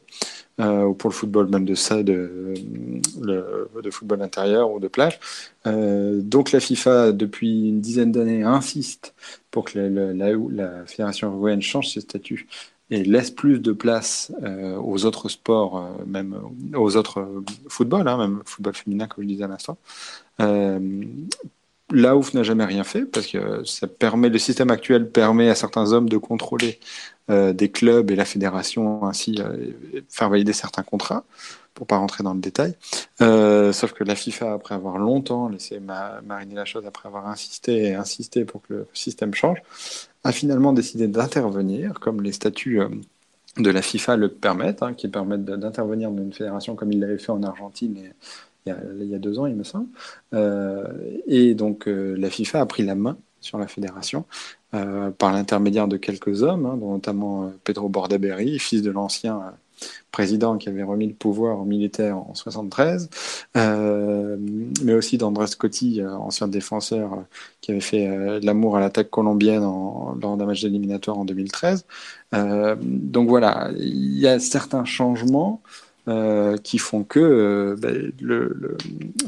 euh, 0.61 0.85
ou 0.85 0.95
pour 0.95 1.11
le 1.11 1.15
football 1.15 1.49
même 1.49 1.65
de 1.65 1.75
ça, 1.75 2.03
de, 2.03 2.55
le, 3.21 3.69
de 3.83 3.91
football 3.91 4.23
intérieur 4.23 4.71
ou 4.71 4.79
de 4.81 4.89
plage. 4.89 5.19
Euh, 5.67 6.21
donc 6.23 6.53
la 6.53 6.61
FIFA 6.61 7.13
depuis 7.13 7.69
une 7.69 7.81
dizaine 7.81 8.13
d'années 8.13 8.43
insiste 8.45 9.15
pour 9.51 9.65
que 9.65 9.79
la, 9.79 10.13
la, 10.15 10.33
la 10.51 10.87
fédération 10.87 11.29
uruguayenne 11.29 11.63
change 11.63 11.93
ses 11.93 12.01
statuts 12.01 12.47
et 12.91 13.05
laisse 13.05 13.31
plus 13.31 13.61
de 13.61 13.73
place 13.73 14.33
euh, 14.43 14.77
aux 14.77 15.05
autres 15.05 15.29
sports, 15.29 15.79
euh, 15.79 16.05
même 16.07 16.37
aux 16.75 16.97
autres 16.97 17.21
euh, 17.21 17.45
footballs, 17.69 18.09
hein, 18.09 18.17
même 18.17 18.43
football 18.45 18.75
féminin, 18.75 19.07
comme 19.07 19.23
je 19.25 19.29
disais 19.29 19.45
à 19.45 19.49
l'instant. 19.49 19.79
là, 21.93 22.17
Ouf 22.17 22.35
n'a 22.35 22.43
jamais 22.43 22.65
rien 22.65 22.85
fait 22.85 23.05
parce 23.05 23.27
que 23.27 23.65
ça 23.65 23.87
permet, 23.87 24.29
le 24.29 24.39
système 24.39 24.71
actuel 24.71 25.11
permet 25.11 25.51
à 25.51 25.55
certains 25.55 25.93
hommes 25.93 26.09
de 26.09 26.19
contrôler 26.19 26.79
des 27.29 27.71
clubs 27.71 28.11
et 28.11 28.17
la 28.17 28.25
fédération 28.25 29.05
ainsi 29.07 29.39
faire 30.09 30.29
valider 30.31 30.53
certains 30.53 30.83
contrats 30.83 31.25
pour 31.75 31.87
pas 31.87 31.97
rentrer 31.97 32.25
dans 32.25 32.35
le 32.35 32.41
détail. 32.41 32.75
sauf 33.19 33.93
que 33.93 34.05
la 34.05 34.15
FIFA, 34.17 34.55
après 34.55 34.75
avoir 34.75 34.99
longtemps 34.99 35.49
laissé 35.49 35.81
mariner 35.81 36.55
la 36.55 36.65
chose, 36.65 36.87
après 36.87 37.09
avoir 37.09 37.27
insisté 37.27 37.85
et 37.87 37.95
insisté 37.95 38.45
pour 38.45 38.63
que 38.63 38.73
le 38.73 38.89
système 38.93 39.35
change, 39.35 39.63
a 40.25 40.33
finalement 40.33 40.73
décidé 40.73 41.09
d'intervenir, 41.09 41.95
comme 42.01 42.23
les 42.23 42.33
statuts 42.33 42.81
euh, 42.81 42.89
de 43.59 43.71
la 43.71 43.83
FIFA 43.83 44.17
le 44.17 44.29
permettent, 44.29 44.83
hein, 44.83 44.95
qui 44.95 45.09
permettent 45.09 45.45
d'intervenir 45.45 46.11
dans 46.11 46.23
une 46.23 46.33
fédération 46.33 46.77
comme 46.77 46.93
il 46.93 47.01
l'avait 47.01 47.19
fait 47.19 47.33
en 47.33 47.43
Argentine 47.43 47.97
il, 48.67 49.07
y 49.07 49.15
a, 49.15 49.19
deux 49.19 49.39
ans, 49.39 49.47
il 49.47 49.57
me 49.57 49.65
semble. 49.65 49.89
Euh, 50.35 50.87
et 51.27 51.55
donc 51.55 51.89
euh, 51.89 52.15
la 52.19 52.31
FIFA 52.31 52.61
a 52.61 52.67
pris 52.67 52.85
la 52.85 52.95
main 52.95 53.17
sur 53.41 53.57
la 53.59 53.67
fédération, 53.67 54.27
par 54.71 55.33
l'intermédiaire 55.33 55.89
de 55.89 55.97
quelques 55.97 56.43
hommes, 56.43 56.67
hein, 56.67 56.77
dont 56.77 56.93
notamment 56.93 57.51
Pedro 57.65 57.89
Bordaberry, 57.89 58.59
fils 58.59 58.83
de 58.83 58.91
l'ancien 58.91 59.55
président 60.11 60.59
qui 60.59 60.69
avait 60.69 60.83
remis 60.83 61.07
le 61.07 61.15
pouvoir 61.15 61.61
aux 61.61 61.65
militaires 61.65 62.19
en 62.19 62.35
73, 62.35 63.09
euh, 63.57 64.37
mais 64.83 64.95
aussi 64.95 65.19
d'André 65.19 65.47
Scotti, 65.47 66.01
euh, 66.01 66.13
ancien 66.15 66.49
défenseur 66.49 67.13
euh, 67.13 67.17
qui 67.61 67.71
avait 67.71 67.81
fait 67.81 68.41
l'amour 68.41 68.77
à 68.77 68.81
l'attaque 68.81 69.11
colombienne 69.11 69.63
lors 69.63 70.37
d'un 70.37 70.47
match 70.47 70.63
d'éliminatoire 70.63 71.19
en 71.19 71.25
2013. 71.25 71.85
donc 72.83 73.29
voilà, 73.29 73.71
il 73.77 74.19
y 74.19 74.27
a 74.27 74.39
certains 74.39 74.85
changements 74.85 75.61
qui 76.65 76.79
font 76.79 77.05
que 77.05 77.77
ben, 77.79 78.13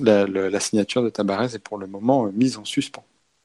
la, 0.00 0.61
signature 0.61 1.03
de 1.03 1.11
Tabarez 1.11 1.55
est 1.55 1.59
pour 1.59 1.78
le 1.78 1.86
moment 1.86 2.28
mise 2.34 2.57
en 2.57 2.64
suspens. 2.64 3.05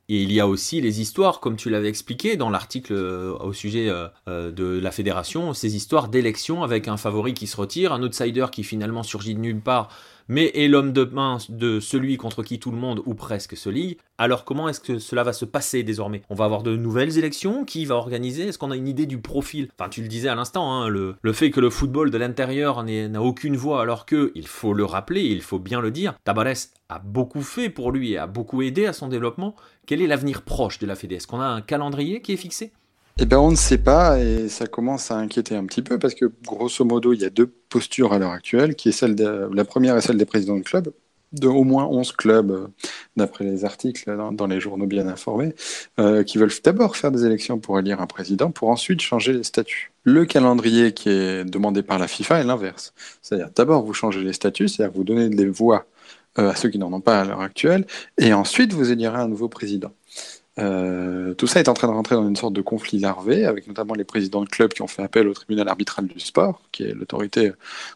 Et 0.10 0.22
il 0.24 0.32
y 0.32 0.40
a 0.40 0.48
aussi 0.48 0.80
les 0.80 1.02
histoires, 1.02 1.42
comme 1.42 1.58
tu 1.58 1.70
l'avais 1.70 1.90
expliqué 1.90 2.38
dans 2.38 2.50
l'article 2.50 2.94
euh, 2.94 3.34
au 3.40 3.52
sujet 3.52 3.90
euh, 3.90 4.08
euh, 4.30 4.52
de 4.52 4.80
la 4.80 4.92
fédération, 4.92 5.54
ces 5.54 5.76
histoires 5.76 6.08
d'élections 6.08 6.64
avec 6.64 6.88
un 6.88 6.96
favori 6.96 7.34
qui 7.34 7.46
se 7.46 7.58
retire, 7.58 7.92
un 7.92 8.02
outsider 8.02 8.46
qui 8.50 8.64
finalement 8.64 9.04
surgit 9.04 9.36
de 9.36 9.42
nulle 9.42 9.60
part 9.60 9.90
mais 10.28 10.52
est 10.56 10.68
l'homme 10.68 10.94
de 10.94 11.04
main 11.04 11.38
de 11.50 11.80
celui 11.80 12.18
contre 12.18 12.44
qui 12.44 12.60
tout 12.60 12.72
le 12.72 12.78
monde 12.78 13.02
ou 13.06 13.14
presque 13.14 13.56
se 13.56 13.70
ligue. 13.70 13.98
Alors 14.18 14.46
comment 14.46 14.68
est-ce 14.70 14.80
que 14.80 15.00
cela 15.00 15.24
va 15.24 15.34
se 15.34 15.46
passer 15.46 15.84
désormais? 15.84 16.22
On 16.30 16.36
va 16.36 16.46
avoir 16.46 16.64
de 16.64 16.76
nouvelles 16.76 17.18
élections? 17.18 17.66
Qui 17.66 17.86
va 17.86 17.96
organiser? 17.96 18.48
Est-ce 18.48 18.58
qu'on 18.58 18.72
a 18.72 18.76
une 18.76 18.88
idée 18.88 19.06
du 19.06 19.20
profil? 19.20 19.70
Enfin, 19.78 19.90
tu 19.90 20.02
le 20.02 20.08
disais 20.08 20.30
à 20.30 20.36
l'instant, 20.36 20.72
hein, 20.72 20.90
le, 20.90 21.16
fait 21.34 21.52
que 21.52 21.60
le 21.60 21.70
football 21.70 22.12
de 22.12 22.18
l'intérieur 22.18 22.84
n'a 22.84 23.22
aucune 23.22 23.56
voix, 23.56 23.82
alors 23.82 24.06
que, 24.06 24.32
il 24.36 24.48
faut 24.48 24.74
le 24.74 24.86
rappeler, 24.86 25.22
il 25.22 25.42
faut 25.42 25.60
bien 25.60 25.82
le 25.82 25.92
dire, 25.92 26.16
Tabarès 26.24 26.72
a 26.90 27.00
beaucoup 27.00 27.42
fait 27.42 27.70
pour 27.70 27.92
lui 27.92 28.14
et 28.14 28.18
a 28.18 28.28
beaucoup 28.28 28.62
aidé 28.62 28.86
à 28.86 28.94
son 28.94 29.08
développement. 29.08 29.56
Quel 29.86 30.02
est 30.02 30.08
l'avenir 30.08 30.42
proche 30.42 30.80
de 30.80 30.88
la 30.88 30.96
Fédé? 30.96 31.16
Est-ce 31.16 31.28
qu'on 31.28 31.42
a 31.42 31.48
un 31.48 31.62
calendrier 31.62 32.22
qui 32.22 32.34
est 32.34 32.38
fixé? 32.38 32.72
Eh 33.20 33.26
bien, 33.26 33.40
on 33.40 33.52
ne 33.52 33.56
sait 33.56 33.80
pas 33.80 34.20
et 34.20 34.48
ça 34.48 34.68
commence 34.68 35.10
à 35.10 35.16
inquiéter 35.16 35.56
un 35.56 35.66
petit 35.66 35.82
peu 35.82 35.98
parce 35.98 36.14
que, 36.14 36.32
grosso 36.44 36.86
modo, 36.86 37.14
il 37.14 37.22
y 37.22 37.26
a 37.26 37.30
deux 37.30 37.48
postures 37.48 38.14
à 38.14 38.20
l'heure 38.20 38.32
actuelle, 38.32 38.76
qui 38.76 38.90
est 38.90 38.92
celle 38.92 39.16
de, 39.16 39.50
la 39.52 39.66
première 39.66 39.98
est 39.98 40.02
celle 40.02 40.18
des 40.18 40.26
présidents 40.26 40.58
de 40.58 40.64
clubs, 40.64 40.92
de 41.34 41.48
au 41.48 41.64
moins 41.64 41.86
11 41.86 42.12
clubs, 42.14 42.52
euh, 42.52 42.68
d'après 43.16 43.44
les 43.44 43.66
articles 43.66 44.16
dans, 44.32 44.48
les 44.48 44.60
journaux 44.60 44.86
bien 44.86 45.08
informés, 45.08 45.56
euh, 46.00 46.24
qui 46.24 46.38
veulent 46.38 46.52
d'abord 46.64 46.96
faire 46.96 47.12
des 47.12 47.26
élections 47.26 47.58
pour 47.60 47.80
élire 47.80 48.02
un 48.02 48.08
président, 48.08 48.52
pour 48.52 48.70
ensuite 48.70 49.02
changer 49.02 49.34
les 49.34 49.44
statuts. 49.44 49.92
Le 50.04 50.26
calendrier 50.26 50.94
qui 50.94 51.10
est 51.10 51.44
demandé 51.44 51.82
par 51.82 51.98
la 52.00 52.08
FIFA 52.08 52.42
est 52.42 52.44
l'inverse. 52.44 52.94
C'est-à-dire, 53.22 53.50
d'abord, 53.56 53.84
vous 53.84 53.94
changez 53.94 54.22
les 54.22 54.34
statuts, 54.34 54.68
c'est-à-dire 54.68 54.96
vous 54.96 55.04
donnez 55.04 55.30
des 55.30 55.48
voix 55.48 55.88
euh, 56.40 56.52
à 56.52 56.56
ceux 56.56 56.70
qui 56.70 56.78
n'en 56.78 56.94
ont 56.94 57.02
pas 57.02 57.22
à 57.22 57.26
l'heure 57.26 57.42
actuelle, 57.42 57.88
et 58.20 58.32
ensuite 58.34 58.74
vous 58.74 58.92
élirez 58.92 59.18
un 59.18 59.28
nouveau 59.28 59.50
président. 59.50 59.92
Euh, 60.60 61.34
tout 61.36 61.46
ça 61.46 61.60
est 61.60 61.70
en 61.70 61.74
train 61.74 61.88
de 61.88 61.94
rentrer 61.94 62.16
dans 62.16 62.28
une 62.28 62.36
sorte 62.36 62.54
de 62.54 62.62
conflit 62.62 63.00
larvé, 63.00 63.46
avec 63.46 63.68
notamment 63.68 63.94
les 63.94 64.04
présidents 64.04 64.44
de 64.44 64.50
clubs 64.50 64.74
qui 64.74 64.82
ont 64.82 64.88
fait 64.88 65.04
appel 65.04 65.28
au 65.28 65.34
tribunal 65.34 65.68
arbitral 65.68 66.08
du 66.08 66.20
sport, 66.20 66.62
qui 66.72 66.84
est 66.84 66.94
l'autorité 66.94 67.52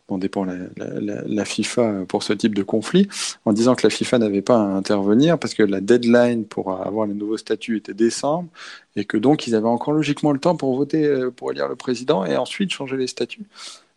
dont 0.09 0.18
dépend 0.18 0.45
la, 0.45 1.45
FIFA 1.45 2.05
pour 2.07 2.24
ce 2.24 2.34
type 2.34 2.53
de 2.53 2.64
conflit, 2.64 3.07
en 3.45 3.53
disant 3.53 3.76
que 3.76 3.86
la 3.86 3.89
FIFA 3.89 4.20
n'avait 4.20 4.41
pas 4.41 4.57
à 4.57 4.66
intervenir 4.66 5.39
parce 5.39 5.53
que 5.53 5.64
la 5.64 5.82
deadline 5.82 6.45
pour 6.45 6.72
avoir 6.72 7.07
les 7.07 7.16
nouveaux 7.16 7.38
statuts 7.38 7.78
était 7.78 7.93
décembre, 7.93 8.49
et 8.95 9.05
que 9.05 9.18
donc 9.18 9.47
ils 9.47 9.55
avaient 9.55 9.68
encore 9.68 9.93
logiquement 9.93 10.32
le 10.32 10.39
temps 10.39 10.55
pour 10.55 10.76
voter, 10.76 11.05
euh, 11.05 11.32
pour 11.32 11.51
élire 11.51 11.68
le 11.68 11.76
président 11.76 12.26
et 12.26 12.38
ensuite 12.38 12.72
changer 12.72 12.97
les 12.97 13.07
statuts. 13.07 13.45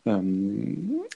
Euh, 0.07 0.21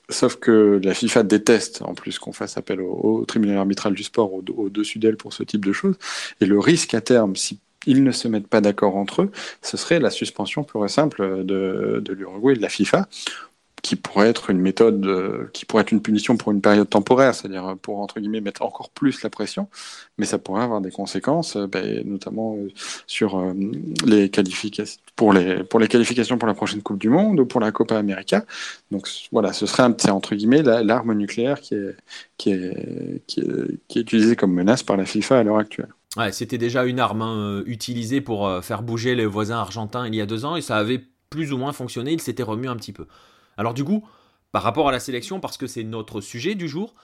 sauf 0.09 0.36
que 0.36 0.80
la 0.82 0.95
FIFA 0.95 1.22
déteste 1.22 1.82
en 1.82 1.95
plus 1.95 2.18
qu'on 2.18 2.32
fasse 2.32 2.57
appel 2.57 2.80
au, 2.80 3.24
tribunal 3.26 3.59
arbitral 3.59 3.95
du 3.95 4.03
sport 4.03 4.32
au-dessus 4.32 4.99
d'elle 4.99 5.16
pour 5.16 5.32
ce 5.32 5.43
type 5.43 5.64
de 5.64 5.72
choses. 5.72 5.97
Et 6.41 6.47
le 6.47 6.59
risque 6.59 6.95
à 6.95 7.01
terme, 7.01 7.36
si 7.36 7.59
ils 7.86 8.03
ne 8.03 8.12
se 8.12 8.28
mettent 8.28 8.49
pas 8.49 8.61
d'accord 8.61 8.97
entre 8.97 9.22
eux, 9.22 9.30
ce 9.62 9.76
serait 9.76 10.01
la 10.01 10.11
suspension 10.11 10.64
pure 10.64 10.84
et 10.84 10.89
simple 10.89 11.45
de 11.45 12.12
l'Uruguay 12.12 12.55
et 12.55 12.57
de 12.57 12.62
la 12.62 12.68
FIFA 12.68 13.09
qui 13.83 13.97
pourrait 13.97 14.29
être 14.29 14.51
une 14.51 14.61
méthode, 14.61 15.07
euh, 15.07 15.51
qui 15.53 15.64
pourrait 15.64 15.83
être 15.83 15.93
une 15.93 16.03
punition 16.03 16.37
pour 16.37 16.53
une 16.53 16.61
période 16.61 16.89
temporaire, 16.89 17.35
c'est-à-dire 17.35 17.76
pour 17.81 17.99
entre 17.99 18.20
guillemets 18.20 18.41
mettre 18.41 18.62
encore 18.62 18.91
plus 18.91 19.22
la 19.22 19.31
pression, 19.31 19.68
mais 20.18 20.26
ça 20.26 20.39
pourrait 20.39 20.62
avoir 20.62 20.81
des 20.81 20.91
conséquences, 20.91 21.57
euh, 21.57 21.66
ben, 21.66 22.03
notamment 22.07 22.57
euh, 22.57 22.68
sur 23.07 23.55
les 24.05 24.31
qualifications 24.31 25.01
pour 25.16 25.33
les 25.33 25.62
pour 25.64 25.81
les 25.81 25.89
qualifications 25.89 26.39
pour 26.39 26.49
la 26.49 26.55
prochaine 26.55 26.83
Coupe 26.83 26.99
du 26.99 27.09
Monde 27.09 27.41
ou 27.41 27.47
pour 27.47 27.61
la 27.61 27.72
Copa 27.72 27.97
América. 27.99 28.45
Donc 28.91 29.09
voilà, 29.33 29.53
ce 29.53 29.66
serait 29.66 29.83
entre 29.83 30.35
guillemets 30.35 30.62
l'arme 30.62 31.14
nucléaire 31.14 31.61
qui 31.61 31.74
est 31.74 31.97
qui 32.37 32.51
est, 32.51 33.22
qui 33.26 33.41
est 33.41 34.03
utilisée 34.03 34.37
comme 34.37 34.53
menace 34.53 34.83
par 34.83 34.97
la 34.97 35.05
FIFA 35.05 35.39
à 35.39 35.43
l'heure 35.43 35.59
actuelle. 35.59 35.93
C'était 36.33 36.59
déjà 36.59 36.85
une 36.85 36.99
arme 36.99 37.22
hein, 37.22 37.62
utilisée 37.66 38.20
pour 38.20 38.51
faire 38.64 38.83
bouger 38.83 39.14
les 39.14 39.26
voisins 39.26 39.59
argentins 39.59 40.07
il 40.07 40.14
y 40.14 40.20
a 40.20 40.26
deux 40.26 40.45
ans 40.45 40.57
et 40.57 40.62
ça 40.62 40.76
avait 40.76 41.01
plus 41.31 41.53
ou 41.53 41.59
moins 41.59 41.72
fonctionné. 41.72 42.12
Il 42.12 42.20
s'était 42.20 42.43
remué 42.43 42.68
un 42.68 42.76
petit 42.76 42.93
peu. 42.93 43.07
Alors 43.59 43.74
du 43.74 43.84
coup, 43.84 44.06
par 44.52 44.62
rapport 44.62 44.88
à 44.88 44.92
la 44.92 45.00
sélection, 45.00 45.40
parce 45.40 45.59
que 45.59 45.66
c'est 45.66 45.84
notre 45.84 46.22
sujet 46.22 46.54
du 46.54 46.68
jour, 46.68 46.94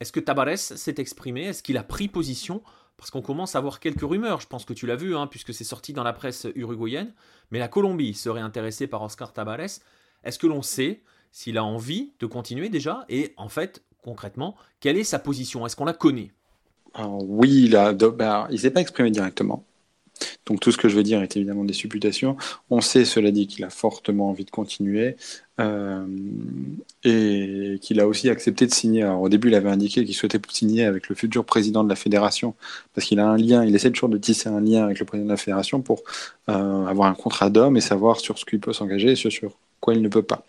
est-ce 0.00 0.12
que 0.12 0.20
Tabares 0.20 0.56
s'est 0.56 0.94
exprimé? 0.96 1.44
Est-ce 1.44 1.62
qu'il 1.62 1.76
a 1.76 1.82
pris 1.82 2.08
position? 2.08 2.62
Parce 2.96 3.10
qu'on 3.10 3.20
commence 3.20 3.54
à 3.54 3.58
avoir 3.58 3.80
quelques 3.80 4.08
rumeurs, 4.08 4.40
je 4.40 4.46
pense 4.46 4.64
que 4.64 4.72
tu 4.72 4.86
l'as 4.86 4.96
vu, 4.96 5.14
hein, 5.14 5.26
puisque 5.26 5.52
c'est 5.52 5.64
sorti 5.64 5.92
dans 5.92 6.04
la 6.04 6.14
presse 6.14 6.46
uruguayenne, 6.54 7.12
mais 7.50 7.58
la 7.58 7.68
Colombie 7.68 8.14
serait 8.14 8.40
intéressée 8.40 8.86
par 8.86 9.02
Oscar 9.02 9.34
Tabares. 9.34 9.80
Est-ce 10.24 10.38
que 10.38 10.46
l'on 10.46 10.62
sait 10.62 11.02
s'il 11.32 11.58
a 11.58 11.64
envie 11.64 12.12
de 12.20 12.26
continuer 12.26 12.70
déjà? 12.70 13.04
Et 13.10 13.34
en 13.36 13.50
fait, 13.50 13.82
concrètement, 14.02 14.56
quelle 14.80 14.96
est 14.96 15.04
sa 15.04 15.18
position? 15.18 15.66
Est-ce 15.66 15.76
qu'on 15.76 15.84
la 15.84 15.92
connaît? 15.92 16.32
Oui, 16.98 17.64
il 17.64 17.70
ne 17.72 18.08
ben, 18.08 18.48
s'est 18.56 18.70
pas 18.70 18.80
exprimé 18.80 19.10
directement. 19.10 19.66
Donc 20.46 20.60
tout 20.60 20.72
ce 20.72 20.78
que 20.78 20.88
je 20.88 20.96
veux 20.96 21.02
dire 21.02 21.20
est 21.22 21.36
évidemment 21.36 21.64
des 21.64 21.74
supputations. 21.74 22.36
On 22.70 22.80
sait, 22.80 23.04
cela 23.04 23.30
dit, 23.30 23.46
qu'il 23.46 23.64
a 23.64 23.70
fortement 23.70 24.30
envie 24.30 24.46
de 24.46 24.50
continuer 24.50 25.16
et 25.58 27.78
qu'il 27.80 28.00
a 28.00 28.06
aussi 28.06 28.28
accepté 28.28 28.66
de 28.66 28.72
signer. 28.72 29.02
Alors, 29.02 29.22
au 29.22 29.28
début, 29.28 29.48
il 29.48 29.54
avait 29.54 29.70
indiqué 29.70 30.04
qu'il 30.04 30.14
souhaitait 30.14 30.40
signer 30.50 30.84
avec 30.84 31.08
le 31.08 31.14
futur 31.14 31.44
président 31.44 31.84
de 31.84 31.88
la 31.88 31.96
fédération 31.96 32.54
parce 32.94 33.06
qu'il 33.06 33.20
a 33.20 33.28
un 33.28 33.36
lien, 33.36 33.64
il 33.64 33.74
essaie 33.74 33.90
toujours 33.90 34.08
de 34.08 34.18
tisser 34.18 34.48
un 34.48 34.60
lien 34.60 34.84
avec 34.84 34.98
le 34.98 35.04
président 35.04 35.26
de 35.26 35.32
la 35.32 35.36
fédération 35.36 35.80
pour 35.80 36.02
euh, 36.48 36.86
avoir 36.86 37.08
un 37.08 37.14
contrat 37.14 37.50
d'homme 37.50 37.76
et 37.76 37.80
savoir 37.80 38.20
sur 38.20 38.38
ce 38.38 38.44
qu'il 38.44 38.60
peut 38.60 38.72
s'engager 38.72 39.12
et 39.12 39.16
sur 39.16 39.52
quoi 39.80 39.94
il 39.94 40.02
ne 40.02 40.08
peut 40.08 40.22
pas. 40.22 40.44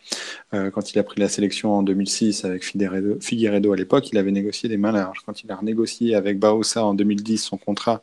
Euh, 0.54 0.72
quand 0.72 0.92
il 0.92 1.00
a 1.00 1.04
pris 1.04 1.20
la 1.20 1.30
sélection 1.30 1.74
en 1.74 1.84
2006 1.84 2.46
avec 2.46 2.64
Figueredo, 2.64 3.74
à 3.74 3.76
l'époque, 3.76 4.10
il 4.12 4.18
avait 4.18 4.32
négocié 4.32 4.70
des 4.70 4.78
mains 4.78 4.92
larges. 4.92 5.20
Quand 5.26 5.44
il 5.44 5.52
a 5.52 5.56
renégocié 5.56 6.16
avec 6.16 6.40
Baossa 6.40 6.84
en 6.84 6.94
2010 6.94 7.38
son 7.38 7.58
contrat, 7.58 8.02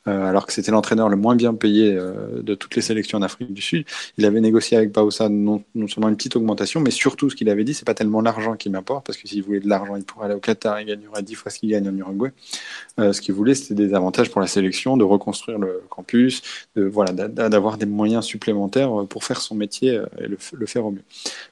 alors 0.05 0.45
que 0.45 0.53
c'était 0.53 0.71
l'entraîneur 0.71 1.09
le 1.09 1.15
moins 1.15 1.35
bien 1.35 1.53
payé 1.53 1.93
euh, 1.93 2.41
de 2.41 2.55
toutes 2.55 2.75
les 2.75 2.81
sélections 2.81 3.17
en 3.17 3.21
Afrique 3.21 3.53
du 3.53 3.61
Sud, 3.61 3.85
il 4.17 4.25
avait 4.25 4.41
négocié 4.41 4.77
avec 4.77 4.91
Baossa 4.91 5.29
non, 5.29 5.63
seulement 5.87 6.09
une 6.09 6.15
petite 6.15 6.35
augmentation, 6.35 6.79
mais 6.79 6.91
surtout 6.91 7.29
ce 7.29 7.35
qu'il 7.35 7.49
avait 7.49 7.63
dit, 7.63 7.73
c'est 7.73 7.85
pas 7.85 7.93
tellement 7.93 8.21
l'argent 8.21 8.55
qui 8.55 8.69
m'importe, 8.69 9.05
parce 9.05 9.17
que 9.17 9.27
s'il 9.27 9.43
voulait 9.43 9.59
de 9.59 9.69
l'argent, 9.69 9.95
il 9.95 10.03
pourrait 10.03 10.25
aller 10.25 10.35
au 10.35 10.39
Qatar, 10.39 10.79
il 10.81 10.87
gagnerait 10.87 11.23
10 11.23 11.35
fois 11.35 11.51
ce 11.51 11.59
qu'il 11.59 11.69
gagne 11.69 11.87
en 11.87 11.95
Uruguay. 11.95 12.31
ce 12.97 13.19
qu'il 13.21 13.33
voulait, 13.33 13.55
c'était 13.55 13.75
des 13.75 13.93
avantages 13.93 14.31
pour 14.31 14.41
la 14.41 14.47
sélection, 14.47 14.97
de 14.97 15.03
reconstruire 15.03 15.59
le 15.59 15.81
campus, 15.89 16.41
de 16.75 16.83
voilà, 16.83 17.11
d'avoir 17.11 17.77
des 17.77 17.85
moyens 17.85 18.25
supplémentaires 18.25 19.05
pour 19.09 19.23
faire 19.23 19.41
son 19.41 19.55
métier 19.55 20.01
et 20.19 20.27
le, 20.27 20.65
faire 20.65 20.85
au 20.85 20.91
mieux. 20.91 21.03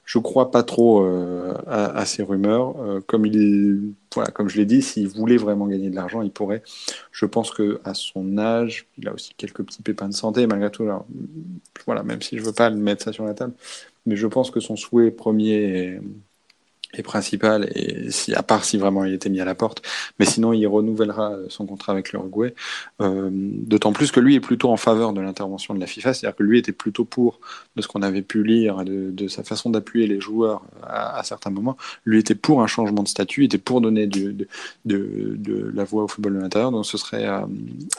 Je 0.06 0.18
crois 0.18 0.50
pas 0.50 0.64
trop 0.64 1.04
euh, 1.04 1.54
à, 1.68 2.06
ces 2.06 2.24
rumeurs. 2.24 2.76
Euh, 2.80 3.00
comme 3.06 3.26
il 3.26 3.94
voilà, 4.16 4.32
comme 4.32 4.50
je 4.50 4.58
l'ai 4.58 4.66
dit, 4.66 4.82
s'il 4.82 5.08
voulait 5.08 5.38
vraiment 5.38 5.68
gagner 5.68 5.90
de 5.90 5.96
l'argent, 5.96 6.22
il 6.22 6.32
pourrait. 6.32 6.64
Je 7.12 7.26
pense 7.26 7.52
que 7.52 7.80
à 7.84 7.94
son 7.94 8.38
âge, 8.38 8.88
il 8.98 9.08
a 9.08 9.14
aussi 9.14 9.34
quelques 9.38 9.64
petits 9.64 9.84
pépins 9.84 10.10
de 10.10 10.14
santé 10.14 10.48
malgré 10.48 10.72
tout. 10.72 10.88
voilà, 11.86 12.04
même 12.04 12.22
si 12.22 12.38
je 12.38 12.44
veux 12.44 12.54
pas 12.54 12.70
le 12.70 12.78
mettre 12.78 13.04
ça 13.04 13.14
sur 13.14 13.26
la 13.26 13.34
table, 13.34 13.54
mais 14.06 14.16
je 14.16 14.28
pense 14.28 14.52
que 14.52 14.60
son 14.60 14.76
souhait 14.76 15.12
premier 15.12 16.00
et 16.94 17.04
principal, 17.04 17.70
et 17.76 18.10
si, 18.10 18.34
à 18.34 18.42
part 18.42 18.66
si 18.66 18.78
vraiment 18.78 19.06
il 19.06 19.14
était 19.14 19.30
mis 19.30 19.40
à 19.40 19.46
la 19.46 19.56
porte, 19.56 19.84
mais 20.20 20.26
sinon 20.26 20.54
il 20.54 20.66
renouvellera 20.66 21.36
son 21.48 21.66
contrat 21.66 21.94
avec 21.94 22.12
l'Uruguay, 22.12 22.56
euh, 23.02 23.30
d'autant 23.32 23.94
plus 23.94 24.12
que 24.12 24.20
lui 24.20 24.36
est 24.36 24.40
plutôt 24.40 24.70
en 24.70 24.78
faveur 24.78 25.14
de 25.14 25.22
l'intervention 25.22 25.76
de 25.76 25.80
la 25.80 25.86
FIFA, 25.86 26.14
c'est-à-dire 26.14 26.36
que 26.36 26.44
lui 26.44 26.58
était 26.58 26.72
plutôt 26.72 27.06
pour, 27.06 27.40
de 27.76 27.82
ce 27.82 27.88
qu'on 27.88 28.02
avait 28.02 28.24
pu 28.24 28.44
lire, 28.44 28.84
de, 28.84 29.12
de 29.12 29.28
sa 29.28 29.44
façon 29.44 29.70
d'appuyer 29.70 30.08
les 30.08 30.20
joueurs 30.20 30.62
à, 30.84 31.22
certains 31.24 31.52
moments, 31.52 31.78
lui 32.06 32.20
était 32.20 32.36
pour 32.36 32.62
un 32.64 32.68
changement 32.68 33.04
de 33.04 33.08
statut, 33.08 33.46
était 33.46 33.60
pour 33.60 33.82
donner 33.82 34.08
de, 34.08 34.48
de, 34.86 35.36
de 35.38 35.72
la 35.74 35.84
voix 35.84 36.04
au 36.04 36.08
football 36.08 36.36
de 36.36 36.40
l'intérieur, 36.40 36.72
donc 36.72 36.86
ce 36.86 36.98
serait 36.98 37.26
à, 37.26 37.48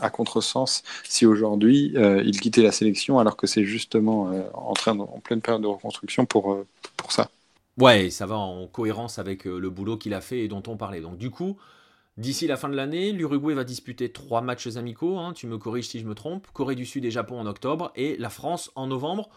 à 0.01 0.11
contresens 0.11 0.83
si 1.05 1.27
aujourd'hui 1.27 1.93
euh, 1.97 2.23
il 2.25 2.41
quittait 2.41 2.63
la 2.63 2.73
sélection 2.73 3.19
alors 3.19 3.37
que 3.37 3.47
c'est 3.47 3.65
justement 3.65 4.31
euh, 4.31 4.43
en, 4.55 4.75
train 4.75 4.99
en 4.99 5.21
pleine 5.21 5.41
période 5.41 5.63
de 5.63 5.67
reconstruction 5.67 6.27
pour, 6.27 6.53
euh, 6.53 6.67
pour 6.97 7.13
ça. 7.13 7.31
Ouais, 7.81 8.11
ça 8.11 8.27
va 8.27 8.37
en 8.37 8.67
cohérence 8.67 9.19
avec 9.19 9.47
euh, 9.47 9.59
le 9.59 9.71
boulot 9.71 9.97
qu'il 9.97 10.13
a 10.13 10.21
fait 10.21 10.41
et 10.41 10.49
dont 10.49 10.63
on 10.67 10.77
parlait. 10.77 11.01
Donc 11.01 11.17
du 11.17 11.31
coup, 11.31 11.57
d'ici 12.19 12.47
la 12.47 12.59
fin 12.59 12.69
de 12.69 12.77
l'année, 12.77 13.11
l'Uruguay 13.11 13.55
va 13.55 13.65
disputer 13.65 14.13
trois 14.13 14.43
matchs 14.43 14.77
amicaux, 14.77 15.17
hein, 15.17 15.33
tu 15.35 15.47
me 15.47 15.57
corriges 15.57 15.89
si 15.89 15.99
je 15.99 16.07
me 16.07 16.15
trompe, 16.15 16.47
Corée 16.53 16.75
du 16.75 16.85
Sud 16.85 17.07
et 17.07 17.11
Japon 17.11 17.41
en 17.41 17.47
octobre, 17.47 17.91
et 17.97 18.19
la 18.19 18.29
France 18.29 18.71
en 18.75 18.87
novembre. 18.87 19.31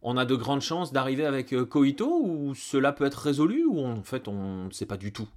On 0.00 0.16
a 0.16 0.24
de 0.24 0.34
grandes 0.34 0.62
chances 0.62 0.94
d'arriver 0.94 1.26
avec 1.26 1.52
euh, 1.52 1.66
Koito, 1.66 2.22
ou 2.24 2.54
cela 2.54 2.92
peut 2.92 3.04
être 3.04 3.16
résolu, 3.16 3.66
ou 3.66 3.84
en 3.84 4.02
fait 4.02 4.26
on 4.26 4.64
ne 4.64 4.70
sait 4.70 4.86
pas 4.86 4.96
du 4.96 5.12
tout? 5.12 5.28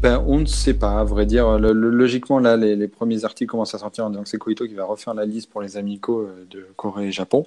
Ben, 0.00 0.22
on 0.28 0.38
ne 0.38 0.46
sait 0.46 0.74
pas, 0.74 1.00
à 1.00 1.04
vrai 1.04 1.26
dire. 1.26 1.58
logiquement, 1.58 2.38
là, 2.38 2.56
les, 2.56 2.86
premiers 2.86 3.24
articles 3.24 3.50
commencent 3.50 3.74
à 3.74 3.78
sortir 3.78 4.06
en 4.06 4.10
disant 4.10 4.22
que 4.22 4.28
c'est 4.28 4.38
Koito 4.38 4.68
qui 4.68 4.74
va 4.74 4.84
refaire 4.84 5.14
la 5.14 5.24
liste 5.24 5.50
pour 5.50 5.62
les 5.62 5.76
amicaux 5.76 6.20
euh, 6.20 6.46
de 6.48 6.64
Corée 6.76 7.08
et 7.08 7.12
Japon 7.12 7.44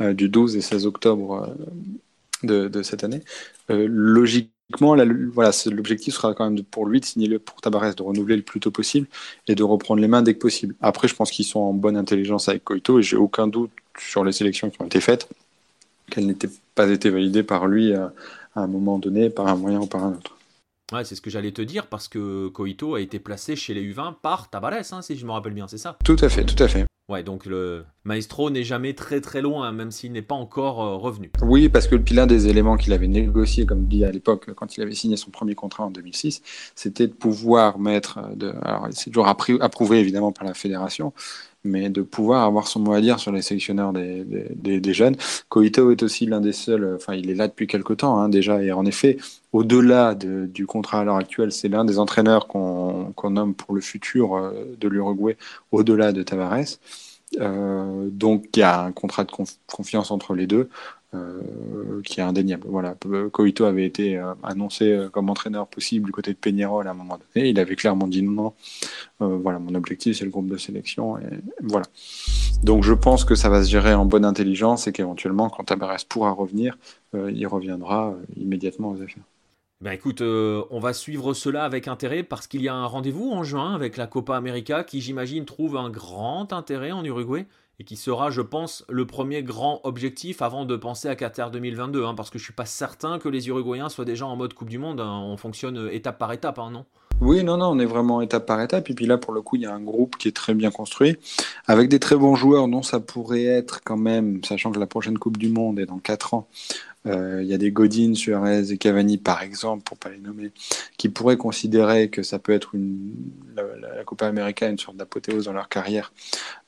du 0.00 0.28
12 0.28 0.56
et 0.56 0.60
16 0.60 0.84
octobre 0.84 1.56
de, 2.42 2.82
cette 2.82 3.04
année. 3.04 3.22
logiquement, 3.68 4.96
voilà, 5.32 5.50
l'objectif 5.66 6.14
sera 6.14 6.34
quand 6.34 6.50
même 6.50 6.62
pour 6.64 6.86
lui 6.86 7.00
de 7.00 7.04
signer 7.04 7.28
le, 7.28 7.38
pour 7.38 7.60
Tabarès, 7.60 7.94
de 7.94 8.02
renouveler 8.02 8.36
le 8.36 8.42
plus 8.42 8.60
tôt 8.60 8.70
possible 8.70 9.06
et 9.48 9.54
de 9.54 9.62
reprendre 9.62 10.00
les 10.00 10.08
mains 10.08 10.22
dès 10.22 10.34
que 10.34 10.40
possible. 10.40 10.74
Après, 10.80 11.08
je 11.08 11.14
pense 11.14 11.30
qu'ils 11.30 11.44
sont 11.44 11.60
en 11.60 11.72
bonne 11.72 11.96
intelligence 11.96 12.48
avec 12.48 12.64
Koito 12.64 12.98
et 12.98 13.02
j'ai 13.02 13.16
aucun 13.16 13.46
doute 13.46 13.70
sur 13.98 14.24
les 14.24 14.32
sélections 14.32 14.70
qui 14.70 14.80
ont 14.82 14.86
été 14.86 15.00
faites 15.00 15.28
qu'elles 16.10 16.26
n'étaient 16.26 16.50
pas 16.74 16.88
été 16.88 17.10
validées 17.10 17.42
par 17.42 17.66
lui 17.66 17.92
à 17.92 18.12
un 18.54 18.66
moment 18.66 18.98
donné, 18.98 19.30
par 19.30 19.48
un 19.48 19.56
moyen 19.56 19.80
ou 19.80 19.86
par 19.86 20.04
un 20.04 20.12
autre. 20.12 20.36
Ouais, 20.92 21.04
c'est 21.04 21.16
ce 21.16 21.20
que 21.20 21.30
j'allais 21.30 21.52
te 21.52 21.62
dire 21.62 21.88
parce 21.88 22.06
que 22.06 22.48
Koito 22.48 22.94
a 22.94 23.00
été 23.00 23.18
placé 23.18 23.56
chez 23.56 23.74
les 23.74 23.82
U20 23.92 24.14
par 24.22 24.48
Tabarès, 24.50 24.92
hein, 24.92 25.02
si 25.02 25.16
je 25.16 25.26
me 25.26 25.32
rappelle 25.32 25.52
bien, 25.52 25.66
c'est 25.66 25.78
ça? 25.78 25.98
Tout 26.04 26.16
à 26.20 26.28
fait, 26.28 26.44
tout 26.44 26.62
à 26.62 26.68
fait. 26.68 26.85
Ouais, 27.08 27.22
donc 27.22 27.46
le 27.46 27.84
maestro 28.02 28.50
n'est 28.50 28.64
jamais 28.64 28.92
très 28.92 29.20
très 29.20 29.40
loin, 29.40 29.70
même 29.70 29.92
s'il 29.92 30.10
n'est 30.10 30.22
pas 30.22 30.34
encore 30.34 30.82
euh, 30.82 30.96
revenu. 30.96 31.30
Oui, 31.40 31.68
parce 31.68 31.86
que 31.86 31.94
l'un 32.12 32.26
des 32.26 32.48
éléments 32.48 32.76
qu'il 32.76 32.92
avait 32.92 33.06
négocié, 33.06 33.64
comme 33.64 33.86
dit 33.86 34.04
à 34.04 34.10
l'époque, 34.10 34.52
quand 34.54 34.76
il 34.76 34.82
avait 34.82 34.94
signé 34.94 35.16
son 35.16 35.30
premier 35.30 35.54
contrat 35.54 35.84
en 35.84 35.90
2006, 35.90 36.42
c'était 36.74 37.06
de 37.06 37.12
pouvoir 37.12 37.78
mettre, 37.78 38.34
de, 38.34 38.52
alors 38.62 38.88
c'est 38.90 39.10
toujours 39.10 39.28
approuvé 39.28 40.00
évidemment 40.00 40.32
par 40.32 40.48
la 40.48 40.54
fédération, 40.54 41.12
mais 41.66 41.90
de 41.90 42.02
pouvoir 42.02 42.44
avoir 42.44 42.68
son 42.68 42.80
mot 42.80 42.92
à 42.92 43.00
dire 43.00 43.18
sur 43.18 43.32
les 43.32 43.42
sélectionneurs 43.42 43.92
des, 43.92 44.92
jeunes. 44.94 45.16
Koito 45.48 45.90
est 45.90 46.02
aussi 46.02 46.26
l'un 46.26 46.40
des 46.40 46.52
seuls, 46.52 46.94
enfin 46.96 47.14
il 47.14 47.30
est 47.30 47.34
là 47.34 47.48
depuis 47.48 47.66
quelque 47.66 47.92
temps 47.92 48.18
hein, 48.18 48.28
déjà, 48.28 48.62
et 48.62 48.72
en 48.72 48.86
effet, 48.86 49.18
au-delà 49.52 50.14
de, 50.14 50.46
du 50.46 50.66
contrat 50.66 51.00
à 51.00 51.04
l'heure 51.04 51.16
actuelle, 51.16 51.52
c'est 51.52 51.68
l'un 51.68 51.84
des 51.84 51.98
entraîneurs 51.98 52.46
qu'on 52.46 53.30
nomme 53.30 53.54
pour 53.54 53.74
le 53.74 53.80
futur 53.80 54.36
euh, 54.36 54.52
de 54.80 54.88
l'Uruguay, 54.88 55.36
au-delà 55.72 56.12
de 56.12 56.22
Tavares. 56.22 56.78
Euh, 57.40 58.08
donc 58.10 58.46
il 58.56 58.60
y 58.60 58.62
a 58.62 58.82
un 58.82 58.92
contrat 58.92 59.24
de 59.24 59.32
confiance 59.66 60.10
entre 60.10 60.34
les 60.34 60.46
deux. 60.46 60.68
Euh, 61.16 62.02
qui 62.02 62.20
est 62.20 62.22
indéniable. 62.22 62.64
Voilà, 62.68 62.94
Koito 63.32 63.64
avait 63.64 63.84
été 63.84 64.16
euh, 64.16 64.34
annoncé 64.42 64.92
euh, 64.92 65.08
comme 65.08 65.30
entraîneur 65.30 65.66
possible 65.66 66.06
du 66.06 66.12
côté 66.12 66.32
de 66.32 66.38
Peñarol 66.38 66.86
à 66.86 66.90
un 66.90 66.94
moment 66.94 67.18
donné. 67.18 67.48
Il 67.48 67.58
avait 67.58 67.74
clairement 67.74 68.06
dit 68.06 68.22
non. 68.22 68.52
voilà, 69.18 69.58
mon 69.58 69.74
objectif 69.74 70.18
c'est 70.18 70.24
le 70.24 70.30
groupe 70.30 70.48
de 70.48 70.56
sélection 70.56 71.18
voilà. 71.62 71.86
Donc 72.62 72.84
je 72.84 72.92
pense 72.92 73.24
que 73.24 73.34
ça 73.34 73.48
va 73.48 73.62
se 73.62 73.70
gérer 73.70 73.94
en 73.94 74.04
bonne 74.04 74.24
intelligence 74.24 74.86
et 74.86 74.92
qu'éventuellement 74.92 75.48
quand 75.48 75.64
Tabarès 75.64 76.04
pourra 76.04 76.32
revenir, 76.32 76.78
il 77.14 77.46
reviendra 77.46 78.14
immédiatement 78.36 78.90
aux 78.90 79.02
affaires. 79.02 79.24
Ben 79.80 79.92
écoute, 79.92 80.20
on 80.22 80.78
va 80.78 80.92
suivre 80.92 81.34
cela 81.34 81.64
avec 81.64 81.88
intérêt 81.88 82.22
parce 82.22 82.46
qu'il 82.46 82.62
y 82.62 82.68
a 82.68 82.74
un 82.74 82.86
rendez-vous 82.86 83.30
en 83.30 83.42
juin 83.42 83.74
avec 83.74 83.96
la 83.96 84.06
Copa 84.06 84.36
América 84.36 84.84
qui 84.84 85.00
j'imagine 85.00 85.44
trouve 85.44 85.76
un 85.76 85.90
grand 85.90 86.52
intérêt 86.52 86.92
en 86.92 87.04
Uruguay 87.04 87.46
et 87.78 87.84
qui 87.84 87.96
sera, 87.96 88.30
je 88.30 88.40
pense, 88.40 88.84
le 88.88 89.06
premier 89.06 89.42
grand 89.42 89.80
objectif 89.84 90.42
avant 90.42 90.64
de 90.64 90.76
penser 90.76 91.08
à 91.08 91.16
Qatar 91.16 91.50
2022, 91.50 92.04
hein, 92.04 92.14
parce 92.14 92.30
que 92.30 92.38
je 92.38 92.44
suis 92.44 92.52
pas 92.52 92.64
certain 92.64 93.18
que 93.18 93.28
les 93.28 93.48
Uruguayens 93.48 93.88
soient 93.88 94.04
déjà 94.04 94.26
en 94.26 94.36
mode 94.36 94.54
Coupe 94.54 94.70
du 94.70 94.78
Monde. 94.78 95.00
Hein. 95.00 95.20
on 95.24 95.36
fonctionne 95.36 95.88
étape 95.92 96.18
par 96.18 96.32
étape, 96.32 96.58
hein, 96.58 96.70
non? 96.70 96.84
Oui, 97.22 97.42
non, 97.42 97.56
non, 97.56 97.68
on 97.68 97.78
est 97.78 97.86
vraiment 97.86 98.20
étape 98.20 98.44
par 98.44 98.60
étape. 98.60 98.90
Et 98.90 98.94
puis 98.94 99.06
là, 99.06 99.16
pour 99.16 99.32
le 99.32 99.40
coup, 99.40 99.56
il 99.56 99.62
y 99.62 99.66
a 99.66 99.74
un 99.74 99.80
groupe 99.80 100.16
qui 100.16 100.28
est 100.28 100.36
très 100.36 100.52
bien 100.52 100.70
construit, 100.70 101.16
avec 101.66 101.88
des 101.88 101.98
très 101.98 102.16
bons 102.16 102.34
joueurs 102.34 102.68
dont 102.68 102.82
ça 102.82 103.00
pourrait 103.00 103.44
être 103.44 103.80
quand 103.82 103.96
même, 103.96 104.44
sachant 104.44 104.70
que 104.70 104.78
la 104.78 104.86
prochaine 104.86 105.16
Coupe 105.18 105.38
du 105.38 105.48
Monde 105.48 105.78
est 105.78 105.86
dans 105.86 105.98
4 105.98 106.34
ans, 106.34 106.46
euh, 106.50 106.95
il 107.06 107.46
y 107.46 107.54
a 107.54 107.58
des 107.58 107.70
Godin, 107.70 108.14
Suarez 108.14 108.72
et 108.72 108.78
Cavani, 108.78 109.18
par 109.18 109.42
exemple, 109.42 109.84
pour 109.84 109.96
pas 109.96 110.10
les 110.10 110.18
nommer, 110.18 110.50
qui 110.96 111.08
pourraient 111.08 111.36
considérer 111.36 112.08
que 112.08 112.22
ça 112.22 112.38
peut 112.38 112.52
être 112.52 112.72
la, 113.56 114.04
Copa 114.04 114.26
América 114.26 114.68
une 114.68 114.78
sorte 114.78 114.96
d'apothéose 114.96 115.46
dans 115.46 115.52
leur 115.52 115.68
carrière, 115.68 116.12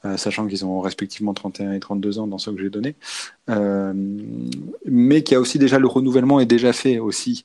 euh, 0.05 0.16
sachant 0.16 0.47
qu'ils 0.47 0.64
ont 0.64 0.80
respectivement 0.80 1.34
31 1.34 1.72
et 1.72 1.80
32 1.80 2.18
ans 2.18 2.26
dans 2.26 2.39
ce 2.39 2.51
que 2.51 2.61
j'ai 2.61 2.70
donné. 2.70 2.95
Euh, 3.51 3.93
mais 4.84 5.22
qu'il 5.22 5.34
y 5.34 5.36
a 5.36 5.41
aussi 5.41 5.59
déjà 5.59 5.78
le 5.78 5.86
renouvellement 5.86 6.41
est 6.41 6.47
déjà 6.47 6.72
fait 6.72 6.99
aussi 6.99 7.45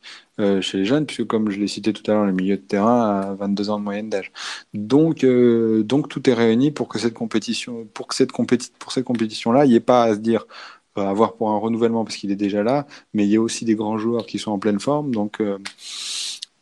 chez 0.61 0.79
les 0.79 0.85
jeunes, 0.85 1.05
puisque 1.05 1.27
comme 1.27 1.51
je 1.51 1.59
l'ai 1.59 1.67
cité 1.67 1.93
tout 1.93 2.09
à 2.09 2.15
l'heure, 2.15 2.25
le 2.25 2.31
milieu 2.31 2.57
de 2.57 2.61
terrain 2.61 3.21
a 3.21 3.33
22 3.35 3.69
ans 3.69 3.77
de 3.77 3.83
moyenne 3.83 4.09
d'âge. 4.09 4.31
Donc, 4.73 5.23
donc 5.23 6.09
tout 6.09 6.27
est 6.27 6.33
réuni 6.33 6.71
pour 6.71 6.87
que 6.87 6.97
cette 6.97 7.13
compétition, 7.13 7.87
pour 7.93 8.07
que 8.07 8.15
cette 8.15 8.31
compétition, 8.31 8.73
pour 8.79 8.91
cette 8.91 9.05
compétition-là, 9.05 9.65
il 9.65 9.69
n'y 9.69 9.75
ait 9.75 9.79
pas 9.79 10.05
à 10.05 10.15
se 10.15 10.19
dire 10.19 10.47
à 10.95 11.09
avoir 11.09 11.35
pour 11.35 11.49
un 11.49 11.57
renouvellement 11.57 12.03
parce 12.03 12.17
qu'il 12.17 12.31
est 12.31 12.35
déjà 12.35 12.63
là, 12.63 12.85
mais 13.13 13.25
il 13.25 13.29
y 13.31 13.37
a 13.37 13.41
aussi 13.41 13.65
des 13.65 13.75
grands 13.75 13.97
joueurs 13.97 14.25
qui 14.25 14.39
sont 14.39 14.51
en 14.51 14.59
pleine 14.59 14.79
forme. 14.79 15.13
Donc, 15.13 15.41
euh, 15.41 15.57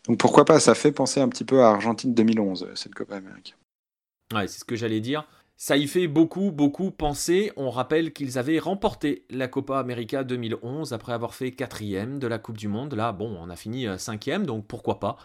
donc 0.07 0.17
pourquoi 0.17 0.45
pas 0.45 0.59
Ça 0.59 0.75
fait 0.75 0.91
penser 0.91 1.19
un 1.19 1.29
petit 1.29 1.43
peu 1.43 1.63
à 1.63 1.69
Argentine 1.69 2.13
2011, 2.13 2.69
cette 2.75 2.95
Copa 2.95 3.17
América. 3.17 3.53
Ouais, 4.33 4.47
c'est 4.47 4.59
ce 4.59 4.65
que 4.65 4.75
j'allais 4.75 5.01
dire. 5.01 5.25
Ça 5.57 5.77
y 5.77 5.87
fait 5.87 6.07
beaucoup, 6.07 6.51
beaucoup 6.51 6.89
penser. 6.89 7.51
On 7.55 7.69
rappelle 7.69 8.13
qu'ils 8.13 8.39
avaient 8.39 8.57
remporté 8.57 9.25
la 9.29 9.47
Copa 9.47 9.77
América 9.77 10.23
2011 10.23 10.91
après 10.91 11.13
avoir 11.13 11.35
fait 11.35 11.51
quatrième 11.51 12.17
de 12.17 12.25
la 12.25 12.39
Coupe 12.39 12.57
du 12.57 12.67
Monde. 12.67 12.95
Là, 12.95 13.11
bon, 13.11 13.37
on 13.39 13.49
a 13.49 13.55
fini 13.55 13.87
euh, 13.87 13.97
cinquième, 13.99 14.45
donc 14.45 14.65
pourquoi 14.65 14.99
pas. 14.99 15.17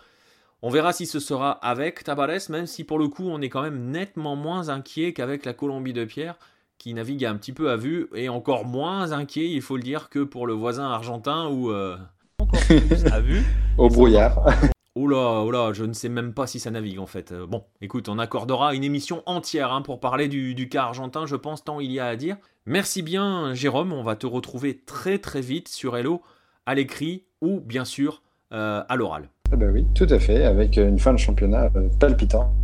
On 0.63 0.69
verra 0.69 0.93
si 0.93 1.07
ce 1.07 1.21
sera 1.21 1.53
avec 1.53 2.03
Tabares, 2.05 2.51
même 2.51 2.67
si 2.67 2.85
pour 2.85 2.99
le 2.99 3.09
coup 3.09 3.25
on 3.25 3.41
est 3.41 3.49
quand 3.49 3.63
même 3.63 3.91
nettement 3.91 4.37
moins 4.37 4.69
inquiet 4.69 5.13
qu'avec 5.13 5.45
la 5.45 5.53
Colombie 5.53 5.93
de 5.93 6.05
Pierre 6.05 6.39
qui 6.79 6.95
navigue 6.95 7.25
un 7.25 7.37
petit 7.37 7.53
peu 7.53 7.71
à 7.71 7.77
vue 7.77 8.09
et 8.15 8.29
encore 8.29 8.65
moins 8.65 9.13
inquiet, 9.13 9.51
il 9.51 9.63
faut 9.63 9.77
le 9.77 9.83
dire, 9.83 10.09
que 10.09 10.21
pour 10.21 10.47
le 10.47 10.53
voisin 10.53 10.85
argentin 10.85 11.49
ou 11.49 11.71
euh, 11.71 11.97
encore 12.39 12.61
plus 12.61 13.07
à 13.07 13.21
vue. 13.21 13.43
Au 13.79 13.89
brouillard. 13.89 14.45
Oula, 14.97 15.43
oula, 15.43 15.75
je 15.75 15.85
ne 15.85 15.93
sais 15.93 16.09
même 16.09 16.33
pas 16.33 16.47
si 16.47 16.59
ça 16.59 16.71
navigue 16.71 16.99
en 16.99 17.05
fait. 17.05 17.31
Euh, 17.31 17.47
bon, 17.47 17.65
écoute, 17.83 18.09
on 18.09 18.19
accordera 18.19 18.75
une 18.75 18.83
émission 18.83 19.23
entière 19.27 19.71
hein, 19.71 19.83
pour 19.83 20.01
parler 20.01 20.27
du, 20.27 20.69
cas 20.71 20.85
argentin, 20.85 21.27
je 21.27 21.37
pense, 21.37 21.63
tant 21.63 21.81
il 21.81 21.93
y 21.93 22.01
a 22.01 22.07
à 22.07 22.17
dire. 22.17 22.39
Merci 22.65 23.03
bien, 23.03 23.53
Jérôme, 23.53 23.93
on 23.93 24.03
va 24.03 24.17
te 24.17 24.27
retrouver 24.27 24.79
très 24.87 25.19
très 25.19 25.43
vite 25.43 25.69
sur 25.69 25.99
Hello, 25.99 26.23
à 26.65 26.75
l'écrit 26.75 27.25
ou 27.43 27.61
bien 27.61 27.85
sûr 27.85 28.23
euh, 28.55 28.83
à 28.89 28.97
l'oral. 28.97 29.29
Ah 29.53 29.57
bah 29.57 29.67
oui, 29.71 29.85
tout 29.95 30.07
à 30.09 30.19
fait, 30.19 30.47
avec 30.47 30.79
une 30.79 30.99
fin 30.99 31.13
de 31.13 31.19
championnat 31.19 31.69
palpitant, 32.01 32.55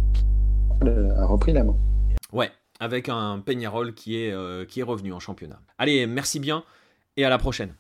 a 0.81 1.27
repris 1.27 1.53
la 1.53 1.65
main. 1.65 1.77
Ouais, 2.33 2.51
avec 2.83 3.09
un 3.09 3.39
Peñarol 3.39 3.95
qui 3.95 4.16
est, 4.16 4.33
euh, 4.33 4.64
qui 4.64 4.80
est 4.80 4.83
revenu 4.83 5.12
en 5.12 5.20
championnat. 5.20 5.61
Allez, 5.78 6.05
merci 6.09 6.41
bien 6.41 6.64
et 7.16 7.24
à 7.24 7.28
la 7.30 7.39
prochaine. 7.39 7.76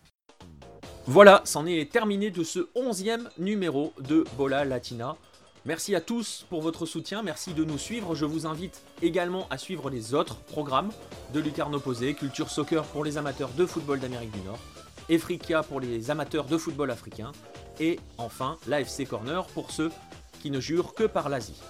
Voilà, 1.06 1.42
c'en 1.44 1.66
est 1.66 1.90
terminé 1.90 2.30
de 2.30 2.44
ce 2.44 2.68
onzième 2.76 3.28
numéro 3.36 3.92
de 3.98 4.24
Bola 4.38 4.64
Latina. 4.64 5.16
Merci 5.64 5.96
à 5.96 6.00
tous 6.00 6.46
pour 6.48 6.62
votre 6.62 6.86
soutien, 6.86 7.24
merci 7.24 7.52
de 7.52 7.64
nous 7.64 7.78
suivre. 7.78 8.14
Je 8.14 8.24
vous 8.24 8.46
invite 8.46 8.80
également 9.02 9.48
à 9.50 9.58
suivre 9.58 9.90
les 9.90 10.14
autres 10.14 10.36
programmes 10.36 10.92
de 11.34 11.40
Lucarne 11.40 11.74
Opposé, 11.74 12.14
Culture 12.14 12.48
Soccer 12.48 12.84
pour 12.84 13.04
les 13.04 13.18
amateurs 13.18 13.50
de 13.58 13.66
football 13.66 13.98
d'Amérique 13.98 14.30
du 14.30 14.40
Nord, 14.42 14.60
Efrica 15.08 15.64
pour 15.64 15.80
les 15.80 16.12
amateurs 16.12 16.44
de 16.44 16.56
football 16.56 16.92
africain, 16.92 17.32
et 17.80 17.98
enfin 18.18 18.56
l'AFC 18.68 19.04
Corner 19.08 19.44
pour 19.46 19.72
ceux 19.72 19.90
qui 20.40 20.52
ne 20.52 20.60
jurent 20.60 20.94
que 20.94 21.04
par 21.04 21.28
l'Asie. 21.28 21.60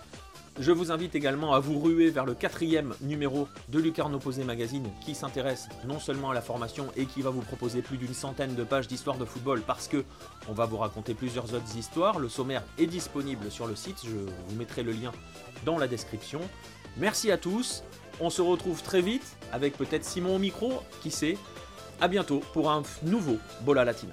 Je 0.58 0.70
vous 0.70 0.92
invite 0.92 1.14
également 1.14 1.54
à 1.54 1.60
vous 1.60 1.80
ruer 1.80 2.10
vers 2.10 2.26
le 2.26 2.34
quatrième 2.34 2.94
numéro 3.00 3.48
de 3.70 3.78
Lucarne 3.78 4.14
Opposé 4.14 4.44
Magazine 4.44 4.86
qui 5.00 5.14
s'intéresse 5.14 5.68
non 5.86 5.98
seulement 5.98 6.30
à 6.30 6.34
la 6.34 6.42
formation 6.42 6.88
et 6.94 7.06
qui 7.06 7.22
va 7.22 7.30
vous 7.30 7.40
proposer 7.40 7.80
plus 7.80 7.96
d'une 7.96 8.12
centaine 8.12 8.54
de 8.54 8.62
pages 8.62 8.86
d'histoire 8.86 9.16
de 9.16 9.24
football 9.24 9.62
parce 9.66 9.88
que 9.88 10.04
on 10.48 10.52
va 10.52 10.66
vous 10.66 10.76
raconter 10.76 11.14
plusieurs 11.14 11.54
autres 11.54 11.76
histoires. 11.78 12.18
Le 12.18 12.28
sommaire 12.28 12.62
est 12.78 12.86
disponible 12.86 13.50
sur 13.50 13.66
le 13.66 13.74
site, 13.74 14.02
je 14.04 14.10
vous 14.10 14.56
mettrai 14.56 14.82
le 14.82 14.92
lien 14.92 15.12
dans 15.64 15.78
la 15.78 15.88
description. 15.88 16.40
Merci 16.98 17.32
à 17.32 17.38
tous, 17.38 17.82
on 18.20 18.28
se 18.28 18.42
retrouve 18.42 18.82
très 18.82 19.00
vite 19.00 19.38
avec 19.52 19.78
peut-être 19.78 20.04
Simon 20.04 20.36
au 20.36 20.38
micro, 20.38 20.82
qui 21.02 21.10
sait? 21.10 21.38
A 22.00 22.08
bientôt 22.08 22.42
pour 22.52 22.70
un 22.70 22.82
nouveau 23.02 23.38
Bola 23.62 23.84
Latina. 23.84 24.12